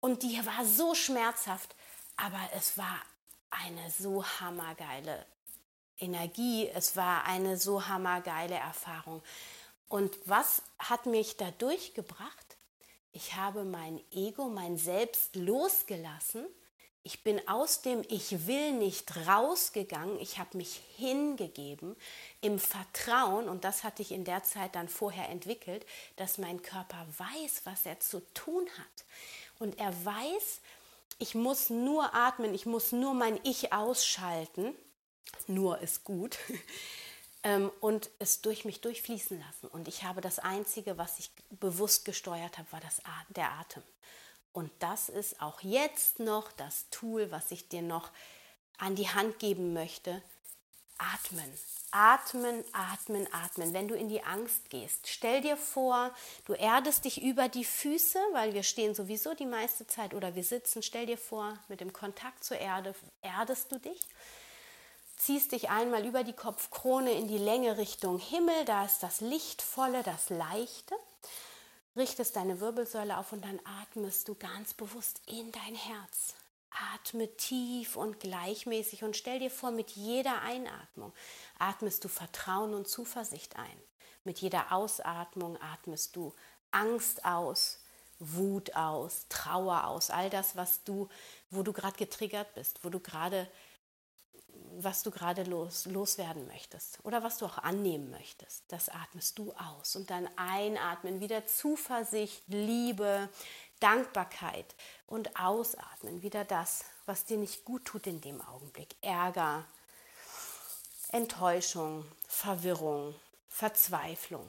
und 0.00 0.22
die 0.22 0.44
war 0.44 0.64
so 0.64 0.94
schmerzhaft, 0.94 1.74
aber 2.18 2.40
es 2.54 2.76
war 2.76 3.00
eine 3.50 3.90
so 3.90 4.24
hammergeile 4.24 5.24
Energie, 5.98 6.68
es 6.68 6.96
war 6.96 7.24
eine 7.24 7.56
so 7.56 7.88
hammergeile 7.88 8.56
Erfahrung. 8.56 9.22
Und 9.88 10.18
was 10.26 10.62
hat 10.78 11.06
mich 11.06 11.36
da 11.38 11.50
durchgebracht? 11.52 12.56
Ich 13.12 13.36
habe 13.36 13.64
mein 13.64 14.00
Ego, 14.12 14.48
mein 14.48 14.76
Selbst 14.76 15.34
losgelassen. 15.34 16.46
Ich 17.04 17.22
bin 17.22 17.40
aus 17.48 17.80
dem 17.80 18.04
Ich 18.08 18.46
will 18.46 18.72
nicht 18.72 19.16
rausgegangen. 19.26 20.20
Ich 20.20 20.38
habe 20.38 20.58
mich 20.58 20.82
hingegeben 20.96 21.96
im 22.42 22.58
Vertrauen, 22.58 23.48
und 23.48 23.64
das 23.64 23.82
hatte 23.82 24.02
ich 24.02 24.12
in 24.12 24.24
der 24.24 24.42
Zeit 24.42 24.74
dann 24.74 24.88
vorher 24.88 25.28
entwickelt, 25.30 25.86
dass 26.16 26.36
mein 26.36 26.60
Körper 26.62 27.06
weiß, 27.16 27.62
was 27.64 27.86
er 27.86 27.98
zu 28.00 28.20
tun 28.34 28.68
hat. 28.76 29.04
Und 29.58 29.78
er 29.78 29.92
weiß, 30.04 30.60
ich 31.18 31.34
muss 31.34 31.70
nur 31.70 32.14
atmen, 32.14 32.54
ich 32.54 32.66
muss 32.66 32.92
nur 32.92 33.14
mein 33.14 33.38
Ich 33.44 33.72
ausschalten. 33.72 34.74
Nur 35.46 35.78
ist 35.80 36.04
gut. 36.04 36.38
Ähm, 37.44 37.70
und 37.78 38.10
es 38.18 38.40
durch 38.40 38.64
mich 38.64 38.80
durchfließen 38.80 39.38
lassen. 39.38 39.68
Und 39.68 39.86
ich 39.86 40.02
habe 40.02 40.20
das 40.20 40.40
Einzige, 40.40 40.98
was 40.98 41.20
ich 41.20 41.30
bewusst 41.50 42.04
gesteuert 42.04 42.58
habe, 42.58 42.72
war 42.72 42.80
das, 42.80 43.00
der 43.28 43.52
Atem. 43.52 43.84
Und 44.52 44.72
das 44.80 45.08
ist 45.08 45.40
auch 45.40 45.60
jetzt 45.60 46.18
noch 46.18 46.50
das 46.50 46.90
Tool, 46.90 47.30
was 47.30 47.52
ich 47.52 47.68
dir 47.68 47.80
noch 47.80 48.10
an 48.76 48.96
die 48.96 49.08
Hand 49.08 49.38
geben 49.38 49.72
möchte. 49.72 50.20
Atmen. 50.98 51.52
Atmen, 51.90 52.64
atmen, 52.72 53.26
atmen. 53.32 53.72
Wenn 53.72 53.88
du 53.88 53.94
in 53.94 54.08
die 54.08 54.22
Angst 54.22 54.68
gehst, 54.68 55.08
stell 55.08 55.40
dir 55.40 55.56
vor, 55.56 56.10
du 56.44 56.52
erdest 56.52 57.06
dich 57.06 57.22
über 57.22 57.48
die 57.48 57.64
Füße, 57.64 58.18
weil 58.32 58.52
wir 58.52 58.62
stehen 58.62 58.94
sowieso 58.94 59.34
die 59.34 59.46
meiste 59.46 59.86
Zeit 59.86 60.12
oder 60.12 60.34
wir 60.34 60.44
sitzen. 60.44 60.82
Stell 60.82 61.06
dir 61.06 61.16
vor, 61.16 61.58
mit 61.68 61.80
dem 61.80 61.94
Kontakt 61.94 62.44
zur 62.44 62.58
Erde 62.58 62.94
erdest 63.22 63.72
du 63.72 63.78
dich. 63.78 64.00
Ziehst 65.16 65.52
dich 65.52 65.70
einmal 65.70 66.06
über 66.06 66.24
die 66.24 66.34
Kopfkrone 66.34 67.12
in 67.12 67.26
die 67.26 67.38
Länge 67.38 67.78
Richtung 67.78 68.18
Himmel, 68.18 68.64
da 68.66 68.84
ist 68.84 69.02
das 69.02 69.20
Lichtvolle, 69.20 70.02
das 70.02 70.30
Leichte. 70.30 70.94
Richtest 71.96 72.36
deine 72.36 72.60
Wirbelsäule 72.60 73.18
auf 73.18 73.32
und 73.32 73.44
dann 73.44 73.58
atmest 73.82 74.28
du 74.28 74.34
ganz 74.36 74.74
bewusst 74.74 75.20
in 75.26 75.50
dein 75.50 75.74
Herz. 75.74 76.34
Atme 76.70 77.34
tief 77.36 77.96
und 77.96 78.20
gleichmäßig 78.20 79.04
und 79.04 79.16
stell 79.16 79.38
dir 79.38 79.50
vor, 79.50 79.70
mit 79.70 79.90
jeder 79.92 80.42
Einatmung 80.42 81.12
atmest 81.58 82.04
du 82.04 82.08
Vertrauen 82.08 82.74
und 82.74 82.88
Zuversicht 82.88 83.56
ein. 83.56 83.82
Mit 84.24 84.38
jeder 84.40 84.72
Ausatmung 84.72 85.60
atmest 85.60 86.14
du 86.16 86.34
Angst 86.70 87.24
aus, 87.24 87.80
Wut 88.18 88.74
aus, 88.74 89.26
Trauer 89.28 89.86
aus, 89.86 90.10
all 90.10 90.28
das, 90.28 90.56
was 90.56 90.82
du, 90.84 91.08
wo 91.50 91.62
du 91.62 91.72
gerade 91.72 91.96
getriggert 91.96 92.52
bist, 92.54 92.84
wo 92.84 92.90
du 92.90 93.00
gerade, 93.00 93.48
was 94.76 95.02
du 95.02 95.10
gerade 95.10 95.44
los, 95.44 95.86
loswerden 95.86 96.46
möchtest 96.46 96.98
oder 97.04 97.22
was 97.22 97.38
du 97.38 97.46
auch 97.46 97.58
annehmen 97.58 98.10
möchtest, 98.10 98.64
das 98.68 98.88
atmest 98.88 99.38
du 99.38 99.52
aus. 99.52 99.94
Und 99.94 100.10
dann 100.10 100.28
einatmen, 100.36 101.20
wieder 101.20 101.46
Zuversicht, 101.46 102.42
Liebe, 102.48 103.28
Dankbarkeit 103.80 104.74
und 105.08 105.40
ausatmen, 105.40 106.22
wieder 106.22 106.44
das, 106.44 106.84
was 107.06 107.24
dir 107.24 107.38
nicht 107.38 107.64
gut 107.64 107.84
tut 107.84 108.06
in 108.06 108.20
dem 108.20 108.40
Augenblick. 108.40 108.94
Ärger, 109.00 109.64
Enttäuschung, 111.10 112.04
Verwirrung, 112.28 113.14
Verzweiflung. 113.48 114.46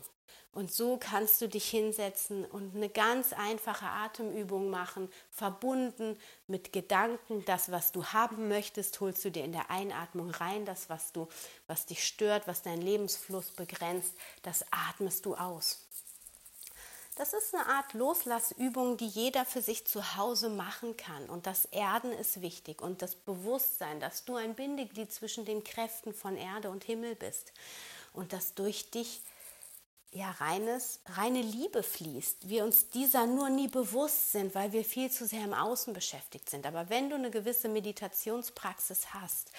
Und 0.51 0.73
so 0.73 0.97
kannst 0.97 1.41
du 1.41 1.47
dich 1.47 1.69
hinsetzen 1.69 2.43
und 2.43 2.75
eine 2.75 2.89
ganz 2.89 3.33
einfache 3.33 3.85
Atemübung 3.85 4.69
machen, 4.69 5.09
verbunden 5.29 6.19
mit 6.47 6.73
Gedanken. 6.73 7.45
Das, 7.45 7.71
was 7.71 7.91
du 7.91 8.03
haben 8.03 8.47
möchtest, 8.49 8.99
holst 8.99 9.23
du 9.23 9.31
dir 9.31 9.45
in 9.45 9.51
der 9.51 9.69
Einatmung 9.69 10.31
rein. 10.31 10.65
Das, 10.65 10.89
was 10.89 11.13
du, 11.13 11.29
was 11.67 11.85
dich 11.85 12.05
stört, 12.05 12.47
was 12.47 12.63
deinen 12.63 12.81
Lebensfluss 12.81 13.51
begrenzt, 13.51 14.13
das 14.41 14.65
atmest 14.71 15.25
du 15.25 15.35
aus. 15.35 15.85
Das 17.19 17.33
ist 17.33 17.53
eine 17.53 17.65
Art 17.65 17.93
Loslassübung, 17.95 18.95
die 18.95 19.07
jeder 19.07 19.43
für 19.43 19.61
sich 19.61 19.85
zu 19.85 20.15
Hause 20.15 20.47
machen 20.47 20.95
kann. 20.95 21.29
Und 21.29 21.47
das 21.47 21.65
Erden 21.65 22.13
ist 22.13 22.41
wichtig 22.41 22.81
und 22.81 23.01
das 23.01 23.13
Bewusstsein, 23.15 23.99
dass 23.99 24.23
du 24.23 24.37
ein 24.37 24.55
Bindeglied 24.55 25.11
zwischen 25.11 25.43
den 25.43 25.65
Kräften 25.65 26.13
von 26.13 26.37
Erde 26.37 26.69
und 26.69 26.85
Himmel 26.85 27.15
bist 27.15 27.51
und 28.13 28.31
dass 28.31 28.53
durch 28.53 28.89
dich 28.91 29.21
ja 30.11 30.31
reines, 30.31 31.01
reine 31.07 31.41
Liebe 31.41 31.83
fließt. 31.83 32.47
Wir 32.47 32.63
uns 32.63 32.87
dieser 32.87 33.27
nur 33.27 33.49
nie 33.49 33.67
bewusst 33.67 34.31
sind, 34.31 34.55
weil 34.55 34.71
wir 34.71 34.85
viel 34.85 35.11
zu 35.11 35.27
sehr 35.27 35.43
im 35.43 35.53
Außen 35.53 35.91
beschäftigt 35.91 36.49
sind. 36.49 36.65
Aber 36.65 36.89
wenn 36.89 37.09
du 37.09 37.17
eine 37.17 37.31
gewisse 37.31 37.67
Meditationspraxis 37.67 39.13
hast, 39.13 39.51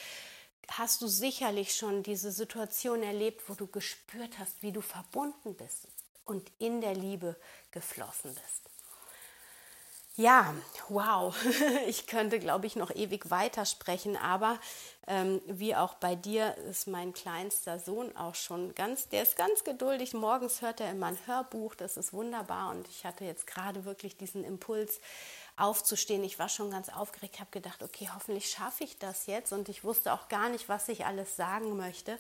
hast 0.67 1.03
du 1.03 1.09
sicherlich 1.09 1.75
schon 1.75 2.05
diese 2.05 2.33
Situation 2.33 3.03
erlebt, 3.03 3.51
wo 3.51 3.53
du 3.53 3.67
gespürt 3.67 4.39
hast, 4.39 4.63
wie 4.63 4.73
du 4.73 4.81
verbunden 4.81 5.55
bist 5.55 5.89
und 6.31 6.51
in 6.61 6.81
der 6.81 6.95
Liebe 6.95 7.37
geflossen 7.73 8.33
bist. 8.33 8.61
Ja, 10.17 10.55
wow, 10.89 11.35
ich 11.87 12.07
könnte, 12.07 12.39
glaube 12.39 12.67
ich, 12.67 12.77
noch 12.77 12.95
ewig 12.95 13.31
weitersprechen, 13.31 14.17
aber 14.17 14.61
ähm, 15.07 15.41
wie 15.47 15.75
auch 15.75 15.95
bei 15.95 16.15
dir 16.15 16.57
ist 16.59 16.87
mein 16.87 17.13
kleinster 17.13 17.79
Sohn 17.81 18.15
auch 18.17 18.35
schon 18.35 18.75
ganz, 18.75 19.09
der 19.09 19.23
ist 19.23 19.37
ganz 19.37 19.65
geduldig. 19.65 20.15
Morgens 20.15 20.63
hört 20.63 20.81
er 20.81 20.91
immer 20.91 21.07
ein 21.07 21.19
Hörbuch, 21.27 21.75
das 21.75 21.97
ist 21.97 22.13
wunderbar 22.13 22.71
und 22.71 22.87
ich 22.89 23.05
hatte 23.05 23.25
jetzt 23.25 23.47
gerade 23.47 23.85
wirklich 23.85 24.17
diesen 24.17 24.45
Impuls 24.45 25.01
aufzustehen. 25.57 26.23
Ich 26.23 26.39
war 26.39 26.49
schon 26.49 26.71
ganz 26.71 26.91
aufgeregt, 26.91 27.41
habe 27.41 27.51
gedacht, 27.51 27.83
okay, 27.83 28.09
hoffentlich 28.15 28.51
schaffe 28.51 28.85
ich 28.85 28.99
das 28.99 29.27
jetzt 29.27 29.53
und 29.53 29.69
ich 29.69 29.83
wusste 29.85 30.13
auch 30.13 30.29
gar 30.29 30.49
nicht, 30.49 30.69
was 30.69 30.89
ich 30.89 31.07
alles 31.07 31.35
sagen 31.35 31.77
möchte. 31.77 32.19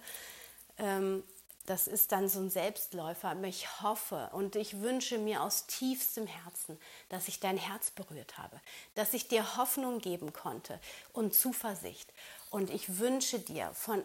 Ähm, 0.78 1.22
das 1.66 1.86
ist 1.86 2.12
dann 2.12 2.28
so 2.28 2.40
ein 2.40 2.50
Selbstläufer. 2.50 3.30
Aber 3.30 3.46
ich 3.46 3.82
hoffe 3.82 4.30
und 4.32 4.56
ich 4.56 4.80
wünsche 4.80 5.18
mir 5.18 5.42
aus 5.42 5.66
tiefstem 5.66 6.26
Herzen, 6.26 6.78
dass 7.08 7.28
ich 7.28 7.40
dein 7.40 7.56
Herz 7.56 7.90
berührt 7.90 8.38
habe, 8.38 8.60
dass 8.94 9.14
ich 9.14 9.28
dir 9.28 9.56
Hoffnung 9.56 9.98
geben 9.98 10.32
konnte 10.32 10.80
und 11.12 11.34
Zuversicht. 11.34 12.12
Und 12.50 12.70
ich 12.70 12.98
wünsche 12.98 13.38
dir 13.38 13.72
von 13.74 14.02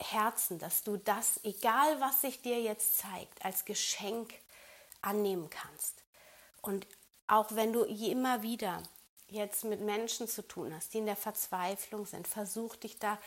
Herzen, 0.00 0.58
dass 0.58 0.82
du 0.82 0.96
das, 0.96 1.40
egal 1.44 2.00
was 2.00 2.22
sich 2.22 2.42
dir 2.42 2.60
jetzt 2.60 2.98
zeigt, 2.98 3.44
als 3.44 3.64
Geschenk 3.64 4.34
annehmen 5.00 5.50
kannst. 5.50 6.02
Und 6.60 6.86
auch 7.26 7.54
wenn 7.54 7.72
du 7.72 7.82
immer 7.84 8.42
wieder 8.42 8.82
jetzt 9.28 9.64
mit 9.64 9.80
Menschen 9.80 10.28
zu 10.28 10.42
tun 10.46 10.74
hast, 10.74 10.94
die 10.94 10.98
in 10.98 11.06
der 11.06 11.16
Verzweiflung 11.16 12.06
sind, 12.06 12.28
versuch 12.28 12.76
dich 12.76 12.98
da 12.98 13.18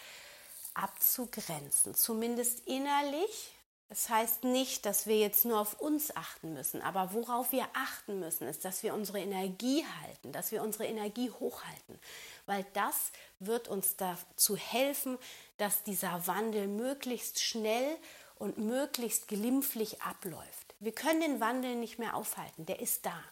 abzugrenzen, 0.74 1.96
zumindest 1.96 2.68
innerlich 2.68 3.55
es 3.90 4.10
heißt 4.10 4.44
nicht, 4.44 4.86
dass 4.86 5.06
wir 5.06 5.18
jetzt 5.20 5.46
nur 5.46 5.60
auf 5.60 5.80
uns 5.80 6.16
achten 6.16 6.54
müssen, 6.54 6.82
aber 6.82 7.14
worauf 7.14 7.52
wir 7.52 7.68
achten 7.74 8.20
müssen, 8.20 8.48
ist, 8.48 8.66
dass 8.66 8.82
wir 8.82 8.96
unsere 8.96 9.20
Energie 9.20 9.86
halten, 10.02 10.32
dass 10.32 10.52
wir 10.52 10.64
unsere 10.64 10.86
Energie 10.86 11.30
hochhalten, 11.30 12.00
weil 12.48 12.66
das 12.74 13.12
wird 13.40 13.68
uns 13.68 13.96
dazu 13.96 14.58
helfen, 14.58 15.18
dass 15.58 15.84
dieser 15.84 16.26
Wandel 16.26 16.68
möglichst 16.68 17.40
schnell 17.40 17.96
und 18.40 18.58
möglichst 18.58 19.28
glimpflich 19.28 20.02
abläuft. 20.02 20.76
Wir 20.80 20.92
können 20.92 21.22
den 21.22 21.40
Wandel 21.40 21.76
nicht 21.76 22.00
mehr 22.00 22.16
aufhalten, 22.16 22.66
der 22.66 22.80
ist 22.80 23.06
da. 23.06 23.24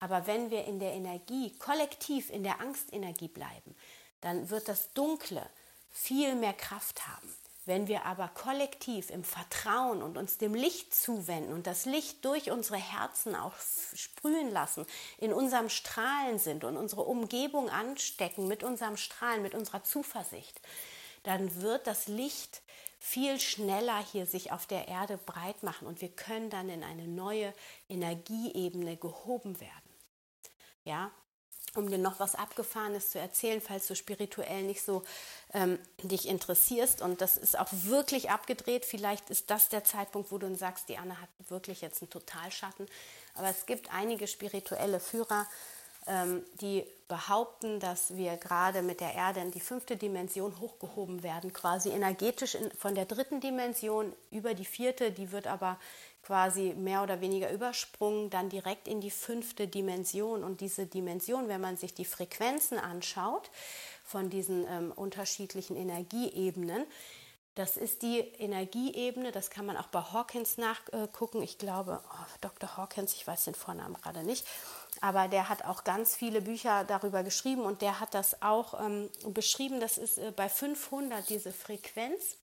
Aber 0.00 0.26
wenn 0.26 0.50
wir 0.50 0.64
in 0.64 0.80
der 0.80 0.94
Energie, 0.94 1.56
kollektiv 1.58 2.28
in 2.28 2.42
der 2.42 2.60
Angstenergie 2.60 3.28
bleiben, 3.28 3.76
dann 4.20 4.50
wird 4.50 4.66
das 4.66 4.92
Dunkle 4.94 5.48
viel 5.90 6.34
mehr 6.34 6.54
Kraft 6.54 7.06
haben 7.06 7.41
Wenn 7.64 7.86
wir 7.86 8.06
aber 8.06 8.28
kollektiv 8.28 9.10
im 9.10 9.22
Vertrauen 9.22 10.02
und 10.02 10.18
uns 10.18 10.36
dem 10.36 10.52
Licht 10.52 10.92
zuwenden 10.94 11.52
und 11.52 11.68
das 11.68 11.84
Licht 11.84 12.24
durch 12.24 12.50
unsere 12.50 12.78
Herzen 12.78 13.36
auch 13.36 13.54
sprühen 13.94 14.50
lassen, 14.50 14.84
in 15.18 15.32
unserem 15.32 15.68
Strahlen 15.68 16.40
sind 16.40 16.64
und 16.64 16.76
unsere 16.76 17.02
Umgebung 17.02 17.70
anstecken 17.70 18.48
mit 18.48 18.64
unserem 18.64 18.96
Strahlen, 18.96 19.42
mit 19.42 19.54
unserer 19.54 19.84
Zuversicht, 19.84 20.60
dann 21.22 21.62
wird 21.62 21.86
das 21.86 22.08
Licht 22.08 22.62
viel 22.98 23.38
schneller 23.38 24.04
hier 24.12 24.26
sich 24.26 24.50
auf 24.50 24.66
der 24.66 24.88
Erde 24.88 25.16
breit 25.18 25.62
machen 25.62 25.86
und 25.86 26.00
wir 26.00 26.08
können 26.08 26.50
dann 26.50 26.68
in 26.68 26.82
eine 26.82 27.06
neue 27.06 27.52
Energieebene 27.88 28.96
gehoben 28.96 29.60
werden. 29.60 29.70
Ja, 30.84 31.12
um 31.74 31.88
dir 31.88 31.98
noch 31.98 32.20
was 32.20 32.34
Abgefahrenes 32.34 33.10
zu 33.10 33.18
erzählen, 33.18 33.60
falls 33.60 33.86
du 33.86 33.94
spirituell 33.94 34.62
nicht 34.62 34.82
so 34.82 35.02
ähm, 35.54 35.78
dich 36.02 36.28
interessierst. 36.28 37.00
Und 37.00 37.20
das 37.20 37.36
ist 37.36 37.58
auch 37.58 37.68
wirklich 37.70 38.30
abgedreht. 38.30 38.84
Vielleicht 38.84 39.30
ist 39.30 39.50
das 39.50 39.68
der 39.68 39.84
Zeitpunkt, 39.84 40.30
wo 40.32 40.38
du 40.38 40.54
sagst, 40.54 40.88
die 40.88 40.98
Anna 40.98 41.16
hat 41.20 41.30
wirklich 41.48 41.80
jetzt 41.80 42.02
einen 42.02 42.10
Totalschatten. 42.10 42.86
Aber 43.34 43.48
es 43.48 43.66
gibt 43.66 43.92
einige 43.92 44.26
spirituelle 44.26 45.00
Führer, 45.00 45.46
ähm, 46.06 46.42
die 46.60 46.84
behaupten, 47.08 47.78
dass 47.78 48.16
wir 48.16 48.36
gerade 48.36 48.82
mit 48.82 49.00
der 49.00 49.14
Erde 49.14 49.40
in 49.40 49.50
die 49.50 49.60
fünfte 49.60 49.96
Dimension 49.96 50.58
hochgehoben 50.60 51.22
werden, 51.22 51.52
quasi 51.52 51.90
energetisch 51.90 52.54
in, 52.54 52.70
von 52.72 52.94
der 52.94 53.06
dritten 53.06 53.40
Dimension 53.40 54.12
über 54.30 54.54
die 54.54 54.64
vierte. 54.64 55.12
Die 55.12 55.30
wird 55.30 55.46
aber 55.46 55.78
quasi 56.22 56.74
mehr 56.74 57.02
oder 57.02 57.20
weniger 57.20 57.50
übersprungen, 57.50 58.30
dann 58.30 58.48
direkt 58.48 58.86
in 58.86 59.00
die 59.00 59.10
fünfte 59.10 59.66
Dimension. 59.66 60.44
Und 60.44 60.60
diese 60.60 60.86
Dimension, 60.86 61.48
wenn 61.48 61.60
man 61.60 61.76
sich 61.76 61.94
die 61.94 62.04
Frequenzen 62.04 62.78
anschaut 62.78 63.50
von 64.04 64.30
diesen 64.30 64.66
ähm, 64.68 64.92
unterschiedlichen 64.92 65.76
Energieebenen, 65.76 66.86
das 67.54 67.76
ist 67.76 68.00
die 68.00 68.20
Energieebene, 68.20 69.30
das 69.30 69.50
kann 69.50 69.66
man 69.66 69.76
auch 69.76 69.88
bei 69.88 70.00
Hawkins 70.00 70.56
nachgucken. 70.56 71.42
Ich 71.42 71.58
glaube, 71.58 72.02
oh, 72.02 72.24
Dr. 72.40 72.78
Hawkins, 72.78 73.12
ich 73.12 73.26
weiß 73.26 73.44
den 73.44 73.54
Vornamen 73.54 73.94
gerade 73.94 74.22
nicht, 74.24 74.46
aber 75.02 75.28
der 75.28 75.50
hat 75.50 75.66
auch 75.66 75.84
ganz 75.84 76.16
viele 76.16 76.40
Bücher 76.40 76.84
darüber 76.84 77.22
geschrieben 77.22 77.62
und 77.62 77.82
der 77.82 78.00
hat 78.00 78.14
das 78.14 78.40
auch 78.40 78.80
ähm, 78.80 79.10
beschrieben. 79.34 79.80
Das 79.80 79.98
ist 79.98 80.16
äh, 80.16 80.32
bei 80.34 80.48
500 80.48 81.28
diese 81.28 81.52
Frequenz 81.52 82.38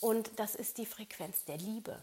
und 0.00 0.38
das 0.38 0.54
ist 0.54 0.76
die 0.76 0.86
Frequenz 0.86 1.46
der 1.46 1.56
Liebe. 1.56 1.98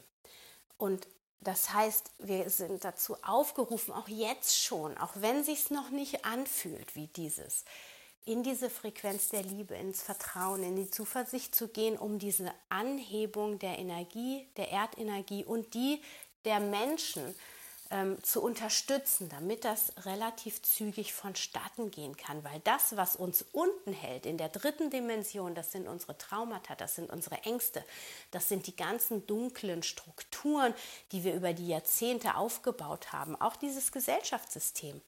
Und 0.78 1.08
das 1.42 1.74
heißt, 1.74 2.12
wir 2.20 2.50
sind 2.50 2.84
dazu 2.84 3.18
aufgerufen, 3.24 3.94
auch 3.94 4.08
jetzt 4.08 4.58
schon, 4.58 4.98
auch 4.98 5.14
wenn 5.16 5.44
sich 5.44 5.70
noch 5.70 5.90
nicht 5.90 6.26
anfühlt 6.26 6.96
wie 6.96 7.08
dieses, 7.08 7.66
in 8.26 8.42
diese 8.42 8.72
Frequenz 8.72 9.30
der 9.30 9.44
Liebe, 9.44 9.76
ins 9.76 10.02
Vertrauen, 10.02 10.64
in 10.64 10.76
die 10.76 10.90
Zuversicht 10.90 11.54
zu 11.54 11.68
gehen, 11.68 11.98
um 11.98 12.18
diese 12.18 12.52
Anhebung 12.70 13.60
der 13.60 13.78
Energie, 13.78 14.50
der 14.58 14.72
Erdenergie 14.72 15.46
und 15.46 15.76
die 15.76 16.02
der 16.44 16.60
Menschen 16.60 17.36
ähm, 17.92 18.22
zu 18.24 18.42
unterstützen, 18.42 19.30
damit 19.30 19.66
das 19.66 19.94
relativ 20.06 20.62
zügig 20.62 21.14
vonstatten 21.14 21.92
gehen 21.92 22.18
kann. 22.18 22.44
Weil 22.44 22.60
das, 22.62 22.98
was 22.98 23.16
uns 23.16 23.46
unten 23.52 23.94
hält, 23.94 24.26
in 24.26 24.38
der 24.38 24.50
dritten 24.50 24.90
Dimension, 24.90 25.56
das 25.56 25.72
sind 25.72 25.88
unsere 25.88 26.18
Traumata, 26.18 26.76
das 26.76 26.96
sind 26.96 27.10
unsere 27.10 27.36
Ängste, 27.44 27.84
das 28.32 28.50
sind 28.50 28.68
die 28.68 28.76
ganzen 28.76 29.26
dunklen 29.28 29.84
Strukturen, 29.84 30.74
die 31.12 31.24
wir 31.24 31.34
über 31.34 31.54
die 31.54 31.68
Jahrzehnte 31.68 32.36
aufgebaut 32.36 33.14
haben, 33.14 33.40
auch 33.40 33.56
dieses 33.56 33.92
Gesellschaftssystem. 33.92 35.02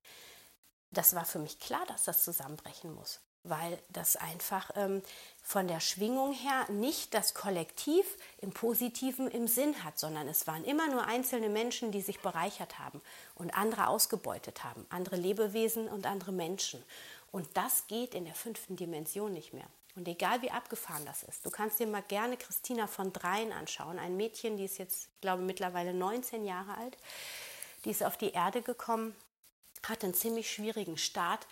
Das 0.92 1.16
war 1.16 1.26
für 1.26 1.40
mich 1.40 1.60
klar, 1.60 1.86
dass 1.88 2.06
das 2.06 2.24
zusammenbrechen 2.24 2.94
muss 2.94 3.20
weil 3.50 3.78
das 3.90 4.16
einfach 4.16 4.72
ähm, 4.76 5.02
von 5.44 5.68
der 5.68 5.80
Schwingung 5.80 6.34
her 6.34 6.66
nicht 6.70 7.14
das 7.14 7.34
Kollektiv 7.34 8.06
im 8.40 8.52
Positiven 8.52 9.30
im 9.30 9.48
Sinn 9.48 9.84
hat, 9.84 9.98
sondern 9.98 10.28
es 10.28 10.48
waren 10.48 10.64
immer 10.66 10.88
nur 10.88 11.06
einzelne 11.06 11.50
Menschen, 11.50 11.92
die 11.92 12.02
sich 12.02 12.20
bereichert 12.20 12.80
haben 12.80 13.02
und 13.36 13.58
andere 13.58 13.88
ausgebeutet 13.88 14.64
haben, 14.64 14.86
andere 14.90 15.16
Lebewesen 15.16 15.88
und 15.88 16.06
andere 16.06 16.32
Menschen. 16.32 16.84
Und 17.32 17.48
das 17.56 17.88
geht 17.88 18.14
in 18.14 18.26
der 18.26 18.36
fünften 18.36 18.76
Dimension 18.76 19.34
nicht 19.34 19.54
mehr. 19.54 19.68
Und 19.96 20.08
egal 20.08 20.42
wie 20.44 20.52
abgefahren 20.52 21.06
das 21.06 21.24
ist, 21.24 21.46
du 21.46 21.50
kannst 21.50 21.80
dir 21.80 21.88
mal 21.88 22.04
gerne 22.04 22.38
Christina 22.38 22.86
von 22.86 23.12
Dreien 23.14 23.52
anschauen, 23.52 23.98
ein 23.98 24.16
Mädchen, 24.16 24.56
die 24.56 24.66
ist 24.66 24.78
jetzt, 24.78 25.10
ich 25.16 25.22
glaube, 25.22 25.42
mittlerweile 25.42 25.94
19 25.94 26.46
Jahre 26.46 26.78
alt, 26.78 26.98
die 27.84 27.90
ist 27.90 28.04
auf 28.04 28.16
die 28.16 28.32
Erde 28.32 28.62
gekommen, 28.62 29.16
hat 29.88 30.04
einen 30.04 30.14
ziemlich 30.14 30.52
schwierigen 30.52 30.98
Start, 30.98 31.48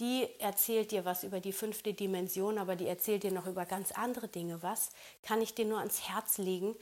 die 0.00 0.28
erzählt 0.40 0.90
dir 0.90 1.04
was 1.04 1.24
über 1.24 1.40
die 1.40 1.52
fünfte 1.52 1.94
Dimension, 1.94 2.58
aber 2.58 2.76
die 2.76 2.86
erzählt 2.86 3.22
dir 3.22 3.32
noch 3.32 3.46
über 3.46 3.64
ganz 3.64 3.92
andere 3.92 4.28
Dinge 4.28 4.62
was, 4.62 4.90
kann 5.22 5.40
ich 5.40 5.54
dir 5.54 5.64
nur 5.64 5.78
ans 5.78 6.08
Herz 6.08 6.38
legen. 6.38 6.76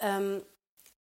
Ähm, 0.00 0.42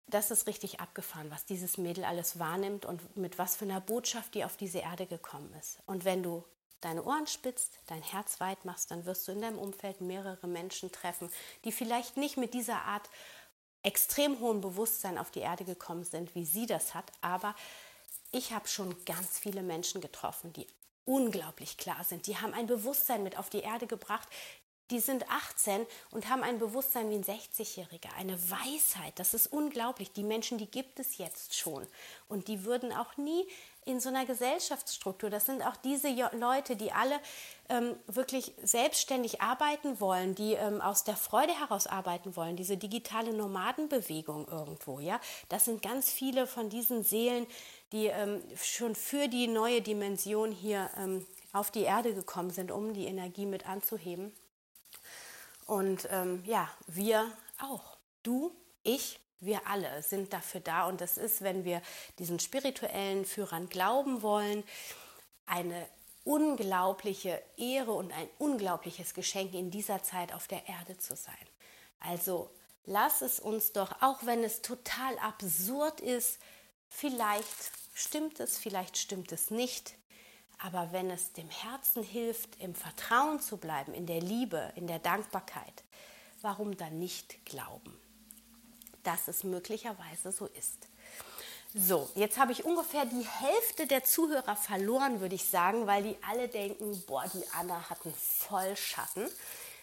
das 0.06 0.30
ist 0.30 0.46
richtig 0.46 0.80
abgefahren, 0.80 1.30
was 1.30 1.46
dieses 1.46 1.78
Mädel 1.78 2.04
alles 2.04 2.38
wahrnimmt 2.38 2.84
und 2.84 3.16
mit 3.16 3.38
was 3.38 3.56
für 3.56 3.64
einer 3.64 3.80
Botschaft 3.80 4.34
die 4.34 4.44
auf 4.44 4.56
diese 4.56 4.78
Erde 4.78 5.06
gekommen 5.06 5.52
ist. 5.58 5.78
Und 5.86 6.04
wenn 6.04 6.22
du 6.22 6.44
deine 6.80 7.04
Ohren 7.04 7.26
spitzt, 7.26 7.78
dein 7.86 8.02
Herz 8.02 8.40
weit 8.40 8.64
machst, 8.64 8.90
dann 8.90 9.06
wirst 9.06 9.28
du 9.28 9.32
in 9.32 9.40
deinem 9.40 9.58
Umfeld 9.58 10.00
mehrere 10.00 10.46
Menschen 10.46 10.90
treffen, 10.90 11.30
die 11.64 11.72
vielleicht 11.72 12.16
nicht 12.16 12.36
mit 12.36 12.54
dieser 12.54 12.82
Art 12.82 13.08
extrem 13.82 14.40
hohen 14.40 14.60
Bewusstsein 14.60 15.18
auf 15.18 15.30
die 15.30 15.40
Erde 15.40 15.64
gekommen 15.64 16.04
sind, 16.04 16.34
wie 16.34 16.44
sie 16.44 16.66
das 16.66 16.94
hat, 16.94 17.10
aber 17.20 17.54
ich 18.32 18.52
habe 18.52 18.68
schon 18.68 18.94
ganz 19.04 19.38
viele 19.38 19.62
Menschen 19.62 20.00
getroffen, 20.00 20.52
die 20.52 20.66
unglaublich 21.04 21.76
klar 21.76 22.04
sind. 22.04 22.26
Die 22.26 22.36
haben 22.36 22.54
ein 22.54 22.66
Bewusstsein 22.66 23.22
mit 23.22 23.38
auf 23.38 23.50
die 23.50 23.60
Erde 23.60 23.86
gebracht. 23.86 24.28
Die 24.90 25.00
sind 25.00 25.30
18 25.30 25.86
und 26.10 26.28
haben 26.28 26.42
ein 26.42 26.58
Bewusstsein 26.58 27.10
wie 27.10 27.14
ein 27.14 27.24
60-Jähriger, 27.24 28.12
eine 28.18 28.36
Weisheit. 28.50 29.16
Das 29.16 29.34
ist 29.34 29.46
unglaublich. 29.46 30.12
Die 30.12 30.24
Menschen, 30.24 30.58
die 30.58 30.66
gibt 30.66 30.98
es 30.98 31.18
jetzt 31.18 31.56
schon. 31.56 31.86
Und 32.28 32.48
die 32.48 32.64
würden 32.64 32.92
auch 32.92 33.16
nie 33.16 33.46
in 33.84 34.00
so 34.00 34.08
einer 34.08 34.26
Gesellschaftsstruktur, 34.26 35.30
das 35.30 35.46
sind 35.46 35.62
auch 35.62 35.76
diese 35.76 36.08
Leute, 36.32 36.76
die 36.76 36.92
alle 36.92 37.18
ähm, 37.68 37.96
wirklich 38.06 38.52
selbstständig 38.62 39.40
arbeiten 39.40 40.00
wollen, 40.00 40.34
die 40.34 40.52
ähm, 40.52 40.80
aus 40.80 41.04
der 41.04 41.16
Freude 41.16 41.58
heraus 41.58 41.86
arbeiten 41.86 42.36
wollen, 42.36 42.56
diese 42.56 42.76
digitale 42.76 43.32
Nomadenbewegung 43.32 44.48
irgendwo, 44.48 45.00
ja. 45.00 45.18
Das 45.48 45.64
sind 45.64 45.82
ganz 45.82 46.10
viele 46.10 46.46
von 46.46 46.68
diesen 46.68 47.02
Seelen, 47.02 47.46
die 47.92 48.06
ähm, 48.06 48.42
schon 48.56 48.94
für 48.94 49.28
die 49.28 49.46
neue 49.46 49.82
Dimension 49.82 50.52
hier 50.52 50.90
ähm, 50.96 51.26
auf 51.52 51.70
die 51.70 51.82
Erde 51.82 52.14
gekommen 52.14 52.50
sind, 52.50 52.70
um 52.70 52.94
die 52.94 53.06
Energie 53.06 53.46
mit 53.46 53.68
anzuheben. 53.68 54.32
Und 55.66 56.08
ähm, 56.10 56.42
ja, 56.46 56.68
wir 56.86 57.30
auch. 57.60 57.96
Du, 58.22 58.52
ich, 58.82 59.18
wir 59.40 59.66
alle 59.66 60.02
sind 60.02 60.32
dafür 60.32 60.60
da. 60.60 60.86
Und 60.86 61.00
das 61.00 61.16
ist, 61.16 61.42
wenn 61.42 61.64
wir 61.64 61.82
diesen 62.18 62.38
spirituellen 62.38 63.24
Führern 63.24 63.68
glauben 63.68 64.22
wollen, 64.22 64.62
eine 65.46 65.86
unglaubliche 66.24 67.42
Ehre 67.56 67.92
und 67.92 68.12
ein 68.12 68.28
unglaubliches 68.38 69.14
Geschenk 69.14 69.54
in 69.54 69.70
dieser 69.70 70.02
Zeit 70.02 70.32
auf 70.32 70.46
der 70.46 70.68
Erde 70.68 70.98
zu 70.98 71.16
sein. 71.16 71.34
Also 71.98 72.50
lass 72.84 73.22
es 73.22 73.40
uns 73.40 73.72
doch, 73.72 74.02
auch 74.02 74.26
wenn 74.26 74.44
es 74.44 74.62
total 74.62 75.18
absurd 75.18 76.00
ist, 76.00 76.38
vielleicht 76.90 77.72
stimmt 77.94 78.40
es, 78.40 78.58
vielleicht 78.58 78.98
stimmt 78.98 79.32
es 79.32 79.50
nicht. 79.50 79.94
Aber 80.58 80.92
wenn 80.92 81.10
es 81.10 81.32
dem 81.32 81.48
Herzen 81.48 82.02
hilft, 82.02 82.60
im 82.60 82.74
Vertrauen 82.74 83.40
zu 83.40 83.56
bleiben, 83.56 83.94
in 83.94 84.04
der 84.04 84.20
Liebe, 84.20 84.72
in 84.76 84.86
der 84.86 84.98
Dankbarkeit, 84.98 85.84
warum 86.42 86.76
dann 86.76 86.98
nicht 86.98 87.46
glauben, 87.46 87.98
dass 89.02 89.26
es 89.28 89.42
möglicherweise 89.42 90.32
so 90.32 90.46
ist? 90.46 90.88
So, 91.72 92.10
jetzt 92.14 92.36
habe 92.36 92.52
ich 92.52 92.64
ungefähr 92.64 93.06
die 93.06 93.24
Hälfte 93.24 93.86
der 93.86 94.04
Zuhörer 94.04 94.56
verloren, 94.56 95.20
würde 95.20 95.36
ich 95.36 95.44
sagen, 95.44 95.86
weil 95.86 96.02
die 96.02 96.16
alle 96.28 96.48
denken, 96.48 97.00
boah, 97.06 97.24
die 97.32 97.44
Anna 97.52 97.88
hat 97.88 98.04
einen 98.04 98.14
Vollschatten. 98.14 99.30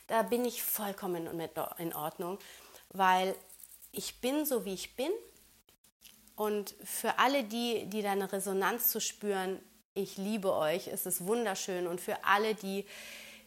Da 0.07 0.21
bin 0.21 0.45
ich 0.45 0.61
vollkommen 0.61 1.39
in 1.77 1.93
Ordnung, 1.93 2.39
weil 2.89 3.33
ich 3.93 4.19
bin 4.19 4.45
so, 4.45 4.65
wie 4.65 4.73
ich 4.73 4.95
bin 4.95 5.11
und 6.37 6.75
für 6.83 7.17
alle 7.17 7.43
die, 7.43 7.87
die 7.87 8.03
da 8.03 8.13
Resonanz 8.13 8.89
zu 8.89 9.01
spüren, 9.01 9.59
ich 9.95 10.17
liebe 10.17 10.53
euch, 10.53 10.87
es 10.87 11.07
ist 11.07 11.25
wunderschön. 11.25 11.87
Und 11.87 11.99
für 11.99 12.23
alle, 12.23 12.53
die, 12.53 12.85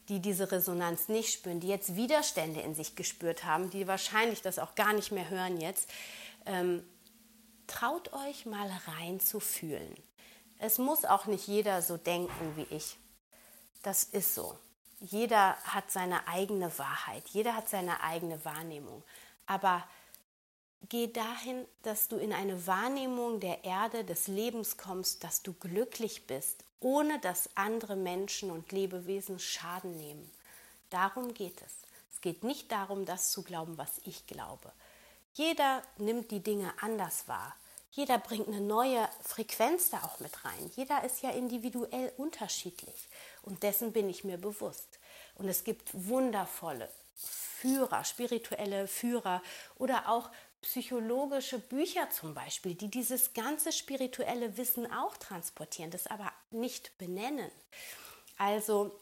die 0.08 0.18
diese 0.18 0.50
Resonanz 0.50 1.08
nicht 1.08 1.32
spüren, 1.32 1.60
die 1.60 1.68
jetzt 1.68 1.94
Widerstände 1.94 2.60
in 2.60 2.74
sich 2.74 2.96
gespürt 2.96 3.44
haben, 3.44 3.70
die 3.70 3.86
wahrscheinlich 3.86 4.42
das 4.42 4.58
auch 4.58 4.74
gar 4.74 4.92
nicht 4.92 5.12
mehr 5.12 5.30
hören 5.30 5.60
jetzt, 5.60 5.88
ähm, 6.46 6.84
traut 7.68 8.12
euch 8.12 8.44
mal 8.44 8.68
rein 8.98 9.20
zu 9.20 9.38
fühlen. 9.38 9.94
Es 10.58 10.78
muss 10.78 11.04
auch 11.04 11.26
nicht 11.26 11.46
jeder 11.46 11.82
so 11.82 11.96
denken 11.96 12.56
wie 12.56 12.74
ich. 12.74 12.96
Das 13.84 14.02
ist 14.02 14.34
so. 14.34 14.58
Jeder 14.98 15.54
hat 15.62 15.92
seine 15.92 16.26
eigene 16.26 16.76
Wahrheit, 16.76 17.22
jeder 17.28 17.54
hat 17.54 17.68
seine 17.68 18.02
eigene 18.02 18.44
Wahrnehmung. 18.44 19.04
Aber 19.46 19.84
Geh 20.88 21.08
dahin, 21.08 21.66
dass 21.82 22.08
du 22.08 22.16
in 22.16 22.32
eine 22.32 22.66
Wahrnehmung 22.66 23.38
der 23.38 23.64
Erde, 23.64 24.04
des 24.04 24.26
Lebens 24.26 24.76
kommst, 24.76 25.22
dass 25.22 25.42
du 25.42 25.52
glücklich 25.52 26.26
bist, 26.26 26.64
ohne 26.80 27.18
dass 27.20 27.50
andere 27.54 27.96
Menschen 27.96 28.50
und 28.50 28.72
Lebewesen 28.72 29.38
Schaden 29.38 29.96
nehmen. 29.96 30.30
Darum 30.88 31.34
geht 31.34 31.60
es. 31.62 31.74
Es 32.12 32.20
geht 32.20 32.42
nicht 32.42 32.72
darum, 32.72 33.04
das 33.04 33.30
zu 33.30 33.42
glauben, 33.42 33.78
was 33.78 34.00
ich 34.04 34.26
glaube. 34.26 34.72
Jeder 35.34 35.82
nimmt 35.98 36.30
die 36.30 36.40
Dinge 36.40 36.72
anders 36.80 37.28
wahr. 37.28 37.54
Jeder 37.92 38.18
bringt 38.18 38.48
eine 38.48 38.60
neue 38.60 39.08
Frequenz 39.22 39.90
da 39.90 39.98
auch 40.04 40.20
mit 40.20 40.44
rein. 40.44 40.70
Jeder 40.76 41.04
ist 41.04 41.22
ja 41.22 41.30
individuell 41.30 42.12
unterschiedlich. 42.16 43.08
Und 43.42 43.62
dessen 43.62 43.92
bin 43.92 44.08
ich 44.08 44.24
mir 44.24 44.38
bewusst. 44.38 44.98
Und 45.34 45.48
es 45.48 45.64
gibt 45.64 45.90
wundervolle 45.92 46.88
Führer, 47.14 48.04
spirituelle 48.04 48.86
Führer 48.86 49.42
oder 49.76 50.08
auch 50.08 50.30
psychologische 50.62 51.58
Bücher 51.58 52.10
zum 52.10 52.34
Beispiel, 52.34 52.74
die 52.74 52.88
dieses 52.88 53.32
ganze 53.32 53.72
spirituelle 53.72 54.56
Wissen 54.56 54.90
auch 54.92 55.16
transportieren, 55.16 55.90
das 55.90 56.06
aber 56.06 56.32
nicht 56.50 56.96
benennen. 56.98 57.50
Also 58.36 58.98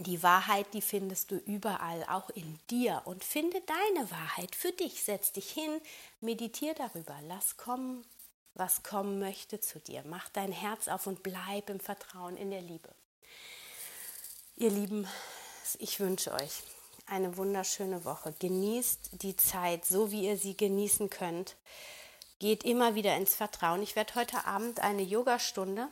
die 0.00 0.22
Wahrheit, 0.22 0.66
die 0.74 0.80
findest 0.80 1.30
du 1.30 1.36
überall, 1.36 2.04
auch 2.08 2.30
in 2.30 2.58
dir. 2.70 3.02
Und 3.04 3.22
finde 3.22 3.60
deine 3.60 4.10
Wahrheit 4.10 4.56
für 4.56 4.72
dich. 4.72 5.02
Setz 5.04 5.32
dich 5.32 5.50
hin, 5.50 5.80
meditiere 6.20 6.74
darüber, 6.74 7.16
lass 7.22 7.56
kommen, 7.56 8.04
was 8.54 8.82
kommen 8.82 9.18
möchte 9.18 9.60
zu 9.60 9.78
dir. 9.78 10.02
Mach 10.06 10.28
dein 10.30 10.52
Herz 10.52 10.88
auf 10.88 11.06
und 11.06 11.22
bleib 11.22 11.70
im 11.70 11.80
Vertrauen, 11.80 12.36
in 12.36 12.50
der 12.50 12.62
Liebe. 12.62 12.92
Ihr 14.56 14.70
Lieben, 14.70 15.06
ich 15.78 16.00
wünsche 16.00 16.32
euch 16.32 16.62
eine 17.06 17.36
wunderschöne 17.36 18.04
Woche. 18.04 18.34
Genießt 18.38 19.22
die 19.22 19.36
Zeit, 19.36 19.84
so 19.84 20.10
wie 20.10 20.26
ihr 20.26 20.36
sie 20.36 20.56
genießen 20.56 21.10
könnt. 21.10 21.56
Geht 22.38 22.64
immer 22.64 22.94
wieder 22.94 23.16
ins 23.16 23.34
Vertrauen. 23.34 23.82
Ich 23.82 23.96
werde 23.96 24.14
heute 24.16 24.46
Abend 24.46 24.80
eine 24.80 25.02
Yogastunde 25.02 25.88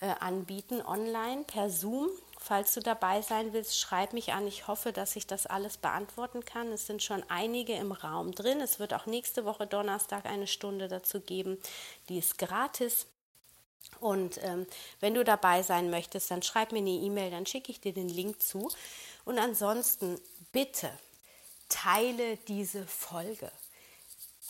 äh, 0.00 0.06
anbieten, 0.20 0.82
online 0.82 1.44
per 1.44 1.70
Zoom. 1.70 2.08
Falls 2.40 2.74
du 2.74 2.80
dabei 2.80 3.20
sein 3.20 3.52
willst, 3.52 3.78
schreib 3.78 4.12
mich 4.12 4.32
an. 4.32 4.46
Ich 4.46 4.68
hoffe, 4.68 4.92
dass 4.92 5.16
ich 5.16 5.26
das 5.26 5.46
alles 5.46 5.76
beantworten 5.76 6.44
kann. 6.44 6.68
Es 6.72 6.86
sind 6.86 7.02
schon 7.02 7.24
einige 7.28 7.74
im 7.74 7.92
Raum 7.92 8.32
drin. 8.32 8.60
Es 8.60 8.78
wird 8.78 8.94
auch 8.94 9.06
nächste 9.06 9.44
Woche 9.44 9.66
Donnerstag 9.66 10.24
eine 10.26 10.46
Stunde 10.46 10.88
dazu 10.88 11.20
geben. 11.20 11.58
Die 12.08 12.18
ist 12.18 12.38
gratis. 12.38 13.06
Und 14.00 14.38
ähm, 14.42 14.66
wenn 15.00 15.14
du 15.14 15.24
dabei 15.24 15.62
sein 15.62 15.90
möchtest, 15.90 16.30
dann 16.30 16.42
schreib 16.42 16.72
mir 16.72 16.78
eine 16.78 16.90
E-Mail, 16.90 17.30
dann 17.30 17.46
schicke 17.46 17.72
ich 17.72 17.80
dir 17.80 17.92
den 17.92 18.08
Link 18.08 18.40
zu. 18.40 18.70
Und 19.24 19.38
ansonsten 19.38 20.20
bitte 20.52 20.90
teile 21.68 22.36
diese 22.48 22.86
Folge 22.86 23.50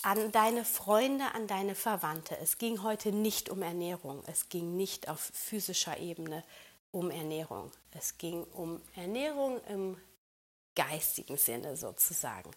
an 0.03 0.31
deine 0.31 0.65
Freunde, 0.65 1.35
an 1.35 1.47
deine 1.47 1.75
Verwandte. 1.75 2.37
Es 2.39 2.59
ging 2.59 2.83
heute 2.83 3.13
nicht 3.13 3.49
um 3.51 3.63
Ernährung, 3.63 4.23
es 4.27 4.49
ging 4.49 4.77
nicht 4.77 5.09
auf 5.09 5.21
physischer 5.35 5.99
Ebene 5.99 6.45
um 6.93 7.11
Ernährung. 7.11 7.71
Es 7.93 8.17
ging 8.19 8.45
um 8.45 8.81
Ernährung 8.95 9.61
im 9.65 9.97
geistigen 10.75 11.37
Sinne 11.37 11.77
sozusagen. 11.77 12.51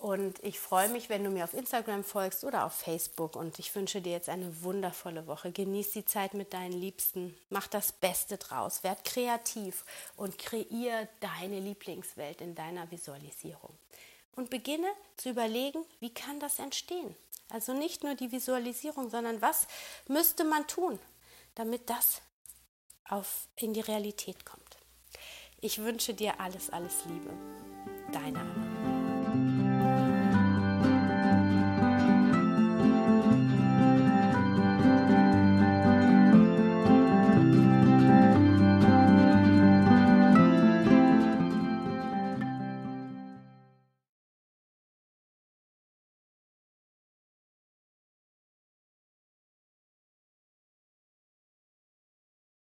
Und 0.00 0.42
ich 0.42 0.58
freue 0.58 0.88
mich, 0.88 1.10
wenn 1.10 1.24
du 1.24 1.30
mir 1.30 1.44
auf 1.44 1.52
Instagram 1.52 2.04
folgst 2.04 2.44
oder 2.44 2.64
auf 2.64 2.72
Facebook. 2.72 3.36
Und 3.36 3.58
ich 3.58 3.74
wünsche 3.74 4.00
dir 4.00 4.12
jetzt 4.12 4.30
eine 4.30 4.62
wundervolle 4.62 5.26
Woche. 5.26 5.52
Genieß 5.52 5.90
die 5.90 6.06
Zeit 6.06 6.32
mit 6.32 6.54
deinen 6.54 6.72
Liebsten. 6.72 7.36
Mach 7.50 7.66
das 7.66 7.92
Beste 7.92 8.38
draus. 8.38 8.82
Werd 8.82 9.04
kreativ 9.04 9.84
und 10.16 10.38
kreier 10.38 11.06
deine 11.20 11.60
Lieblingswelt 11.60 12.40
in 12.40 12.54
deiner 12.54 12.90
Visualisierung. 12.90 13.76
Und 14.36 14.48
beginne 14.48 14.88
zu 15.18 15.28
überlegen, 15.28 15.84
wie 15.98 16.14
kann 16.14 16.40
das 16.40 16.60
entstehen? 16.60 17.14
Also 17.50 17.74
nicht 17.74 18.02
nur 18.02 18.14
die 18.14 18.32
Visualisierung, 18.32 19.10
sondern 19.10 19.42
was 19.42 19.66
müsste 20.08 20.44
man 20.44 20.66
tun, 20.66 20.98
damit 21.56 21.90
das 21.90 22.22
auf, 23.06 23.48
in 23.56 23.74
die 23.74 23.80
Realität 23.80 24.46
kommt. 24.46 24.78
Ich 25.60 25.78
wünsche 25.78 26.14
dir 26.14 26.40
alles, 26.40 26.70
alles 26.70 27.04
Liebe. 27.04 27.34
Deine 28.12 28.40
Anna. 28.40 28.69